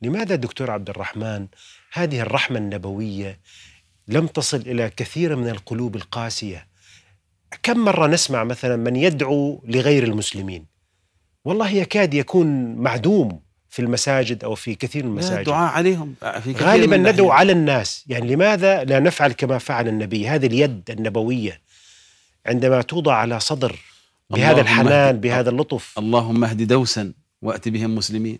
لماذا 0.01 0.35
دكتور 0.35 0.71
عبد 0.71 0.89
الرحمن 0.89 1.47
هذه 1.93 2.19
الرحمة 2.19 2.57
النبوية 2.57 3.39
لم 4.07 4.27
تصل 4.27 4.57
إلى 4.57 4.89
كثير 4.89 5.35
من 5.35 5.49
القلوب 5.49 5.95
القاسية؟ 5.95 6.67
كم 7.63 7.77
مرة 7.77 8.07
نسمع 8.07 8.43
مثلا 8.43 8.75
من 8.75 8.95
يدعو 8.95 9.63
لغير 9.67 10.03
المسلمين؟ 10.03 10.65
والله 11.45 11.69
يكاد 11.69 12.13
يكون 12.13 12.75
معدوم. 12.75 13.46
في 13.77 13.83
المساجد 13.83 14.43
أو 14.43 14.55
في 14.55 14.75
كثير 14.75 15.03
من 15.05 15.11
المساجد 15.11 15.37
الدعاء 15.37 15.71
عليهم 15.73 16.13
في 16.43 16.53
كثير 16.53 16.67
غالبا 16.67 16.97
من 16.97 17.03
ندعو 17.03 17.25
الأحيان. 17.25 17.31
على 17.39 17.51
الناس 17.51 18.03
يعني 18.07 18.35
لماذا 18.35 18.83
لا 18.83 18.99
نفعل 18.99 19.31
كما 19.31 19.57
فعل 19.57 19.87
النبي 19.87 20.27
هذه 20.27 20.45
اليد 20.45 20.81
النبوية 20.89 21.61
عندما 22.45 22.81
توضع 22.81 23.13
على 23.13 23.39
صدر 23.39 23.79
بهذا 24.29 24.61
الحنان 24.61 25.19
بهذا 25.19 25.49
اللطف 25.49 25.99
اللهم 25.99 26.43
اهد 26.43 26.67
دوسا 26.67 27.13
وأت 27.41 27.69
بهم 27.69 27.95
مسلمين 27.95 28.39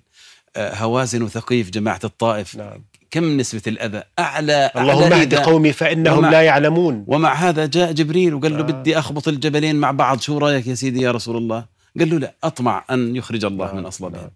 آه، 0.55 0.75
هوازن 0.75 1.21
وثقيف 1.21 1.69
جماعة 1.69 1.99
الطائف 2.03 2.55
نعم. 2.55 2.83
كم 3.11 3.37
نسبة 3.37 3.61
الأذى 3.67 4.03
أعلى 4.19 4.71
اللهم 4.75 5.13
اهد. 5.13 5.35
قومي 5.35 5.73
فإنهم 5.73 6.17
ومع- 6.17 6.29
لا 6.29 6.41
يعلمون 6.41 7.03
ومع 7.07 7.33
هذا 7.33 7.65
جاء 7.65 7.91
جبريل 7.91 8.33
وقال 8.33 8.51
له 8.53 8.59
آه. 8.59 8.61
بدي 8.61 8.99
أخبط 8.99 9.27
الجبلين 9.27 9.75
مع 9.75 9.91
بعض 9.91 10.19
شو 10.19 10.37
رأيك 10.37 10.67
يا 10.67 10.75
سيدي 10.75 11.01
يا 11.01 11.11
رسول 11.11 11.37
الله 11.37 11.65
قال 11.99 12.09
له 12.09 12.17
لا 12.19 12.33
أطمع 12.43 12.85
أن 12.91 13.15
يخرج 13.15 13.45
الله 13.45 13.65
نعم، 13.65 13.77
من 13.77 13.85
أصلابهم 13.85 14.21
نعم. 14.21 14.31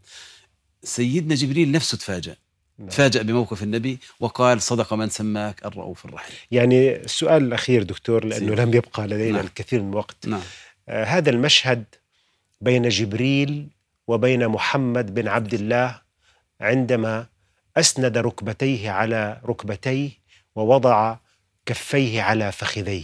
سيدنا 0.84 1.36
جبريل 1.36 1.72
نفسه 1.72 1.98
تفاجأ 1.98 2.36
نعم. 2.78 2.90
تفاجأ 2.90 3.22
بموقف 3.22 3.64
النبي 3.64 4.00
وقال 4.20 4.62
صدق 4.62 4.94
من 4.94 5.10
سماك 5.10 5.66
الرؤوف 5.66 6.06
الرحيم 6.06 6.36
يعني 6.52 6.96
السؤال 6.96 7.44
الأخير 7.44 7.84
دكتور 7.84 8.26
لأنه 8.26 8.40
سيدي. 8.50 8.62
لم 8.62 8.74
يبقى 8.74 9.08
لدينا 9.08 9.38
نعم. 9.38 9.46
الكثير 9.46 9.82
من 9.82 9.90
الوقت 9.90 10.28
نعم 10.28 10.42
آه 10.90 11.04
هذا 11.04 11.30
المشهد 11.30 11.84
بين 12.62 12.90
جبريل 12.90 13.68
وبين 14.08 14.48
محمد 14.48 15.14
بن 15.14 15.28
عبد 15.28 15.54
الله 15.54 16.02
عندما 16.62 17.26
أسند 17.78 18.18
ركبتيه 18.18 18.90
على 18.92 19.42
ركبتيه 19.46 20.10
ووضع 20.56 21.18
كفيه 21.66 22.22
على 22.22 22.52
فخذيه 22.52 23.04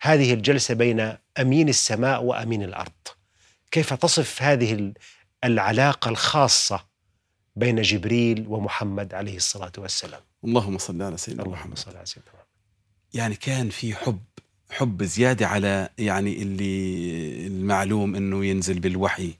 هذه 0.00 0.34
الجلسة 0.34 0.74
بين 0.74 1.12
أمين 1.40 1.68
السماء 1.68 2.22
وأمين 2.22 2.62
الأرض 2.62 2.92
كيف 3.70 3.94
تصف 3.94 4.42
هذه 4.42 4.72
ال- 4.72 4.92
العلاقة 5.44 6.08
الخاصة 6.08 6.84
بين 7.56 7.82
جبريل 7.82 8.44
ومحمد 8.48 9.14
عليه 9.14 9.36
الصلاة 9.36 9.72
والسلام. 9.78 10.20
اللهم 10.44 10.78
صل 10.78 11.02
على 11.02 11.16
سيدنا 11.16 11.42
اللهم 11.42 11.58
محمد. 11.58 11.78
صل 11.78 11.96
على 11.96 12.06
سيدنا 12.06 12.28
محمد. 12.28 12.46
يعني 13.14 13.34
كان 13.34 13.68
في 13.70 13.94
حب 13.94 14.20
حب 14.70 15.02
زيادة 15.02 15.46
على 15.46 15.88
يعني 15.98 16.42
اللي 16.42 17.46
المعلوم 17.46 18.14
إنه 18.14 18.44
ينزل 18.44 18.78
بالوحي. 18.78 19.34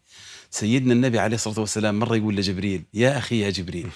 سيدنا 0.50 0.92
النبي 0.92 1.18
عليه 1.18 1.34
الصلاة 1.34 1.60
والسلام 1.60 1.98
مرة 1.98 2.16
يقول 2.16 2.36
لجبريل 2.36 2.84
يا 2.94 3.18
أخي 3.18 3.40
يا 3.40 3.50
جبريل 3.50 3.88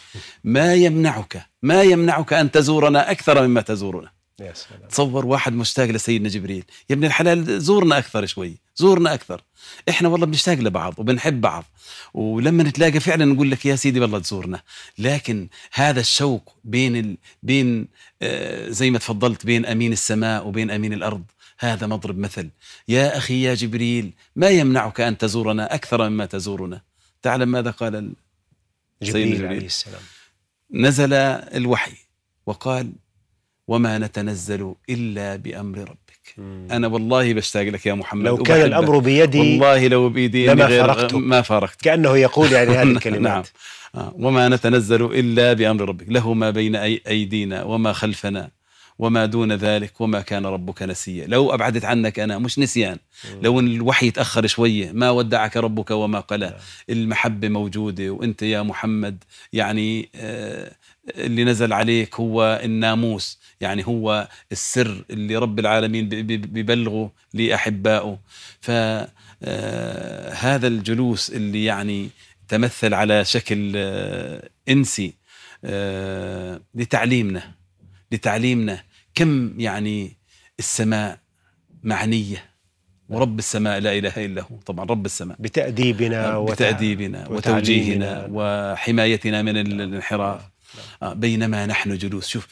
ما 0.45 0.75
يمنعك 0.75 1.47
ما 1.63 1.83
يمنعك 1.83 2.33
أن 2.33 2.51
تزورنا 2.51 3.11
أكثر 3.11 3.47
مما 3.47 3.61
تزورنا. 3.61 4.20
يا 4.45 4.55
سلام. 4.55 4.89
تصور 4.89 5.27
واحد 5.27 5.53
مشتاق 5.53 5.87
لسيدنا 5.91 6.29
جبريل. 6.29 6.65
يا 6.91 6.95
ابن 6.95 7.05
الحلال 7.05 7.61
زورنا 7.63 7.99
أكثر 7.99 8.27
شوي 8.27 8.59
زورنا 8.77 9.15
أكثر. 9.15 9.43
إحنا 9.89 10.09
والله 10.09 10.27
بنشتاق 10.27 10.59
لبعض 10.59 10.95
وبنحب 10.99 11.41
بعض. 11.41 11.65
ولما 12.15 12.63
نتلاقى 12.63 13.01
فعلا 13.01 13.25
نقول 13.25 13.51
لك 13.51 13.67
يا 13.67 13.77
سيدي 13.77 14.01
والله 14.01 14.19
تزورنا. 14.19 14.63
لكن 14.99 15.49
هذا 15.73 16.01
الشوق 16.01 16.57
بين 16.65 16.97
ال... 16.97 17.17
بين 17.43 17.89
آه 18.23 18.69
زي 18.69 18.91
ما 18.91 18.99
تفضلت 18.99 19.47
بين 19.47 19.67
أمين 19.67 19.93
السماء 19.93 20.47
وبين 20.47 20.71
أمين 20.71 20.93
الأرض 20.93 21.25
هذا 21.59 21.87
مضرب 21.87 22.19
مثل. 22.19 22.51
يا 22.89 23.17
أخي 23.17 23.43
يا 23.43 23.55
جبريل 23.55 24.13
ما 24.37 24.49
يمنعك 24.49 25.01
أن 25.01 25.19
تزورنا 25.19 25.75
أكثر 25.75 26.09
مما 26.09 26.27
تزورنا؟ 26.27 26.81
تعلم 27.23 27.49
ماذا 27.49 27.71
قال 27.71 27.97
ال... 27.97 28.13
جبريل 29.03 29.35
جبريل. 29.35 29.47
عليه 29.47 29.67
السلام. 29.67 30.03
نزل 30.73 31.13
الوحي 31.13 31.97
وقال 32.47 32.93
وما 33.71 33.99
نتنزل 33.99 34.75
إلا 34.91 35.37
بأمر 35.37 35.79
ربك. 35.79 36.35
مم. 36.39 36.69
أنا 36.71 36.87
والله 36.87 37.33
بشتاق 37.35 37.63
لك 37.63 37.87
يا 37.87 37.95
محمد 37.95 38.27
لو 38.27 38.37
كان. 38.37 38.67
الأمر 38.67 38.99
بيدي 38.99 39.39
والله 39.41 39.87
لو 39.89 40.09
بايدي 40.09 40.47
لما 40.47 40.65
غير 40.65 40.87
فارقتك. 40.87 41.15
ما 41.15 41.43
فارقت 41.43 41.83
كأنه 41.83 42.17
يقول 42.17 42.53
يعني 42.53 42.71
هذه 42.79 42.83
الكلمات. 42.83 43.49
نعم 43.95 44.13
وما 44.15 44.49
نتنزل 44.49 45.05
إلا 45.05 45.53
بأمر 45.53 45.89
ربك. 45.89 46.07
له 46.09 46.35
ما 46.35 46.51
بين 46.51 46.77
أي 46.77 47.01
أيدينا 47.07 47.63
وما 47.65 47.93
خلفنا 47.93 48.51
وما 48.99 49.27
دون 49.27 49.53
ذلك 49.53 50.01
وما 50.01 50.21
كان 50.21 50.47
ربك 50.47 50.83
نسيا. 50.83 51.27
لو 51.27 51.55
أبعدت 51.55 51.85
عنك 51.85 52.19
أنا 52.19 52.39
مش 52.39 52.59
نسيان. 52.59 52.99
لو 53.43 53.61
الوحي 53.61 54.11
تاخر 54.11 54.47
شوية 54.47 54.93
ما 54.93 55.11
ودعك 55.11 55.57
ربك 55.57 55.91
وما 55.91 56.21
قلى. 56.21 56.57
المحبة 56.91 57.49
موجودة 57.49 58.11
وأنت 58.11 58.43
يا 58.43 58.63
محمد 58.63 59.25
يعني 59.53 60.09
آه، 60.15 60.73
اللي 61.17 61.45
نزل 61.45 61.73
عليك 61.73 62.15
هو 62.15 62.61
الناموس. 62.65 63.40
يعني 63.61 63.87
هو 63.87 64.29
السر 64.53 65.05
اللي 65.11 65.37
رب 65.37 65.59
العالمين 65.59 66.09
بي- 66.09 66.23
بي- 66.23 66.37
بيبلغه 66.37 67.13
لأحبائه. 67.35 68.19
فهذا 68.61 70.67
الجلوس 70.67 71.31
اللي 71.31 71.65
يعني 71.65 72.09
تمثل 72.49 72.95
على 72.95 73.25
شكل 73.25 73.73
آه، 73.77 74.49
إنسي 74.69 75.15
آه، 75.65 76.61
لتعليمنا 76.75 77.43
لتعليمنا 78.13 78.83
كم 79.15 79.61
يعني 79.61 80.17
السماء 80.59 81.19
معنية. 81.83 82.51
ورب 83.09 83.39
السماء 83.39 83.79
لا 83.79 83.99
إله 83.99 84.13
إلا 84.25 84.43
هو. 84.43 84.57
طبعا 84.67 84.85
رب 84.85 85.07
السماء. 85.07 85.37
بتأديبنا 85.41 86.39
بتأديبنا 86.41 87.29
وتوجيهنا 87.29 88.29
وحمايتنا 88.31 89.43
من 89.43 89.57
ال- 89.57 89.81
الانحراف 89.81 90.41
آه، 91.03 91.13
بينما 91.13 91.67
نحن 91.67 91.97
جلوس. 91.97 92.27
شوف 92.29 92.49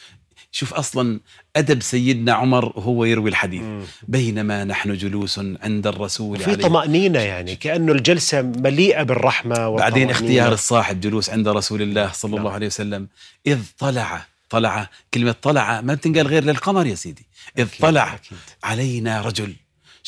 شوف 0.51 0.73
أصلا 0.73 1.19
أدب 1.55 1.81
سيدنا 1.81 2.33
عمر 2.33 2.73
هو 2.79 3.05
يروي 3.05 3.29
الحديث 3.29 3.61
مم. 3.61 3.81
بينما 4.07 4.63
نحن 4.63 4.93
جلوس 4.93 5.39
عند 5.39 5.87
الرسول 5.87 6.39
في 6.39 6.55
طمأنينة 6.55 7.19
يعني 7.19 7.55
كأنه 7.55 7.91
الجلسة 7.91 8.41
مليئة 8.41 9.03
بالرحمة 9.03 9.69
بعدين. 9.69 10.09
اختيار 10.09 10.53
الصاحب 10.53 11.01
جلوس 11.01 11.29
عند 11.29 11.47
رسول 11.47 11.81
الله 11.81 12.11
صلى 12.11 12.37
الله. 12.37 12.51
عليه 12.51 12.67
وسلم 12.67 13.07
إذ 13.47 13.59
طلع 13.77 14.25
طلع 14.49 14.89
كلمة 15.13 15.35
طلع 15.41 15.81
ما 15.81 15.93
بتنقال 15.93 16.27
غير 16.27 16.43
للقمر 16.43 16.85
يا 16.85 16.95
سيدي 16.95 17.25
إذ 17.57 17.63
أكيد، 17.63 17.81
طلع 17.81 18.13
أكيد. 18.13 18.37
علينا 18.63 19.21
رجل 19.21 19.53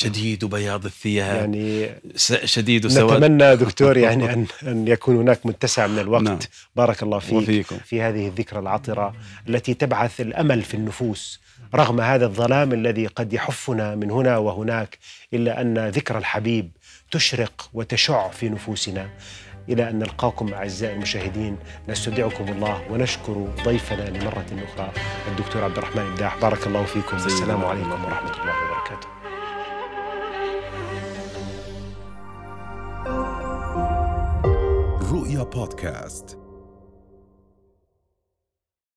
شديد 0.02 0.46
بياض 0.46 0.86
الثياب. 0.86 1.36
يعني 1.36 1.90
شديد 2.46 2.88
سواد 2.88 3.24
نتمنى 3.24 3.56
دكتور 3.56 3.98
يعني 4.06 4.34
أن 4.34 4.46
أن 4.64 4.88
يكون 4.88 5.16
هناك 5.16 5.46
متسع 5.46 5.88
من 5.88 6.00
الوقت. 6.00 6.24
نعم. 6.24 6.40
بارك 6.76 7.04
الله 7.04 7.20
فيك 7.20 7.34
وفيكم. 7.34 7.78
في 7.86 8.02
هذه 8.02 8.28
الذكرى 8.28 8.60
العطرة 8.60 9.16
التي 9.50 9.74
تبعث 9.74 10.22
الأمل 10.22 10.62
في 10.62 10.74
النفوس 10.74 11.40
رغم 11.76 12.02
هذا 12.02 12.26
الظلام 12.26 12.74
الذي 12.74 13.08
قد 13.08 13.34
يحفنا 13.34 13.96
من 13.96 14.12
هنا 14.12 14.38
وهناك 14.38 14.98
إلا 15.34 15.62
أن 15.62 15.88
ذكرى 15.88 16.18
الحبيب 16.18 16.72
تشرق 17.12 17.70
وتشع 17.74 18.30
في 18.30 18.50
نفوسنا. 18.50 19.10
إلى 19.70 19.90
أن 19.90 20.00
نلقاكم 20.00 20.54
أعزائي 20.54 20.94
المشاهدين 20.94 21.58
نستودعكم 21.90 22.48
الله 22.48 22.92
ونشكر 22.92 23.48
ضيفنا 23.64 24.10
لمرة 24.10 24.46
أخرى 24.74 24.92
الدكتور 25.28 25.64
عبد 25.64 25.78
الرحمن 25.78 26.06
إبداح 26.12 26.38
بارك 26.42 26.68
الله 26.68 26.84
فيكم. 26.84 27.18
سيدنا 27.18 27.26
السلام 27.26 27.58
الله. 27.58 27.70
عليكم. 27.70 28.06
ورحمة 28.06 28.42
الله 28.42 28.54
وبركاته. 28.64 29.11
رؤيا 35.32 35.44
بودكاست 35.44 36.41